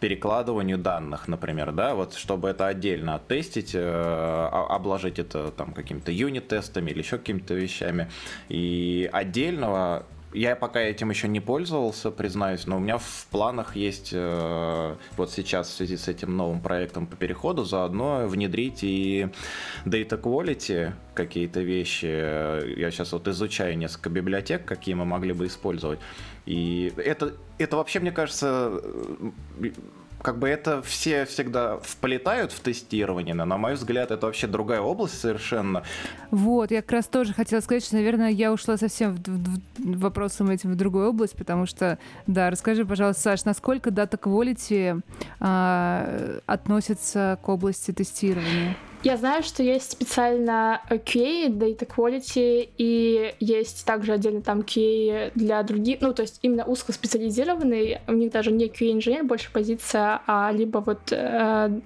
перекладыванию 0.00 0.78
данных, 0.78 1.28
например, 1.28 1.72
да, 1.72 1.94
вот 1.94 2.14
чтобы 2.14 2.48
это 2.48 2.66
отдельно 2.66 3.14
оттестить, 3.14 3.70
э, 3.74 4.48
обложить 4.50 5.18
это 5.18 5.50
там 5.52 5.72
какими-то 5.72 6.10
юнит-тестами 6.10 6.90
или 6.90 6.98
еще 6.98 7.18
какими-то 7.18 7.54
вещами, 7.54 8.10
и 8.48 9.08
отдельного 9.12 10.04
я 10.32 10.56
пока 10.56 10.80
этим 10.80 11.10
еще 11.10 11.28
не 11.28 11.40
пользовался, 11.40 12.10
признаюсь, 12.10 12.66
но 12.66 12.76
у 12.76 12.80
меня 12.80 12.98
в 12.98 13.26
планах 13.30 13.76
есть 13.76 14.10
э, 14.12 14.96
вот 15.16 15.30
сейчас 15.30 15.68
в 15.68 15.72
связи 15.72 15.96
с 15.96 16.08
этим 16.08 16.36
новым 16.36 16.60
проектом 16.60 17.06
по 17.06 17.16
переходу 17.16 17.64
заодно 17.64 18.26
внедрить 18.26 18.82
и 18.82 19.28
data 19.84 20.20
quality 20.20 20.92
какие-то 21.14 21.60
вещи. 21.60 22.06
Я 22.78 22.90
сейчас 22.90 23.12
вот 23.12 23.26
изучаю 23.28 23.78
несколько 23.78 24.10
библиотек, 24.10 24.64
какие 24.64 24.94
мы 24.94 25.04
могли 25.04 25.32
бы 25.32 25.46
использовать. 25.46 25.98
И 26.46 26.92
это, 26.96 27.34
это 27.58 27.76
вообще, 27.76 28.00
мне 28.00 28.12
кажется, 28.12 28.80
как 30.22 30.38
бы 30.38 30.48
это 30.48 30.82
все 30.82 31.24
всегда 31.24 31.78
вплетают 31.78 32.52
в 32.52 32.60
тестирование, 32.60 33.34
но, 33.34 33.44
на 33.44 33.56
мой 33.56 33.74
взгляд, 33.74 34.10
это 34.10 34.26
вообще 34.26 34.46
другая 34.46 34.80
область 34.80 35.20
совершенно. 35.20 35.82
Вот, 36.30 36.70
я 36.70 36.82
как 36.82 36.92
раз 36.92 37.06
тоже 37.06 37.32
хотела 37.32 37.60
сказать, 37.60 37.84
что, 37.84 37.96
наверное, 37.96 38.30
я 38.30 38.52
ушла 38.52 38.76
совсем 38.76 39.14
в, 39.14 39.20
в, 39.20 39.60
в 39.78 39.98
вопросом 40.00 40.50
этим 40.50 40.72
в 40.72 40.76
другую 40.76 41.08
область, 41.10 41.36
потому 41.36 41.66
что, 41.66 41.98
да, 42.26 42.50
расскажи, 42.50 42.84
пожалуйста, 42.84 43.22
Саш, 43.22 43.44
насколько 43.44 43.90
Data 43.90 44.18
Quality 44.18 45.00
а, 45.40 46.38
относится 46.46 47.38
к 47.42 47.48
области 47.48 47.92
тестирования? 47.92 48.76
Я 49.04 49.16
знаю, 49.16 49.44
что 49.44 49.62
есть 49.62 49.92
специально 49.92 50.82
QA, 50.90 51.48
Data 51.48 51.86
Quality, 51.86 52.68
и 52.76 53.34
есть 53.38 53.86
также 53.86 54.12
отдельно 54.12 54.42
там 54.42 54.60
QA 54.60 55.30
для 55.36 55.62
других, 55.62 56.00
ну, 56.00 56.12
то 56.12 56.22
есть 56.22 56.40
именно 56.42 56.64
узкоспециализированный, 56.64 58.00
у 58.08 58.12
них 58.12 58.32
даже 58.32 58.50
не 58.50 58.66
QA-инженер, 58.66 59.22
больше 59.22 59.52
позиция, 59.52 60.20
а 60.26 60.50
либо 60.52 60.78
вот, 60.78 61.12
э, 61.12 61.80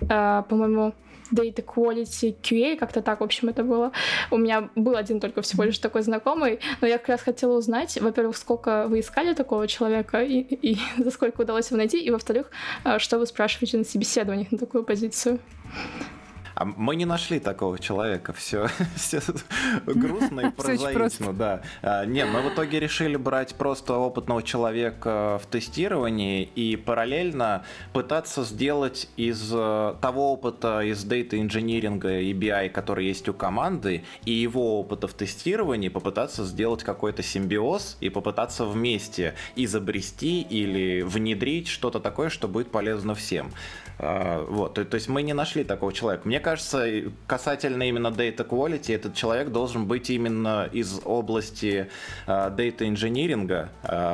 э, 0.00 0.42
по-моему, 0.48 0.92
Data 1.32 1.64
Quality 1.64 2.34
QA, 2.42 2.76
как-то 2.76 3.00
так, 3.00 3.20
в 3.20 3.24
общем, 3.24 3.48
это 3.48 3.62
было. 3.62 3.92
У 4.32 4.36
меня 4.36 4.68
был 4.74 4.96
один 4.96 5.20
только 5.20 5.42
всего 5.42 5.62
лишь 5.62 5.78
такой 5.78 6.02
знакомый, 6.02 6.58
но 6.80 6.88
я 6.88 6.98
как 6.98 7.08
раз 7.10 7.22
хотела 7.22 7.56
узнать, 7.56 7.96
во-первых, 8.00 8.36
сколько 8.36 8.86
вы 8.88 9.00
искали 9.00 9.34
такого 9.34 9.68
человека 9.68 10.20
и, 10.20 10.40
и 10.40 10.78
за 10.98 11.12
сколько 11.12 11.42
удалось 11.42 11.68
его 11.68 11.76
найти, 11.76 12.00
и, 12.00 12.10
во-вторых, 12.10 12.50
э, 12.84 12.98
что 12.98 13.20
вы 13.20 13.26
спрашиваете 13.26 13.78
на 13.78 13.84
собеседованиях 13.84 14.50
на 14.50 14.58
такую 14.58 14.82
позицию. 14.82 15.38
А 16.56 16.64
мы 16.64 16.96
не 16.96 17.04
нашли 17.04 17.38
такого 17.38 17.78
человека, 17.78 18.32
все, 18.32 18.68
все 18.96 19.20
грустно 19.84 20.40
и 20.40 20.50
прозаично, 20.56 21.34
да. 21.34 21.60
А, 21.82 22.06
не, 22.06 22.24
мы 22.24 22.40
в 22.40 22.54
итоге 22.54 22.80
решили 22.80 23.16
брать 23.16 23.54
просто 23.56 23.92
опытного 23.96 24.42
человека 24.42 25.38
в 25.42 25.46
тестировании 25.48 26.44
и 26.44 26.76
параллельно 26.76 27.66
пытаться 27.92 28.42
сделать 28.42 29.10
из 29.18 29.50
э, 29.52 29.96
того 30.00 30.32
опыта 30.32 30.80
из 30.80 31.04
дейта 31.04 31.38
инжиниринга 31.38 32.20
и 32.20 32.32
BI, 32.32 32.70
который 32.70 33.04
есть 33.06 33.28
у 33.28 33.34
команды, 33.34 34.04
и 34.24 34.32
его 34.32 34.80
опыта 34.80 35.08
в 35.08 35.12
тестировании 35.12 35.90
попытаться 35.90 36.42
сделать 36.46 36.82
какой-то 36.82 37.22
симбиоз 37.22 37.98
и 38.00 38.08
попытаться 38.08 38.64
вместе 38.64 39.34
изобрести 39.56 40.40
или 40.40 41.02
внедрить 41.02 41.68
что-то 41.68 42.00
такое, 42.00 42.30
что 42.30 42.48
будет 42.48 42.70
полезно 42.70 43.14
всем. 43.14 43.52
А, 43.98 44.44
вот, 44.48 44.74
то, 44.74 44.84
то 44.84 44.94
есть 44.96 45.08
мы 45.08 45.22
не 45.22 45.32
нашли 45.32 45.64
такого 45.64 45.92
человека. 45.92 46.26
Мне 46.26 46.40
кажется, 46.40 46.86
касательно 47.26 47.84
именно 47.84 48.08
data 48.08 48.46
quality, 48.46 48.94
этот 48.94 49.14
человек 49.14 49.50
должен 49.50 49.86
быть 49.86 50.10
именно 50.10 50.68
из 50.72 51.00
области 51.04 51.88
uh, 52.26 52.54
data 52.54 52.86
инжиниринга, 52.86 53.70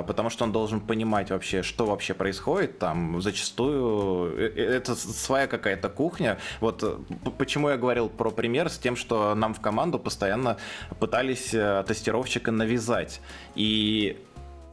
потому 0.07 0.31
что 0.31 0.45
он 0.45 0.53
должен 0.53 0.81
понимать 0.81 1.31
вообще, 1.31 1.63
что 1.63 1.87
вообще 1.87 2.15
происходит 2.15 2.79
там. 2.79 3.21
Зачастую 3.21 4.37
э, 4.39 4.53
э, 4.55 4.77
это 4.77 4.95
своя 4.95 5.47
какая-то 5.47 5.89
кухня. 5.89 6.39
Вот 6.61 6.83
э, 6.83 6.97
почему 7.39 7.71
я 7.71 7.77
говорил 7.77 8.09
про 8.09 8.31
пример 8.31 8.69
с 8.69 8.79
тем, 8.79 8.97
что 8.97 9.35
нам 9.35 9.55
в 9.55 9.61
команду 9.61 9.99
постоянно 9.99 10.59
пытались 10.99 11.51
тестировщика 11.51 12.51
навязать. 12.53 13.21
И 13.55 14.19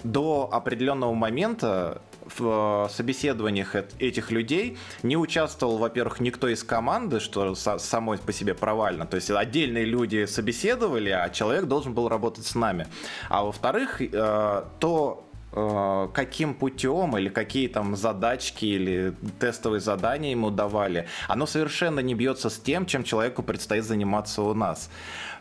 до 0.03 0.49
определенного 0.51 1.13
момента 1.13 2.01
в 2.37 2.87
э, 2.87 2.93
собеседованиях 2.93 3.75
этих 3.99 4.31
людей 4.31 4.77
не 5.03 5.17
участвовал, 5.17 5.77
во-первых, 5.77 6.19
никто 6.19 6.47
из 6.47 6.63
команды, 6.63 7.19
что 7.19 7.55
самой 7.55 8.17
по 8.17 8.33
себе 8.33 8.53
провально. 8.53 9.05
То 9.05 9.15
есть 9.15 9.29
отдельные 9.29 9.85
люди 9.85 10.25
собеседовали, 10.25 11.09
а 11.09 11.29
человек 11.29 11.65
должен 11.65 11.93
был 11.93 12.09
работать 12.09 12.45
с 12.45 12.55
нами. 12.55 12.87
А 13.29 13.43
во-вторых, 13.43 14.01
э, 14.01 14.63
то 14.79 15.25
Э, 15.51 16.07
каким 16.13 16.53
путем 16.53 17.17
или 17.17 17.27
какие 17.29 17.67
там 17.67 17.95
задачки 17.95 18.65
или 18.65 19.15
тестовые 19.39 19.79
задания 19.79 20.31
ему 20.31 20.51
давали, 20.51 21.07
оно 21.27 21.47
совершенно 21.47 22.01
не 22.01 22.13
бьется 22.13 22.51
с 22.51 22.59
тем, 22.59 22.85
чем 22.85 23.03
человеку 23.03 23.41
предстоит 23.41 23.83
заниматься 23.83 24.43
у 24.43 24.53
нас. 24.53 24.91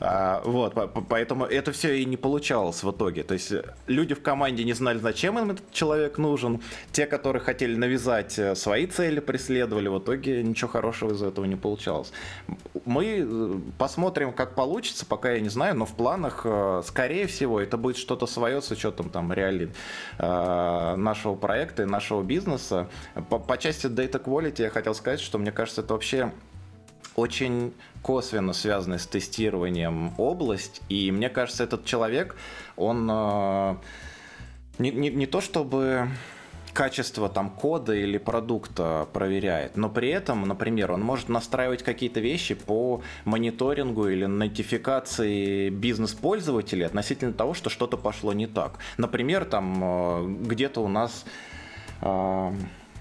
А, 0.00 0.42
вот, 0.44 0.74
поэтому 1.08 1.44
это 1.44 1.72
все 1.72 1.98
и 1.98 2.04
не 2.04 2.16
получалось 2.16 2.82
в 2.82 2.90
итоге. 2.90 3.22
То 3.22 3.34
есть 3.34 3.52
люди 3.86 4.14
в 4.14 4.22
команде 4.22 4.64
не 4.64 4.72
знали, 4.72 4.98
зачем 4.98 5.38
им 5.38 5.50
этот 5.50 5.70
человек 5.72 6.18
нужен. 6.18 6.60
Те, 6.92 7.06
которые 7.06 7.42
хотели 7.42 7.74
навязать 7.74 8.38
э, 8.38 8.54
свои 8.54 8.86
цели, 8.86 9.20
преследовали. 9.20 9.88
В 9.88 9.98
итоге 9.98 10.42
ничего 10.42 10.68
хорошего 10.70 11.12
из 11.12 11.22
этого 11.22 11.44
не 11.44 11.56
получалось. 11.56 12.12
Мы 12.84 13.26
э, 13.26 13.52
посмотрим, 13.78 14.32
как 14.32 14.54
получится, 14.54 15.06
пока 15.06 15.32
я 15.32 15.40
не 15.40 15.48
знаю, 15.48 15.76
но 15.76 15.86
в 15.86 15.94
планах, 15.94 16.46
скорее 16.84 17.26
всего, 17.26 17.60
это 17.60 17.76
будет 17.76 17.96
что-то 17.96 18.26
свое 18.26 18.62
с 18.62 18.70
учетом 18.70 19.10
там 19.10 19.32
реалий 19.32 19.70
Э, 20.18 20.94
нашего 20.96 21.34
проекта 21.34 21.84
и 21.84 21.86
нашего 21.86 22.22
бизнеса. 22.22 22.88
По, 23.28 23.38
по 23.38 23.56
части 23.56 23.86
Data 23.86 24.22
Quality 24.22 24.62
я 24.62 24.70
хотел 24.70 24.94
сказать, 24.94 25.20
что 25.20 25.38
мне 25.38 25.52
кажется, 25.52 25.82
это 25.82 25.94
вообще 25.94 26.32
очень 27.18 27.74
косвенно 28.02 28.52
связанная 28.52 28.98
с 28.98 29.06
тестированием 29.06 30.12
область. 30.18 30.82
И 30.88 31.10
мне 31.10 31.28
кажется, 31.28 31.64
этот 31.64 31.84
человек, 31.84 32.36
он 32.76 33.08
э, 33.10 33.76
не, 34.78 34.90
не, 34.92 35.10
не 35.10 35.26
то 35.26 35.40
чтобы 35.40 36.08
качество 36.72 37.28
там 37.28 37.50
кода 37.50 37.92
или 37.92 38.18
продукта 38.18 39.08
проверяет, 39.12 39.76
но 39.76 39.88
при 39.88 40.10
этом, 40.10 40.46
например, 40.46 40.92
он 40.92 41.02
может 41.02 41.28
настраивать 41.28 41.82
какие-то 41.82 42.20
вещи 42.20 42.54
по 42.54 43.02
мониторингу 43.24 44.08
или 44.08 44.26
нотификации 44.26 45.70
бизнес-пользователей 45.70 46.86
относительно 46.86 47.32
того, 47.32 47.54
что 47.54 47.68
что-то 47.68 47.96
пошло 47.96 48.32
не 48.32 48.46
так. 48.46 48.78
Например, 48.96 49.44
там 49.44 49.80
э, 49.82 50.26
где-то 50.46 50.80
у 50.80 50.88
нас 50.88 51.24
э, 52.00 52.52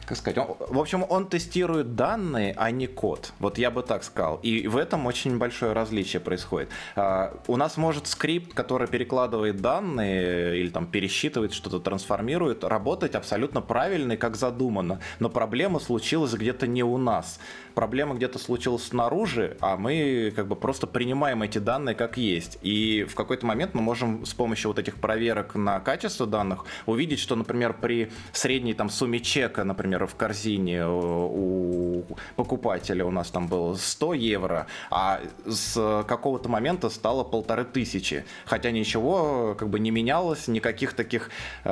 как 0.08 0.18
сказать, 0.18 0.38
он, 0.38 0.56
в 0.58 0.80
общем, 0.80 1.06
он 1.10 1.28
тестирует 1.28 1.96
данные, 1.96 2.54
а 2.56 2.72
не 2.72 2.88
код. 2.88 3.34
Вот 3.40 3.58
я 3.58 3.70
бы 3.70 3.84
так 3.84 4.06
сказал. 4.06 4.40
И 4.42 4.66
в 4.66 4.78
этом 4.78 5.06
очень 5.06 5.38
большое 5.38 5.74
различие 5.74 6.22
происходит. 6.22 6.70
А, 6.96 7.38
у 7.48 7.58
нас 7.58 7.76
может 7.76 8.08
скрипт, 8.08 8.54
который 8.54 8.88
перекладывает 8.88 9.60
данные 9.60 10.60
или 10.60 10.70
там 10.70 10.88
пересчитывает 10.88 11.52
что-то, 11.52 11.82
трансформирует, 11.82 12.64
работать 12.64 13.16
абсолютно 13.16 13.60
правильно 13.60 14.14
и 14.14 14.18
как 14.18 14.38
задумано. 14.38 15.02
Но 15.20 15.30
проблема 15.30 15.82
случилась 15.82 16.34
где-то 16.34 16.68
не 16.68 16.84
у 16.84 16.98
нас. 16.98 17.42
Проблема 17.78 18.16
где-то 18.16 18.40
случилась 18.40 18.86
снаружи, 18.86 19.56
а 19.62 19.78
мы 19.78 20.34
как 20.36 20.48
бы 20.48 20.56
просто 20.56 20.88
принимаем 20.88 21.44
эти 21.44 21.60
данные 21.60 21.94
как 21.94 22.18
есть. 22.18 22.58
И 22.64 23.06
в 23.08 23.14
какой-то 23.14 23.46
момент 23.46 23.76
мы 23.76 23.84
можем 23.84 24.26
с 24.26 24.34
помощью 24.34 24.70
вот 24.70 24.80
этих 24.80 24.96
проверок 24.96 25.54
на 25.54 25.80
качество 25.80 26.26
данных 26.26 26.66
увидеть, 26.88 27.20
что, 27.20 27.36
например, 27.36 27.76
при 27.80 28.12
средней 28.32 28.74
там 28.74 28.90
сумме 28.90 29.20
чека, 29.20 29.64
например, 29.64 30.08
в 30.08 30.16
корзине 30.16 30.88
у 30.88 32.04
покупателя 32.36 33.06
у 33.06 33.12
нас 33.12 33.30
там 33.30 33.48
было 33.48 33.76
100 33.76 34.14
евро, 34.16 34.66
а 34.90 35.22
с 35.46 36.04
какого-то 36.08 36.50
момента 36.50 36.90
стало 36.90 37.24
полторы 37.24 37.64
тысячи. 37.64 38.26
Хотя 38.46 38.72
ничего 38.72 39.54
как 39.54 39.70
бы 39.70 39.80
не 39.80 39.92
менялось, 39.92 40.48
никаких 40.48 40.94
таких, 40.94 41.30
э, 41.64 41.70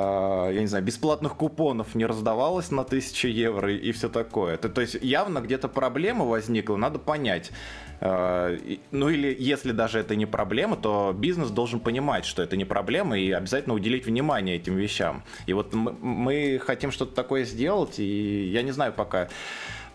я 0.54 0.60
не 0.60 0.68
знаю, 0.68 0.84
бесплатных 0.84 1.34
купонов 1.34 1.96
не 1.96 2.06
раздавалось 2.06 2.70
на 2.70 2.84
тысячу 2.84 3.26
евро 3.26 3.74
и 3.74 3.90
все 3.90 4.08
такое. 4.08 4.56
То, 4.56 4.68
то 4.68 4.82
есть 4.82 4.94
явно 5.02 5.40
где-то 5.40 5.66
проблема 5.66 5.95
возникла, 6.24 6.76
надо 6.76 6.98
понять. 6.98 7.52
Э, 8.00 8.58
ну 8.90 9.08
или 9.08 9.34
если 9.38 9.72
даже 9.72 9.98
это 9.98 10.16
не 10.16 10.26
проблема, 10.26 10.76
то 10.76 11.14
бизнес 11.16 11.50
должен 11.50 11.80
понимать, 11.80 12.24
что 12.24 12.42
это 12.42 12.56
не 12.56 12.64
проблема 12.64 13.18
и 13.18 13.30
обязательно 13.30 13.74
уделить 13.74 14.06
внимание 14.06 14.56
этим 14.56 14.76
вещам. 14.76 15.22
И 15.46 15.52
вот 15.52 15.74
мы 15.74 16.60
хотим 16.64 16.90
что-то 16.90 17.14
такое 17.14 17.44
сделать, 17.44 17.98
и 17.98 18.48
я 18.48 18.62
не 18.62 18.72
знаю 18.72 18.92
пока, 18.92 19.28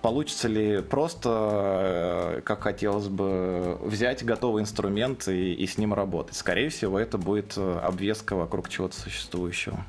получится 0.01 0.47
ли 0.47 0.81
просто, 0.81 2.37
э, 2.37 2.41
как 2.43 2.61
хотелось 2.61 3.07
бы, 3.07 3.77
взять 3.81 4.23
готовый 4.23 4.63
инструмент 4.63 5.27
и, 5.27 5.53
и 5.53 5.67
с 5.67 5.77
ним 5.77 5.93
работать. 5.93 6.35
Скорее 6.35 6.69
всего, 6.69 6.99
это 6.99 7.17
будет 7.17 7.53
э, 7.57 7.79
обвеска 7.83 8.35
вокруг 8.35 8.69
чего-то 8.69 8.95
существующего. 8.95 9.85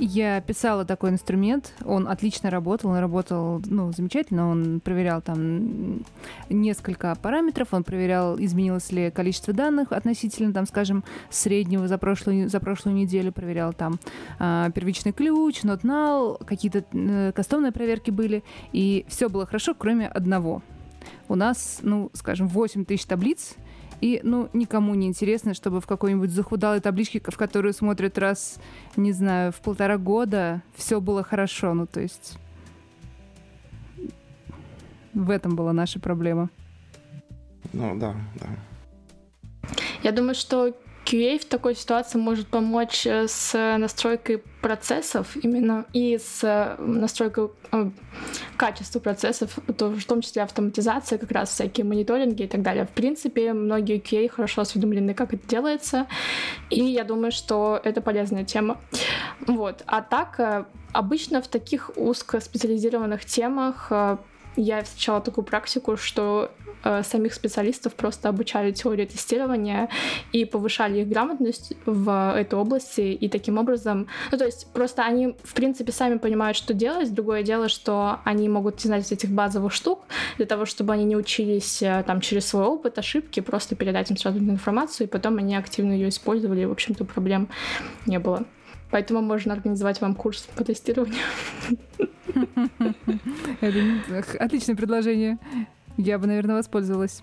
Я 0.00 0.40
писала 0.40 0.84
такой 0.84 1.10
инструмент, 1.10 1.72
он 1.84 2.06
отлично 2.06 2.50
работал, 2.50 2.90
он 2.90 2.98
работал, 2.98 3.60
ну, 3.66 3.90
замечательно, 3.90 4.48
он 4.48 4.78
проверял 4.78 5.20
там 5.20 6.04
несколько 6.48 7.16
параметров, 7.20 7.68
он 7.72 7.82
проверял, 7.82 8.38
изменилось 8.38 8.92
ли 8.92 9.10
количество 9.10 9.52
данных 9.52 9.90
относительно, 9.90 10.52
там, 10.52 10.66
скажем, 10.66 11.02
среднего 11.30 11.88
за 11.88 11.98
прошлую, 11.98 12.48
за 12.48 12.60
прошлую 12.60 12.94
неделю, 12.94 13.32
проверял 13.32 13.72
там 13.72 13.98
э, 14.38 14.70
первичный 14.72 15.10
ключ, 15.10 15.64
null, 15.64 16.44
какие-то 16.44 16.84
э, 16.92 17.32
кастомные 17.34 17.72
проверки 17.72 18.12
были, 18.12 18.44
и 18.72 19.04
все 19.08 19.28
было 19.28 19.46
хорошо, 19.46 19.74
кроме 19.76 20.06
одного. 20.06 20.62
У 21.26 21.34
нас, 21.34 21.80
ну, 21.82 22.10
скажем, 22.12 22.46
8 22.46 22.84
тысяч 22.84 23.04
таблиц, 23.04 23.56
и, 24.00 24.20
ну, 24.22 24.48
никому 24.52 24.94
не 24.94 25.06
интересно, 25.06 25.54
чтобы 25.54 25.80
в 25.80 25.86
какой-нибудь 25.86 26.30
захудалой 26.30 26.80
табличке, 26.80 27.20
в 27.20 27.36
которую 27.36 27.72
смотрят 27.72 28.16
раз, 28.18 28.60
не 28.96 29.12
знаю, 29.12 29.52
в 29.52 29.56
полтора 29.56 29.98
года, 29.98 30.62
все 30.76 31.00
было 31.00 31.22
хорошо. 31.22 31.74
Ну, 31.74 31.86
то 31.86 32.00
есть 32.00 32.38
в 35.14 35.30
этом 35.30 35.56
была 35.56 35.72
наша 35.72 35.98
проблема. 35.98 36.50
Ну, 37.72 37.98
да, 37.98 38.14
да. 38.40 38.48
Я 40.02 40.12
думаю, 40.12 40.34
что 40.34 40.74
QA 41.08 41.38
в 41.38 41.46
такой 41.46 41.74
ситуации 41.74 42.18
может 42.18 42.48
помочь 42.48 43.06
э, 43.06 43.28
с 43.28 43.54
настройкой 43.78 44.42
процессов 44.60 45.36
именно 45.42 45.86
и 45.94 46.18
с 46.18 46.44
э, 46.44 46.76
настройкой 46.78 47.48
э, 47.72 47.90
качества 48.58 49.00
процессов, 49.00 49.58
в 49.66 50.04
том 50.04 50.20
числе 50.20 50.42
автоматизация, 50.42 51.16
как 51.16 51.30
раз 51.32 51.48
всякие 51.48 51.86
мониторинги 51.86 52.42
и 52.42 52.46
так 52.46 52.60
далее. 52.60 52.84
В 52.84 52.90
принципе, 52.90 53.54
многие 53.54 53.98
QA 53.98 54.28
хорошо 54.28 54.60
осведомлены, 54.62 55.14
как 55.14 55.32
это 55.32 55.48
делается, 55.48 56.06
и 56.68 56.84
я 56.84 57.04
думаю, 57.04 57.32
что 57.32 57.80
это 57.82 58.02
полезная 58.02 58.44
тема. 58.44 58.78
Вот. 59.46 59.82
А 59.86 60.02
так, 60.02 60.68
обычно 60.92 61.40
в 61.40 61.48
таких 61.48 61.90
узкоспециализированных 61.96 63.24
темах 63.24 63.90
я 64.58 64.82
встречала 64.82 65.20
такую 65.20 65.44
практику, 65.44 65.96
что 65.96 66.50
э, 66.82 67.02
самих 67.04 67.32
специалистов 67.32 67.94
просто 67.94 68.28
обучали 68.28 68.72
теории 68.72 69.06
тестирования 69.06 69.88
и 70.32 70.44
повышали 70.44 71.00
их 71.00 71.08
грамотность 71.08 71.74
в 71.86 72.34
этой 72.36 72.58
области, 72.58 73.00
и 73.00 73.28
таким 73.28 73.58
образом, 73.58 74.08
ну 74.32 74.38
то 74.38 74.44
есть 74.44 74.66
просто 74.72 75.04
они 75.04 75.36
в 75.44 75.54
принципе 75.54 75.92
сами 75.92 76.18
понимают, 76.18 76.56
что 76.56 76.74
делать, 76.74 77.14
другое 77.14 77.42
дело, 77.42 77.68
что 77.68 78.18
они 78.24 78.48
могут 78.48 78.80
знать 78.80 79.10
этих 79.12 79.30
базовых 79.30 79.72
штук 79.72 80.00
для 80.36 80.46
того, 80.46 80.66
чтобы 80.66 80.92
они 80.92 81.04
не 81.04 81.16
учились 81.16 81.80
э, 81.80 82.02
там 82.06 82.20
через 82.20 82.46
свой 82.46 82.64
опыт, 82.64 82.98
ошибки, 82.98 83.40
просто 83.40 83.76
передать 83.76 84.10
им 84.10 84.16
сразу 84.16 84.38
информацию, 84.38 85.06
и 85.06 85.10
потом 85.10 85.38
они 85.38 85.56
активно 85.56 85.92
ее 85.92 86.08
использовали, 86.08 86.62
и, 86.62 86.66
в 86.66 86.72
общем-то, 86.72 87.04
проблем 87.04 87.48
не 88.06 88.18
было. 88.18 88.44
Поэтому 88.90 89.20
можно 89.20 89.52
организовать 89.52 90.00
вам 90.00 90.14
курс 90.14 90.48
по 90.56 90.64
тестированию. 90.64 91.22
Это 93.60 94.38
отличное 94.38 94.76
предложение. 94.76 95.38
Я 95.96 96.18
бы, 96.18 96.26
наверное, 96.26 96.56
воспользовалась. 96.56 97.22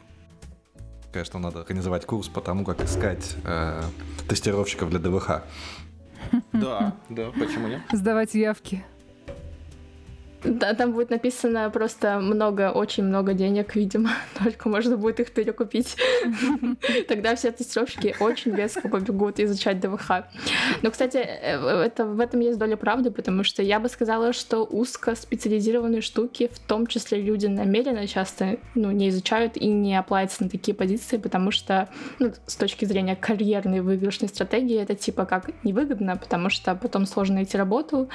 Конечно, 1.11 1.39
надо 1.39 1.59
организовать 1.61 2.05
курс 2.05 2.27
по 2.27 2.41
тому, 2.41 2.65
как 2.65 2.83
искать 2.83 3.37
э, 3.45 3.81
тестировщиков 4.27 4.89
для 4.89 4.99
ДВХ. 4.99 5.43
Да, 6.51 6.95
да, 7.09 7.31
почему 7.31 7.67
нет? 7.67 7.81
Сдавать 7.91 8.33
явки. 8.33 8.83
Да, 10.45 10.73
там 10.73 10.91
будет 10.91 11.09
написано 11.09 11.69
просто 11.69 12.19
много, 12.19 12.71
очень 12.71 13.03
много 13.03 13.33
денег, 13.33 13.75
видимо, 13.75 14.11
только 14.43 14.69
можно 14.69 14.97
будет 14.97 15.19
их 15.19 15.31
перекупить. 15.31 15.97
Тогда 17.07 17.35
все 17.35 17.51
тестировщики 17.51 18.15
очень 18.19 18.55
резко 18.55 18.87
побегут 18.87 19.39
изучать 19.39 19.79
ДВХ. 19.79 20.25
Но, 20.81 20.91
кстати, 20.91 21.17
э, 21.17 21.57
это, 21.85 22.05
в 22.05 22.19
этом 22.19 22.39
есть 22.41 22.59
доля 22.59 22.77
правды, 22.77 23.11
потому 23.11 23.43
что 23.43 23.63
я 23.63 23.79
бы 23.79 23.89
сказала, 23.89 24.33
что 24.33 24.63
узко 24.63 25.15
специализированные 25.15 26.01
штуки, 26.01 26.49
в 26.53 26.59
том 26.59 26.87
числе 26.87 27.21
люди 27.21 27.47
намеренно 27.47 28.07
часто 28.07 28.57
ну, 28.75 28.91
не 28.91 29.09
изучают 29.09 29.57
и 29.57 29.67
не 29.67 29.95
оплатятся 29.95 30.43
на 30.43 30.49
такие 30.49 30.75
позиции, 30.75 31.17
потому 31.17 31.51
что 31.51 31.89
ну, 32.19 32.33
с 32.45 32.55
точки 32.55 32.85
зрения 32.85 33.15
карьерной 33.15 33.81
выигрышной 33.81 34.29
стратегии 34.29 34.79
это 34.79 34.95
типа 34.95 35.25
как 35.25 35.49
невыгодно, 35.63 36.17
потому 36.17 36.49
что 36.49 36.75
потом 36.75 37.05
сложно 37.05 37.35
найти 37.35 37.57
работу, 37.57 38.09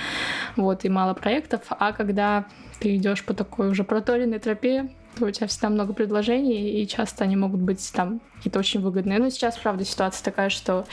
вот, 0.57 0.85
и 0.85 0.89
мало 0.89 1.14
проектов, 1.14 1.62
а 1.70 1.93
когда 1.93 2.20
когда 2.21 2.45
ты 2.81 2.97
идешь 2.97 3.25
по 3.25 3.33
такой 3.33 3.71
уже 3.71 3.83
проторенной 3.83 4.39
тропе, 4.39 4.91
то 5.18 5.25
у 5.25 5.31
тебя 5.31 5.47
всегда 5.47 5.71
много 5.71 5.95
предложений, 5.95 6.83
и 6.83 6.87
часто 6.87 7.25
они 7.25 7.35
могут 7.35 7.61
быть 7.61 7.91
там 7.95 8.21
какие-то 8.37 8.59
очень 8.59 8.81
выгодные. 8.81 9.18
Но 9.18 9.31
сейчас, 9.31 9.57
правда, 9.57 9.85
ситуация 9.87 10.23
такая, 10.25 10.51
что 10.51 10.85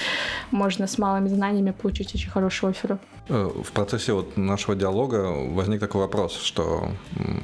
можно 0.52 0.88
с 0.88 0.98
малыми 0.98 1.28
знаниями 1.28 1.72
получить 1.72 2.16
очень 2.16 2.30
хороший 2.30 2.70
офер. 2.70 2.98
Э, 3.30 3.50
в 3.64 3.72
процессе 3.72 4.14
вот 4.14 4.38
нашего 4.38 4.76
диалога 4.76 5.32
возник 5.50 5.80
такой 5.80 6.02
вопрос, 6.02 6.38
что 6.42 6.92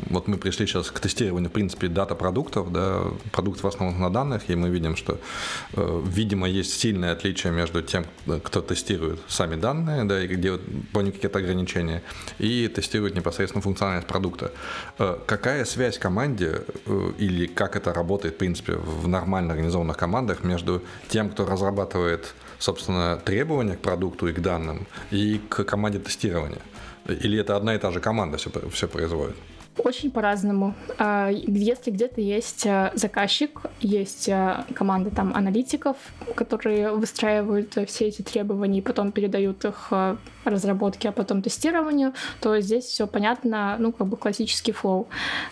вот 0.09 0.27
мы 0.27 0.37
пришли 0.37 0.65
сейчас 0.65 0.91
к 0.91 0.99
тестированию, 0.99 1.49
в 1.49 1.53
принципе, 1.53 1.87
дата 1.87 2.15
продуктов, 2.15 2.71
да, 2.71 3.01
продуктов 3.31 3.75
в 3.75 3.99
на 3.99 4.09
данных, 4.09 4.49
и 4.49 4.55
мы 4.55 4.69
видим, 4.69 4.95
что, 4.95 5.19
э, 5.73 6.01
видимо, 6.05 6.47
есть 6.47 6.79
сильное 6.79 7.11
отличие 7.11 7.51
между 7.51 7.81
тем, 7.81 8.05
кто 8.43 8.61
тестирует 8.61 9.19
сами 9.27 9.55
данные, 9.55 10.05
да, 10.05 10.23
и 10.23 10.27
где 10.27 10.57
понял 10.93 11.11
какие-то 11.11 11.39
ограничения, 11.39 12.01
и 12.39 12.67
тестирует 12.67 13.15
непосредственно 13.15 13.61
функциональность 13.61 14.07
продукта. 14.07 14.51
Э, 14.99 15.17
какая 15.25 15.65
связь 15.65 15.97
команде 15.97 16.61
или 17.17 17.45
как 17.47 17.75
это 17.75 17.93
работает, 17.93 18.35
в 18.35 18.37
принципе, 18.37 18.73
в 18.73 19.07
нормально 19.07 19.53
организованных 19.53 19.97
командах 19.97 20.43
между 20.43 20.81
тем, 21.09 21.29
кто 21.29 21.45
разрабатывает, 21.45 22.33
собственно, 22.63 23.17
требования 23.17 23.75
к 23.75 23.81
продукту 23.81 24.27
и 24.27 24.33
к 24.33 24.39
данным, 24.39 24.87
и 25.11 25.39
к 25.49 25.65
команде 25.65 25.99
тестирования? 25.99 26.61
Или 27.23 27.37
это 27.37 27.57
одна 27.57 27.75
и 27.75 27.77
та 27.77 27.91
же 27.91 27.99
команда 27.99 28.37
все, 28.37 28.49
все 28.71 28.87
производит? 28.87 29.35
Очень 29.77 30.11
по-разному. 30.11 30.75
А, 30.99 31.29
если 31.31 31.89
где-то 31.89 32.21
есть 32.21 32.65
а, 32.67 32.91
заказчик, 32.93 33.61
есть 33.79 34.29
а, 34.29 34.65
команда 34.75 35.09
там 35.09 35.33
аналитиков, 35.35 35.97
которые 36.35 36.91
выстраивают 36.91 37.75
все 37.87 38.05
эти 38.05 38.21
требования 38.21 38.79
и 38.79 38.81
потом 38.81 39.11
передают 39.11 39.65
их 39.65 39.91
разработке, 40.43 41.09
а 41.09 41.11
потом 41.11 41.41
тестированию, 41.41 42.13
то 42.41 42.59
здесь 42.59 42.83
все 42.83 43.07
понятно, 43.07 43.77
ну, 43.79 43.91
как 43.93 44.07
бы 44.07 44.17
классический 44.17 44.73
флоу. 44.73 45.07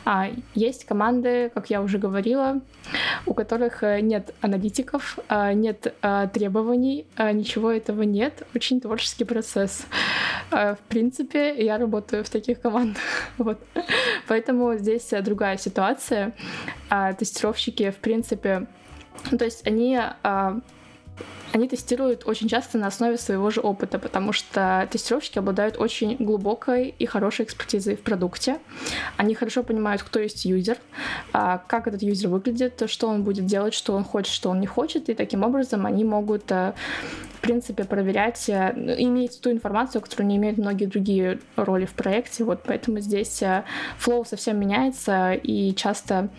А 0.05 0.29
есть 0.53 0.85
команды, 0.85 1.49
как 1.53 1.69
я 1.69 1.81
уже 1.81 1.97
говорила, 1.97 2.59
у 3.25 3.33
которых 3.33 3.83
э, 3.83 4.01
нет 4.01 4.35
аналитиков, 4.41 5.17
нет 5.53 5.95
требований, 6.33 7.05
ничего 7.17 7.71
этого 7.71 8.01
нет. 8.01 8.45
Очень 8.53 8.81
творческий 8.81 9.23
процесс. 9.23 9.85
В 10.49 10.77
принципе, 10.89 11.63
я 11.63 11.77
работаю 11.77 12.23
в 12.23 12.29
таких 12.29 12.61
командах. 12.61 13.01
Вот. 13.37 13.59
Поэтому 14.27 14.75
здесь 14.75 15.11
э, 15.13 15.21
другая 15.21 15.57
ситуация. 15.57 16.33
А, 16.89 17.13
тестировщики, 17.13 17.91
в 17.91 17.97
принципе, 17.97 18.67
то 19.37 19.45
есть 19.45 19.65
они 19.67 19.97
а, 19.97 20.61
они 21.51 21.67
тестируют 21.67 22.23
очень 22.25 22.47
часто 22.47 22.77
на 22.77 22.87
основе 22.87 23.17
своего 23.17 23.49
же 23.49 23.59
опыта, 23.59 23.99
потому 23.99 24.31
что 24.31 24.87
тестировщики 24.89 25.39
обладают 25.39 25.77
очень 25.77 26.15
глубокой 26.17 26.95
и 26.97 27.05
хорошей 27.05 27.45
экспертизой 27.45 27.95
в 27.95 28.01
продукте. 28.01 28.59
Они 29.17 29.35
хорошо 29.35 29.63
понимают, 29.63 30.01
кто 30.01 30.19
есть 30.19 30.45
юзер, 30.45 30.77
а, 31.33 31.57
как 31.67 31.87
этот 31.87 32.01
юзер 32.01 32.29
выглядит, 32.29 32.83
что 32.87 33.07
он 33.07 33.23
будет 33.23 33.45
делать, 33.45 33.73
что 33.73 33.93
он 33.93 34.03
хочет, 34.03 34.33
что 34.33 34.49
он 34.49 34.61
не 34.61 34.67
хочет, 34.67 35.09
и 35.09 35.13
таким 35.13 35.43
образом 35.43 35.85
они 35.85 36.05
могут 36.05 36.51
э, 36.51 36.73
в 37.35 37.41
принципе, 37.41 37.83
проверять, 37.83 38.47
э, 38.47 38.73
иметь 38.99 39.41
ту 39.41 39.51
информацию, 39.51 40.01
которую 40.01 40.27
не 40.27 40.37
имеют 40.37 40.57
многие 40.57 40.85
другие 40.85 41.39
роли 41.57 41.85
в 41.85 41.93
проекте. 41.93 42.43
Вот 42.45 42.61
поэтому 42.65 42.99
здесь 42.99 43.43
флоу 43.97 44.23
совсем 44.25 44.59
меняется, 44.59 45.33
и 45.33 45.73
часто 45.73 46.29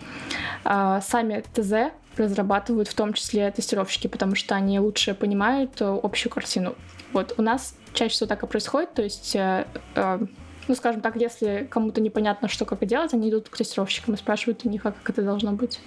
сами 0.65 1.43
ТЗ 1.53 1.93
разрабатывают 2.17 2.89
в 2.89 2.95
том 2.95 3.13
числе 3.13 3.51
тестировщики, 3.51 4.07
потому 4.07 4.35
что 4.35 4.55
они 4.55 4.79
лучше 4.81 5.15
понимают 5.15 5.81
э, 5.81 5.85
общую 6.03 6.33
картину. 6.33 6.75
Вот 7.13 7.35
у 7.39 7.43
нас 7.43 7.77
чаще 7.93 8.15
всего 8.15 8.29
так 8.29 8.43
и 8.43 8.47
происходит, 8.47 8.95
то 8.95 9.03
есть 9.03 9.35
э, 9.37 9.67
э, 9.95 10.27
ну, 10.69 10.75
скажем 10.75 11.01
так, 11.01 11.17
если 11.17 11.67
кому-то 11.71 12.01
непонятно, 12.01 12.49
что 12.49 12.65
как 12.65 12.85
делать, 12.87 13.13
они 13.15 13.31
идут 13.31 13.49
к 13.49 13.57
тестировщикам 13.57 14.15
и 14.15 14.17
спрашивают 14.17 14.65
у 14.65 14.69
них, 14.69 14.87
а 14.87 14.93
как 14.93 15.11
это 15.11 15.23
должно 15.23 15.53
быть. 15.53 15.81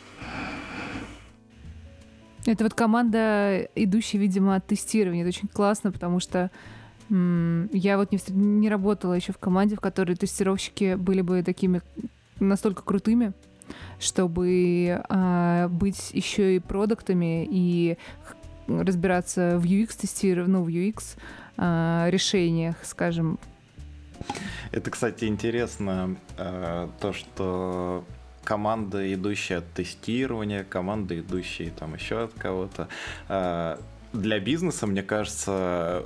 Это 2.45 2.63
вот 2.63 2.73
команда, 2.73 3.67
идущая, 3.73 4.19
видимо, 4.19 4.55
от 4.55 4.67
тестирования. 4.67 5.23
Это 5.23 5.29
очень 5.29 5.47
классно, 5.47 5.91
потому 5.91 6.19
что 6.19 6.51
я 7.09 7.97
вот 7.97 8.11
не, 8.11 8.19
не 8.29 8.69
работала 8.69 9.13
еще 9.13 9.31
в 9.31 9.37
команде, 9.37 9.75
в 9.75 9.79
которой 9.79 10.15
тестировщики 10.15 10.95
были 10.95 11.21
бы 11.21 11.43
такими 11.43 11.81
настолько 12.39 12.83
крутыми, 12.83 13.33
чтобы 13.99 15.03
э, 15.07 15.67
быть 15.69 16.11
еще 16.13 16.55
и 16.55 16.59
продуктами 16.59 17.47
и 17.49 17.97
разбираться 18.67 19.57
в 19.57 19.65
UX 19.65 19.97
тестировании, 20.01 20.51
ну, 20.51 20.63
в 20.63 20.67
UX 20.67 21.17
э, 21.57 22.09
решениях, 22.09 22.77
скажем. 22.83 23.39
Это, 24.71 24.91
кстати, 24.91 25.25
интересно, 25.25 26.15
э, 26.37 26.87
то, 26.99 27.13
что 27.13 28.03
команда, 28.43 29.13
идущая 29.13 29.59
от 29.59 29.71
тестирования, 29.73 30.63
команда, 30.63 31.19
идущая 31.19 31.71
там 31.71 31.95
еще 31.95 32.23
от 32.23 32.33
кого-то. 32.33 32.87
Э, 33.27 33.77
для 34.13 34.39
бизнеса, 34.39 34.87
мне 34.87 35.03
кажется, 35.03 36.03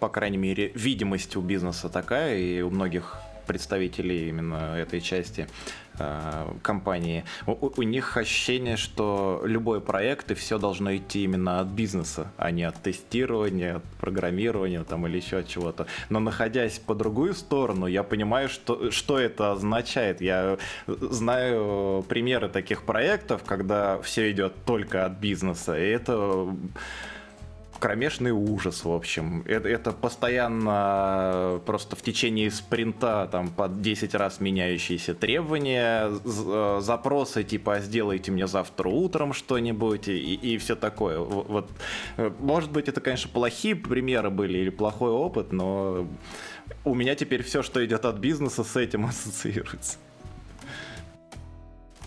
по 0.00 0.08
крайней 0.08 0.38
мере, 0.38 0.72
видимость 0.74 1.36
у 1.36 1.40
бизнеса 1.40 1.88
такая, 1.88 2.38
и 2.38 2.62
у 2.62 2.70
многих 2.70 3.18
представителей 3.44 4.28
именно 4.28 4.76
этой 4.76 5.00
части 5.00 5.46
э, 5.98 6.52
компании, 6.62 7.24
у, 7.46 7.70
у 7.76 7.82
них 7.82 8.16
ощущение, 8.16 8.76
что 8.76 9.42
любой 9.44 9.80
проект 9.80 10.30
и 10.30 10.34
все 10.34 10.58
должно 10.58 10.96
идти 10.96 11.24
именно 11.24 11.60
от 11.60 11.68
бизнеса, 11.68 12.32
а 12.36 12.50
не 12.50 12.64
от 12.64 12.82
тестирования, 12.82 13.76
от 13.76 13.84
программирования 14.00 14.84
там, 14.84 15.06
или 15.06 15.16
еще 15.16 15.38
от 15.38 15.48
чего-то. 15.48 15.86
Но 16.08 16.20
находясь 16.20 16.78
по 16.78 16.94
другую 16.94 17.34
сторону, 17.34 17.86
я 17.86 18.02
понимаю, 18.02 18.48
что, 18.48 18.90
что 18.90 19.18
это 19.18 19.52
означает. 19.52 20.20
Я 20.20 20.58
знаю 20.86 22.04
примеры 22.08 22.48
таких 22.48 22.82
проектов, 22.82 23.42
когда 23.44 24.00
все 24.02 24.30
идет 24.30 24.54
только 24.64 25.06
от 25.06 25.12
бизнеса, 25.12 25.78
и 25.78 25.86
это 25.86 26.54
кромешный 27.78 28.30
ужас, 28.30 28.84
в 28.84 28.90
общем. 28.90 29.42
Это, 29.46 29.68
это 29.68 29.92
постоянно 29.92 31.60
просто 31.66 31.96
в 31.96 32.02
течение 32.02 32.50
спринта 32.50 33.28
там 33.30 33.48
под 33.48 33.82
10 33.82 34.14
раз 34.14 34.40
меняющиеся 34.40 35.14
требования, 35.14 36.08
э, 36.08 36.78
запросы 36.80 37.42
типа 37.42 37.80
«сделайте 37.80 38.32
мне 38.32 38.46
завтра 38.46 38.88
утром 38.88 39.32
что-нибудь» 39.32 40.08
и, 40.08 40.34
и 40.34 40.58
все 40.58 40.76
такое. 40.76 41.18
Вот, 41.18 41.70
э, 42.16 42.30
может 42.40 42.70
быть, 42.70 42.88
это, 42.88 43.00
конечно, 43.00 43.30
плохие 43.30 43.76
примеры 43.76 44.30
были 44.30 44.58
или 44.58 44.70
плохой 44.70 45.10
опыт, 45.10 45.52
но 45.52 46.06
у 46.84 46.94
меня 46.94 47.14
теперь 47.14 47.42
все, 47.42 47.62
что 47.62 47.84
идет 47.84 48.04
от 48.04 48.16
бизнеса, 48.16 48.64
с 48.64 48.76
этим 48.76 49.06
ассоциируется. 49.06 49.98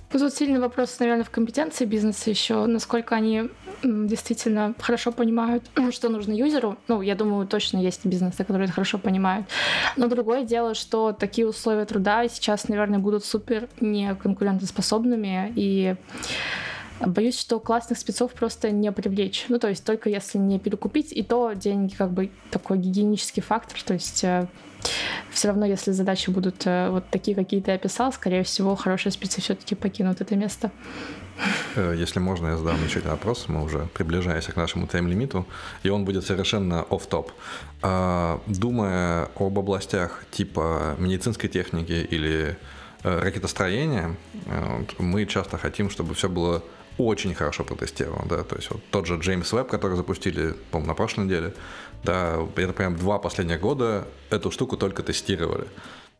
Тут 0.09 0.33
сильный 0.33 0.59
вопрос, 0.59 0.97
наверное, 0.99 1.25
в 1.25 1.29
компетенции 1.29 1.85
бизнеса 1.85 2.29
еще, 2.29 2.65
насколько 2.65 3.15
они 3.15 3.49
действительно 3.83 4.73
хорошо 4.79 5.11
понимают, 5.11 5.69
что 5.91 6.09
нужно 6.09 6.33
юзеру. 6.33 6.77
Ну, 6.87 7.01
я 7.01 7.15
думаю, 7.15 7.45
точно 7.45 7.77
есть 7.77 8.05
бизнесы, 8.05 8.43
которые 8.43 8.65
это 8.65 8.73
хорошо 8.73 8.97
понимают. 8.97 9.45
Но 9.97 10.07
другое 10.07 10.43
дело, 10.43 10.75
что 10.75 11.11
такие 11.11 11.45
условия 11.45 11.85
труда 11.85 12.27
сейчас, 12.29 12.69
наверное, 12.69 12.99
будут 12.99 13.25
супер 13.25 13.67
неконкурентоспособными, 13.79 15.51
и 15.55 15.95
Боюсь, 16.99 17.39
что 17.39 17.59
классных 17.59 17.99
спецов 17.99 18.33
просто 18.33 18.71
не 18.71 18.91
привлечь. 18.91 19.45
Ну, 19.49 19.59
то 19.59 19.69
есть 19.69 19.83
только 19.83 20.09
если 20.09 20.39
не 20.39 20.57
перекупить, 20.57 21.11
и 21.11 21.21
то 21.21 21.53
деньги 21.53 21.93
как 21.93 22.11
бы 22.11 22.31
такой 22.49 22.79
гигиенический 22.79 23.43
фактор. 23.43 23.79
То 23.83 23.93
есть 23.93 24.23
э, 24.23 24.47
все 25.37 25.49
равно, 25.49 25.65
если 25.65 25.91
задачи 25.91 26.29
будут 26.29 26.65
э, 26.65 26.89
вот 26.89 27.09
такие, 27.09 27.35
какие 27.35 27.61
ты 27.61 27.71
описал, 27.71 28.11
скорее 28.11 28.43
всего, 28.43 28.75
хорошие 28.75 29.11
спецы 29.11 29.41
все-таки 29.41 29.75
покинут 29.75 30.21
это 30.21 30.35
место. 30.35 30.71
Э, 31.75 31.93
если 31.95 32.19
можно, 32.19 32.47
я 32.47 32.57
задам 32.57 32.83
еще 32.83 32.99
один 32.99 33.11
вопрос. 33.11 33.45
Мы 33.47 33.63
уже 33.63 33.87
приближаемся 33.93 34.51
к 34.51 34.55
нашему 34.55 34.87
тайм-лимиту, 34.87 35.45
и 35.83 35.89
он 35.89 36.05
будет 36.05 36.25
совершенно 36.25 36.83
оф-топ. 36.89 37.31
А, 37.83 38.41
думая 38.47 39.29
об 39.35 39.59
областях 39.59 40.23
типа 40.31 40.95
медицинской 40.97 41.49
техники 41.49 42.07
или 42.09 42.57
ракетостроения, 43.03 44.17
мы 44.97 45.25
часто 45.27 45.57
хотим, 45.59 45.91
чтобы 45.91 46.15
все 46.15 46.27
было 46.27 46.63
очень 46.97 47.33
хорошо 47.33 47.63
протестирован, 47.63 48.27
да, 48.27 48.43
то 48.43 48.55
есть 48.55 48.69
вот 48.71 48.81
тот 48.91 49.05
же 49.05 49.17
Джеймс 49.17 49.51
Веб, 49.53 49.67
который 49.67 49.95
запустили, 49.97 50.55
по-моему, 50.71 50.89
на 50.89 50.95
прошлой 50.95 51.25
неделе, 51.25 51.53
да, 52.03 52.37
это 52.55 52.73
прям 52.73 52.95
два 52.95 53.19
последних 53.19 53.59
года 53.59 54.07
эту 54.29 54.51
штуку 54.51 54.77
только 54.77 55.03
тестировали. 55.03 55.67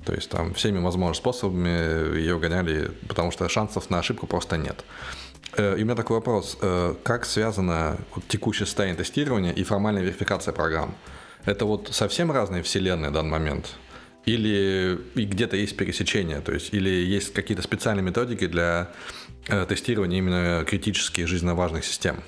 То 0.05 0.13
есть 0.13 0.29
там 0.29 0.53
всеми 0.53 0.79
возможными 0.79 1.15
способами 1.15 2.17
ее 2.17 2.37
гоняли, 2.39 2.91
потому 3.07 3.31
что 3.31 3.49
шансов 3.49 3.89
на 3.89 3.99
ошибку 3.99 4.27
просто 4.27 4.57
нет. 4.57 4.85
Э, 5.57 5.75
и 5.77 5.81
у 5.81 5.85
меня 5.85 5.95
такой 5.95 6.17
вопрос. 6.17 6.57
Э, 6.61 6.93
как 7.03 7.25
связано 7.25 7.97
текущее 8.27 8.65
состояние 8.65 8.97
тестирования 8.97 9.51
и 9.51 9.63
формальная 9.63 10.03
верификация 10.03 10.53
программ? 10.53 10.95
Это 11.45 11.65
вот 11.65 11.89
совсем 11.91 12.31
разные 12.31 12.61
вселенные 12.61 13.09
в 13.09 13.13
данный 13.13 13.31
момент? 13.31 13.75
Или 14.25 14.99
где-то 15.15 15.55
есть 15.55 15.77
пересечение? 15.77 16.41
То 16.41 16.51
есть, 16.51 16.73
или 16.73 16.89
есть 16.89 17.33
какие-то 17.33 17.63
специальные 17.63 18.03
методики 18.03 18.45
для 18.45 18.91
тестирование 19.67 20.19
именно 20.19 20.65
критически 20.65 21.25
жизненно 21.25 21.55
важных 21.55 21.85
систем. 21.85 22.21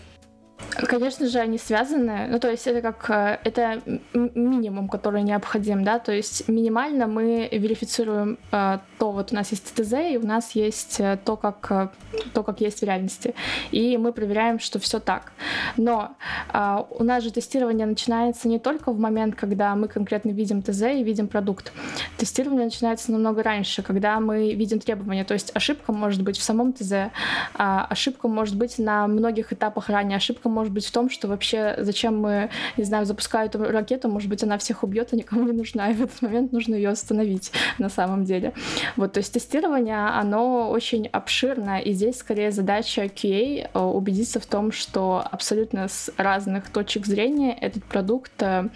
Конечно 0.70 1.28
же, 1.28 1.40
они 1.40 1.58
связаны. 1.58 2.28
Ну, 2.30 2.40
то 2.40 2.50
есть 2.50 2.68
это 2.68 2.82
как 2.82 3.10
э, 3.10 3.40
это 3.44 3.82
минимум, 4.14 4.88
который 4.88 5.24
необходим, 5.24 5.84
да. 5.84 6.00
То 6.00 6.12
есть 6.12 6.48
минимально 6.48 7.08
мы 7.08 7.50
верифицируем 7.52 8.38
э, 8.52 8.80
то, 8.98 9.12
вот 9.12 9.32
у 9.32 9.36
нас 9.36 9.52
есть 9.52 9.74
ТТЗ, 9.74 9.94
и 10.12 10.18
у 10.18 10.26
нас 10.26 10.52
есть 10.52 11.00
э, 11.00 11.18
то, 11.24 11.36
как 11.36 11.92
то, 12.34 12.44
как 12.44 12.62
есть 12.62 12.80
в 12.80 12.84
реальности, 12.84 13.36
и 13.72 13.98
мы 13.98 14.14
проверяем, 14.14 14.60
что 14.60 14.80
все 14.80 15.00
так. 15.00 15.32
Но 15.78 16.16
э, 16.54 16.78
у 16.90 17.04
нас 17.04 17.24
же 17.24 17.32
тестирование 17.32 17.86
начинается 17.86 18.48
не 18.48 18.60
только 18.60 18.92
в 18.92 19.00
момент, 19.00 19.36
когда 19.36 19.76
мы 19.76 19.88
конкретно 19.88 20.32
видим 20.32 20.62
ТЗ 20.62 20.82
и 20.84 21.04
видим 21.04 21.28
продукт. 21.28 21.72
Тестирование 22.18 22.66
начинается 22.66 23.12
намного 23.12 23.44
раньше, 23.44 23.82
когда 23.84 24.20
мы 24.20 24.54
видим 24.54 24.80
требования. 24.80 25.24
То 25.24 25.34
есть 25.34 25.52
ошибка 25.54 25.92
может 25.92 26.24
быть 26.24 26.38
в 26.38 26.44
самом 26.44 26.74
ТЗ, 26.74 27.12
а 27.54 27.86
ошибка 27.90 28.28
может 28.28 28.56
быть 28.56 28.80
на 28.80 29.08
многих 29.08 29.54
этапах 29.54 29.90
ранее, 29.90 30.18
ошибка 30.18 30.49
может 30.50 30.74
быть 30.74 30.86
в 30.86 30.92
том, 30.92 31.10
что 31.10 31.28
вообще 31.28 31.76
зачем 31.78 32.20
мы, 32.20 32.50
не 32.78 32.84
знаю, 32.84 33.06
запускают 33.06 33.56
эту 33.56 33.66
ракету, 33.66 34.10
может 34.10 34.30
быть, 34.30 34.44
она 34.44 34.58
всех 34.58 34.84
убьет, 34.84 35.10
а 35.12 35.16
никому 35.16 35.44
не 35.44 35.54
нужна, 35.54 35.92
и 35.92 35.94
в 35.94 36.04
этот 36.04 36.22
момент 36.22 36.52
нужно 36.52 36.76
ее 36.76 36.90
остановить 36.90 37.52
на 37.78 37.90
самом 37.90 38.26
деле. 38.26 38.54
Вот, 38.96 39.14
то 39.14 39.20
есть 39.20 39.34
тестирование, 39.34 40.08
оно 40.08 40.70
очень 40.70 41.08
обширно, 41.08 41.80
и 41.80 41.94
здесь 41.94 42.18
скорее 42.18 42.52
задача 42.52 43.04
QA 43.06 43.70
э, 43.74 43.80
убедиться 43.80 44.40
в 44.40 44.46
том, 44.46 44.72
что 44.72 45.24
абсолютно 45.32 45.88
с 45.88 46.12
разных 46.18 46.70
точек 46.70 47.06
зрения 47.06 47.54
этот 47.54 47.84
продукт 47.84 48.32
э, 48.42 48.70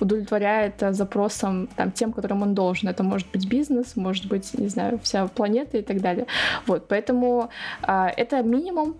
удовлетворяет 0.00 0.82
э, 0.82 0.92
запросам 0.92 1.68
там, 1.76 1.92
тем, 1.92 2.12
которым 2.12 2.42
он 2.42 2.54
должен. 2.54 2.88
Это 2.88 3.02
может 3.02 3.28
быть 3.30 3.48
бизнес, 3.48 3.96
может 3.96 4.26
быть, 4.26 4.54
не 4.58 4.68
знаю, 4.68 4.98
вся 5.02 5.26
планета 5.28 5.78
и 5.78 5.82
так 5.82 6.00
далее. 6.00 6.26
Вот, 6.66 6.88
поэтому 6.88 7.50
это 7.82 8.42
минимум, 8.42 8.96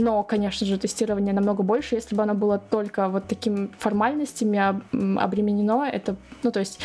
но, 0.00 0.22
конечно 0.22 0.66
же, 0.66 0.78
тестирование 0.78 1.34
намного 1.34 1.62
больше. 1.62 1.94
Если 1.94 2.14
бы 2.14 2.22
оно 2.22 2.34
было 2.34 2.58
только 2.58 3.08
вот 3.08 3.26
такими 3.26 3.70
формальностями 3.78 4.58
обременено, 5.20 5.84
это, 5.84 6.16
ну, 6.42 6.50
то 6.50 6.60
есть 6.60 6.80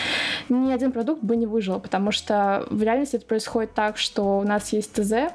ни 0.50 0.72
один 0.72 0.92
продукт 0.92 1.24
бы 1.24 1.36
не 1.36 1.48
выжил, 1.48 1.80
потому 1.80 2.12
что 2.12 2.66
в 2.70 2.82
реальности 2.82 3.16
это 3.16 3.26
происходит 3.26 3.74
так, 3.74 3.98
что 3.98 4.40
у 4.40 4.44
нас 4.44 4.74
есть 4.74 4.94
ТЗ, 4.94 5.32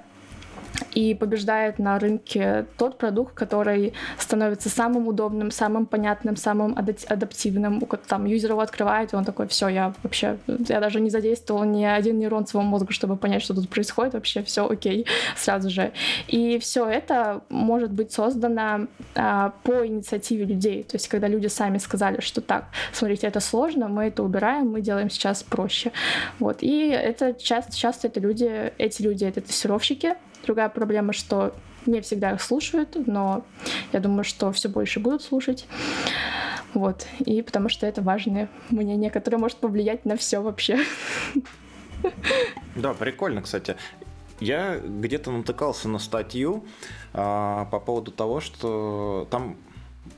и 0.93 1.15
побеждает 1.15 1.79
на 1.79 1.99
рынке 1.99 2.67
тот 2.77 2.99
продукт, 2.99 3.35
который 3.35 3.93
становится 4.19 4.69
самым 4.69 5.09
удобным, 5.09 5.51
самым 5.51 5.87
понятным, 5.87 6.37
самым 6.37 6.77
адаптивным. 6.77 7.81
Там 8.07 8.25
юзер 8.25 8.51
его 8.51 8.61
открывает, 8.61 9.13
и 9.13 9.17
он 9.17 9.25
такой, 9.25 9.47
все, 9.49 9.69
я 9.69 9.95
вообще, 10.03 10.39
я 10.47 10.81
даже 10.81 11.01
не 11.01 11.11
задействовал 11.11 11.65
ни 11.65 11.85
один 11.85 12.19
нейрон 12.19 12.47
своего 12.47 12.69
мозга, 12.69 12.93
чтобы 12.93 13.17
понять, 13.17 13.43
что 13.43 13.55
тут 13.55 13.69
происходит, 13.69 14.15
вообще 14.15 14.43
все 14.43 14.69
окей 14.69 15.07
сразу 15.37 15.71
же. 15.71 15.93
И 16.29 16.59
все 16.59 16.87
это 16.89 17.43
может 17.49 17.93
быть 17.93 18.13
создано 18.13 18.89
а, 19.15 19.53
по 19.63 19.87
инициативе 19.87 20.45
людей. 20.45 20.83
То 20.83 20.97
есть, 20.97 21.09
когда 21.09 21.29
люди 21.29 21.47
сами 21.47 21.79
сказали, 21.79 22.21
что 22.21 22.41
так, 22.41 22.67
смотрите, 22.93 23.27
это 23.27 23.41
сложно, 23.41 23.89
мы 23.89 24.05
это 24.05 24.23
убираем, 24.23 24.71
мы 24.71 24.81
делаем 24.81 25.11
сейчас 25.11 25.43
проще. 25.43 25.93
Вот. 26.39 26.59
И 26.61 26.89
это 26.89 27.35
часто, 27.35 27.77
часто 27.77 28.09
это 28.09 28.21
люди, 28.21 28.73
эти 28.79 29.03
люди, 29.03 29.25
это 29.25 29.41
тестировщики. 29.41 30.15
Другая 30.45 30.69
проблема, 30.69 31.13
что 31.13 31.55
не 31.87 32.01
всегда 32.01 32.33
их 32.33 32.43
слушают, 32.43 32.97
но 33.07 33.45
я 33.93 34.01
думаю, 34.01 34.25
что 34.25 34.53
все 34.53 34.69
больше 34.69 35.01
будут 35.01 35.23
слушать. 35.23 35.67
Вот. 36.75 37.07
И 37.21 37.43
потому 37.43 37.69
что 37.69 37.87
это 37.87 38.03
важное 38.03 38.49
мнение, 38.71 39.11
которое 39.11 39.39
может 39.39 39.59
повлиять 39.59 40.05
на 40.05 40.17
все 40.17 40.41
вообще. 40.41 40.79
Да, 42.77 42.95
прикольно, 42.95 43.43
кстати. 43.43 43.77
Я 44.39 44.79
где-то 44.79 45.31
натыкался 45.31 45.89
на 45.89 45.99
статью 45.99 46.65
а, 47.13 47.67
по 47.67 47.79
поводу 47.79 48.11
того, 48.11 48.41
что 48.41 49.29
там 49.31 49.57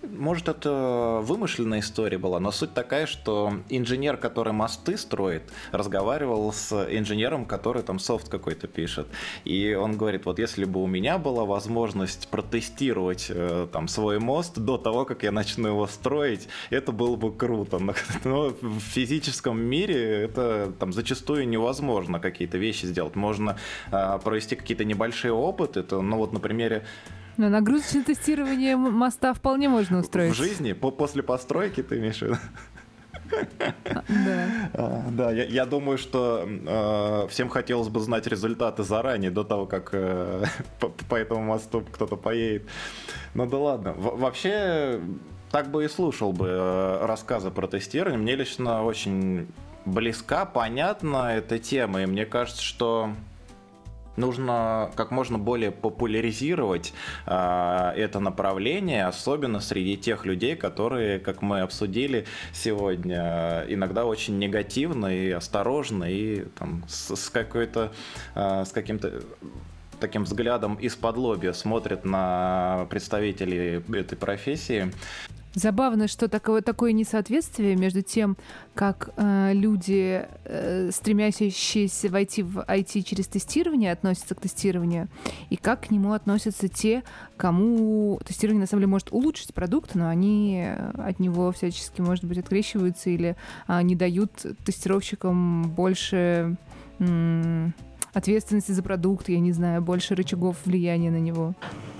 может, 0.02 0.48
это 0.48 1.20
вымышленная 1.22 1.80
история 1.80 2.18
была, 2.18 2.38
но 2.40 2.50
суть 2.50 2.74
такая, 2.74 3.06
что 3.06 3.54
инженер, 3.68 4.16
который 4.16 4.52
мосты 4.52 4.96
строит, 4.96 5.42
разговаривал 5.72 6.52
с 6.52 6.72
инженером, 6.90 7.44
который 7.44 7.82
там 7.82 7.98
софт 7.98 8.28
какой-то 8.28 8.68
пишет. 8.68 9.08
И 9.44 9.74
он 9.74 9.96
говорит, 9.96 10.26
вот 10.26 10.38
если 10.38 10.64
бы 10.64 10.82
у 10.82 10.86
меня 10.86 11.18
была 11.18 11.44
возможность 11.44 12.28
протестировать 12.28 13.26
э, 13.30 13.66
там 13.72 13.88
свой 13.88 14.18
мост 14.18 14.58
до 14.58 14.78
того, 14.78 15.04
как 15.04 15.22
я 15.22 15.32
начну 15.32 15.68
его 15.68 15.86
строить, 15.86 16.48
это 16.70 16.92
было 16.92 17.16
бы 17.16 17.34
круто. 17.34 17.78
Но 18.24 18.50
в 18.60 18.80
физическом 18.80 19.60
мире 19.60 20.22
это 20.22 20.72
там 20.78 20.92
зачастую 20.92 21.48
невозможно 21.48 22.20
какие-то 22.20 22.58
вещи 22.58 22.86
сделать. 22.86 23.16
Можно 23.16 23.56
э, 23.90 24.18
провести 24.22 24.56
какие-то 24.56 24.84
небольшие 24.84 25.32
опыты. 25.32 25.80
Это, 25.80 26.00
ну 26.00 26.16
вот 26.18 26.32
на 26.32 26.40
примере 26.40 26.84
но 27.36 27.48
нагрузочное 27.48 28.04
тестирование 28.04 28.76
моста 28.76 29.34
вполне 29.34 29.68
можно 29.68 29.98
устроить. 29.98 30.32
В 30.32 30.36
жизни? 30.36 30.72
По 30.72 30.90
после 30.90 31.22
постройки 31.22 31.82
ты 31.82 31.98
имеешь 31.98 32.18
в 32.18 32.22
виду? 32.22 32.36
Да. 34.08 34.46
А, 34.74 35.02
да, 35.10 35.32
я, 35.32 35.44
я 35.44 35.66
думаю, 35.66 35.98
что 35.98 36.46
э, 36.46 37.28
всем 37.28 37.48
хотелось 37.48 37.88
бы 37.88 38.00
знать 38.00 38.26
результаты 38.26 38.82
заранее, 38.82 39.30
до 39.30 39.44
того, 39.44 39.66
как 39.66 39.90
э, 39.92 40.44
по, 40.80 40.88
по 40.88 41.14
этому 41.14 41.42
мосту 41.42 41.84
кто-то 41.92 42.16
поедет. 42.16 42.68
Ну 43.34 43.46
да 43.46 43.58
ладно. 43.58 43.92
В, 43.92 44.18
вообще, 44.18 45.00
так 45.50 45.70
бы 45.70 45.84
и 45.84 45.88
слушал 45.88 46.32
бы 46.32 46.48
э, 46.48 47.06
рассказы 47.06 47.50
про 47.50 47.66
тестирование. 47.66 48.18
Мне 48.18 48.36
лично 48.36 48.84
очень 48.84 49.48
близка, 49.84 50.44
понятна 50.44 51.36
эта 51.36 51.58
тема, 51.58 52.02
и 52.02 52.06
мне 52.06 52.26
кажется, 52.26 52.62
что 52.62 53.10
нужно 54.16 54.90
как 54.94 55.10
можно 55.10 55.38
более 55.38 55.70
популяризировать 55.70 56.92
э, 57.26 57.92
это 57.96 58.20
направление, 58.20 59.06
особенно 59.06 59.60
среди 59.60 59.96
тех 59.96 60.26
людей, 60.26 60.56
которые, 60.56 61.18
как 61.18 61.42
мы 61.42 61.60
обсудили 61.60 62.26
сегодня, 62.52 63.64
иногда 63.68 64.04
очень 64.04 64.38
негативно 64.38 65.06
и 65.06 65.30
осторожно 65.30 66.04
и 66.04 66.44
там, 66.58 66.84
с, 66.88 67.16
с 67.16 67.30
какой-то 67.30 67.92
э, 68.34 68.64
с 68.64 68.70
каким-то 68.72 69.22
таким 70.00 70.24
взглядом 70.24 70.74
из-под 70.74 71.16
лобья 71.16 71.52
смотрят 71.52 72.04
на 72.04 72.86
представителей 72.90 73.82
этой 73.94 74.16
профессии. 74.16 74.92
Забавно, 75.54 76.08
что 76.08 76.28
такое, 76.28 76.62
такое 76.62 76.92
несоответствие 76.92 77.76
между 77.76 78.00
тем, 78.00 78.36
как 78.74 79.10
э, 79.16 79.52
люди, 79.52 80.26
э, 80.44 80.90
стремящиеся 80.90 82.08
войти 82.08 82.42
в 82.42 82.58
IT 82.60 83.02
через 83.02 83.26
тестирование, 83.26 83.92
относятся 83.92 84.34
к 84.34 84.40
тестированию, 84.40 85.08
и 85.50 85.56
как 85.56 85.88
к 85.88 85.90
нему 85.90 86.14
относятся 86.14 86.68
те, 86.68 87.02
кому 87.36 88.18
тестирование 88.24 88.62
на 88.62 88.66
самом 88.66 88.82
деле 88.82 88.90
может 88.90 89.12
улучшить 89.12 89.52
продукт, 89.52 89.94
но 89.94 90.08
они 90.08 90.66
от 90.94 91.18
него 91.20 91.52
всячески, 91.52 92.00
может 92.00 92.24
быть, 92.24 92.38
открещиваются 92.38 93.10
или 93.10 93.36
э, 93.68 93.82
не 93.82 93.94
дают 93.94 94.32
тестировщикам 94.64 95.70
больше... 95.70 96.56
М- 96.98 97.74
ответственности 98.12 98.72
за 98.72 98.82
продукт, 98.82 99.28
я 99.28 99.40
не 99.40 99.52
знаю, 99.52 99.82
больше 99.82 100.14
рычагов 100.14 100.56
влияния 100.64 101.10
на 101.10 101.20
него. 101.20 101.54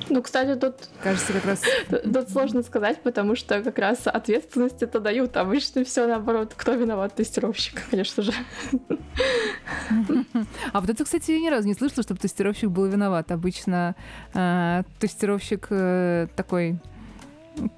Ну, 0.09 0.23
кстати, 0.23 0.59
тут... 0.59 0.75
Кажется, 1.03 1.33
как 1.33 1.45
раз... 1.45 1.63
Тут 2.03 2.31
сложно 2.31 2.63
сказать, 2.63 3.03
потому 3.03 3.37
что 3.37 3.63
как 3.63 3.79
раз 3.79 4.07
ответственность 4.07 4.83
это 4.83 5.01
дают. 5.01 5.37
Обычно 5.37 5.85
все 5.85 6.07
наоборот. 6.07 6.55
Кто 6.57 6.73
виноват? 6.73 7.15
Тестировщик, 7.15 7.83
конечно 7.91 8.23
же. 8.23 8.33
А 10.73 10.81
вот 10.81 10.91
это, 10.91 11.05
кстати, 11.05 11.33
я 11.33 11.39
ни 11.39 11.49
разу 11.49 11.69
не 11.69 11.75
слышала, 11.75 12.03
чтобы 12.03 12.21
тестировщик 12.21 12.71
был 12.71 12.87
виноват. 12.87 13.31
Обычно 13.31 13.95
э, 14.35 14.83
тестировщик 14.99 15.67
э, 15.71 16.29
такой 16.35 16.79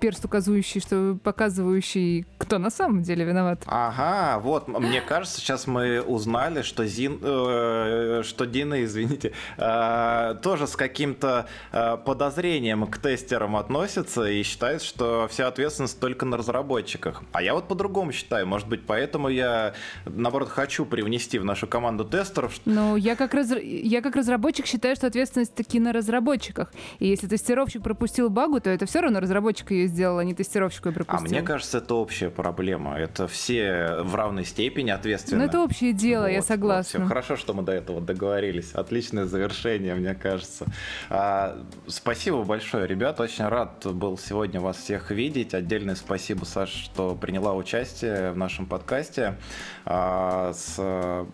перст 0.01 0.25
указывающий, 0.25 0.81
что 0.81 1.19
показывающий, 1.23 2.27
кто 2.39 2.59
на 2.59 2.71
самом 2.71 3.03
деле 3.03 3.25
виноват. 3.25 3.63
Ага, 3.67 4.39
вот, 4.41 4.69
мне 4.69 5.01
кажется, 5.01 5.41
сейчас 5.41 5.67
мы 5.67 6.01
узнали, 6.01 6.63
что 6.63 6.87
Зин, 6.87 7.19
э, 7.23 8.23
что 8.25 8.47
Дина, 8.47 8.85
извините, 8.85 9.33
э, 9.57 10.37
тоже 10.43 10.67
с 10.67 10.77
каким-то 10.77 11.47
э, 11.73 11.97
подозрением 12.05 12.87
к 12.87 12.99
тестерам 12.99 13.57
относится 13.57 14.25
и 14.25 14.43
считает, 14.43 14.83
что 14.83 15.29
вся 15.29 15.49
ответственность 15.49 16.01
только 16.01 16.27
на 16.27 16.37
разработчиках. 16.37 17.23
А 17.33 17.43
я 17.43 17.55
вот 17.55 17.69
по-другому 17.69 18.13
считаю, 18.13 18.47
может 18.47 18.69
быть, 18.69 18.87
поэтому 18.87 19.29
я, 19.29 19.75
наоборот, 20.07 20.49
хочу 20.49 20.85
привнести 20.85 21.39
в 21.39 21.45
нашу 21.45 21.67
команду 21.67 22.05
тестеров. 22.05 22.55
Ну, 22.65 22.97
я 22.97 23.17
как, 23.17 23.35
раз, 23.35 23.51
я 23.61 24.03
как 24.03 24.17
разработчик 24.17 24.67
считаю, 24.67 24.97
что 24.97 25.07
ответственность 25.07 25.55
таки 25.55 25.81
на 25.81 25.93
разработчиках. 25.93 26.73
И 26.99 27.09
если 27.09 27.27
тестировщик 27.27 27.83
пропустил 27.83 28.31
багу, 28.31 28.61
то 28.61 28.71
это 28.71 28.87
все 28.87 29.01
равно 29.01 29.21
разработчик 29.21 29.64
разработчик 29.65 29.71
ее 29.71 29.87
сделал, 29.87 30.19
а 30.19 30.25
не 30.25 30.35
тестировщик 30.35 30.87
ее 30.87 30.93
пропустил. 30.93 31.27
А 31.27 31.29
мне 31.29 31.43
кажется, 31.43 31.79
это 31.79 31.95
общая 31.95 32.31
проблема. 32.31 32.97
Это 32.99 33.27
все 33.27 33.97
в 34.03 34.15
равной 34.15 34.45
степени 34.45 34.91
ответственны. 34.91 35.43
Ну, 35.43 35.49
это 35.49 35.61
общее 35.61 35.93
дело, 35.93 36.25
вот, 36.25 36.31
я 36.31 36.43
согласна. 36.43 37.01
Вот, 37.01 37.07
все 37.07 37.09
хорошо, 37.09 37.37
что 37.37 37.55
мы 37.55 37.63
до 37.63 37.73
этого 37.73 38.01
договорились. 38.01 38.73
Отличное 38.73 39.25
завершение, 39.25 39.95
мне 39.95 40.15
кажется. 40.15 40.67
А, 41.11 41.57
спасибо 41.87 42.45
большое, 42.45 42.87
ребят. 42.87 43.21
Очень 43.21 43.47
рад 43.47 43.87
был 43.87 44.19
сегодня 44.19 44.61
вас 44.61 44.77
всех 44.77 45.11
видеть. 45.11 45.55
Отдельное 45.55 45.95
спасибо, 45.95 46.45
Саша, 46.45 46.77
что 46.77 47.15
приняла 47.15 47.55
участие 47.55 48.33
в 48.33 48.37
нашем 48.37 48.67
подкасте. 48.67 49.37
А, 49.85 50.53
с 50.53 50.79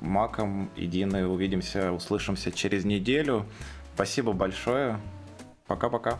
Маком 0.00 0.70
и 0.76 0.86
Диной 0.86 1.26
увидимся, 1.26 1.92
услышимся 1.92 2.52
через 2.52 2.84
неделю. 2.84 3.46
Спасибо 3.94 4.32
большое. 4.32 4.98
Пока-пока. 5.66 6.18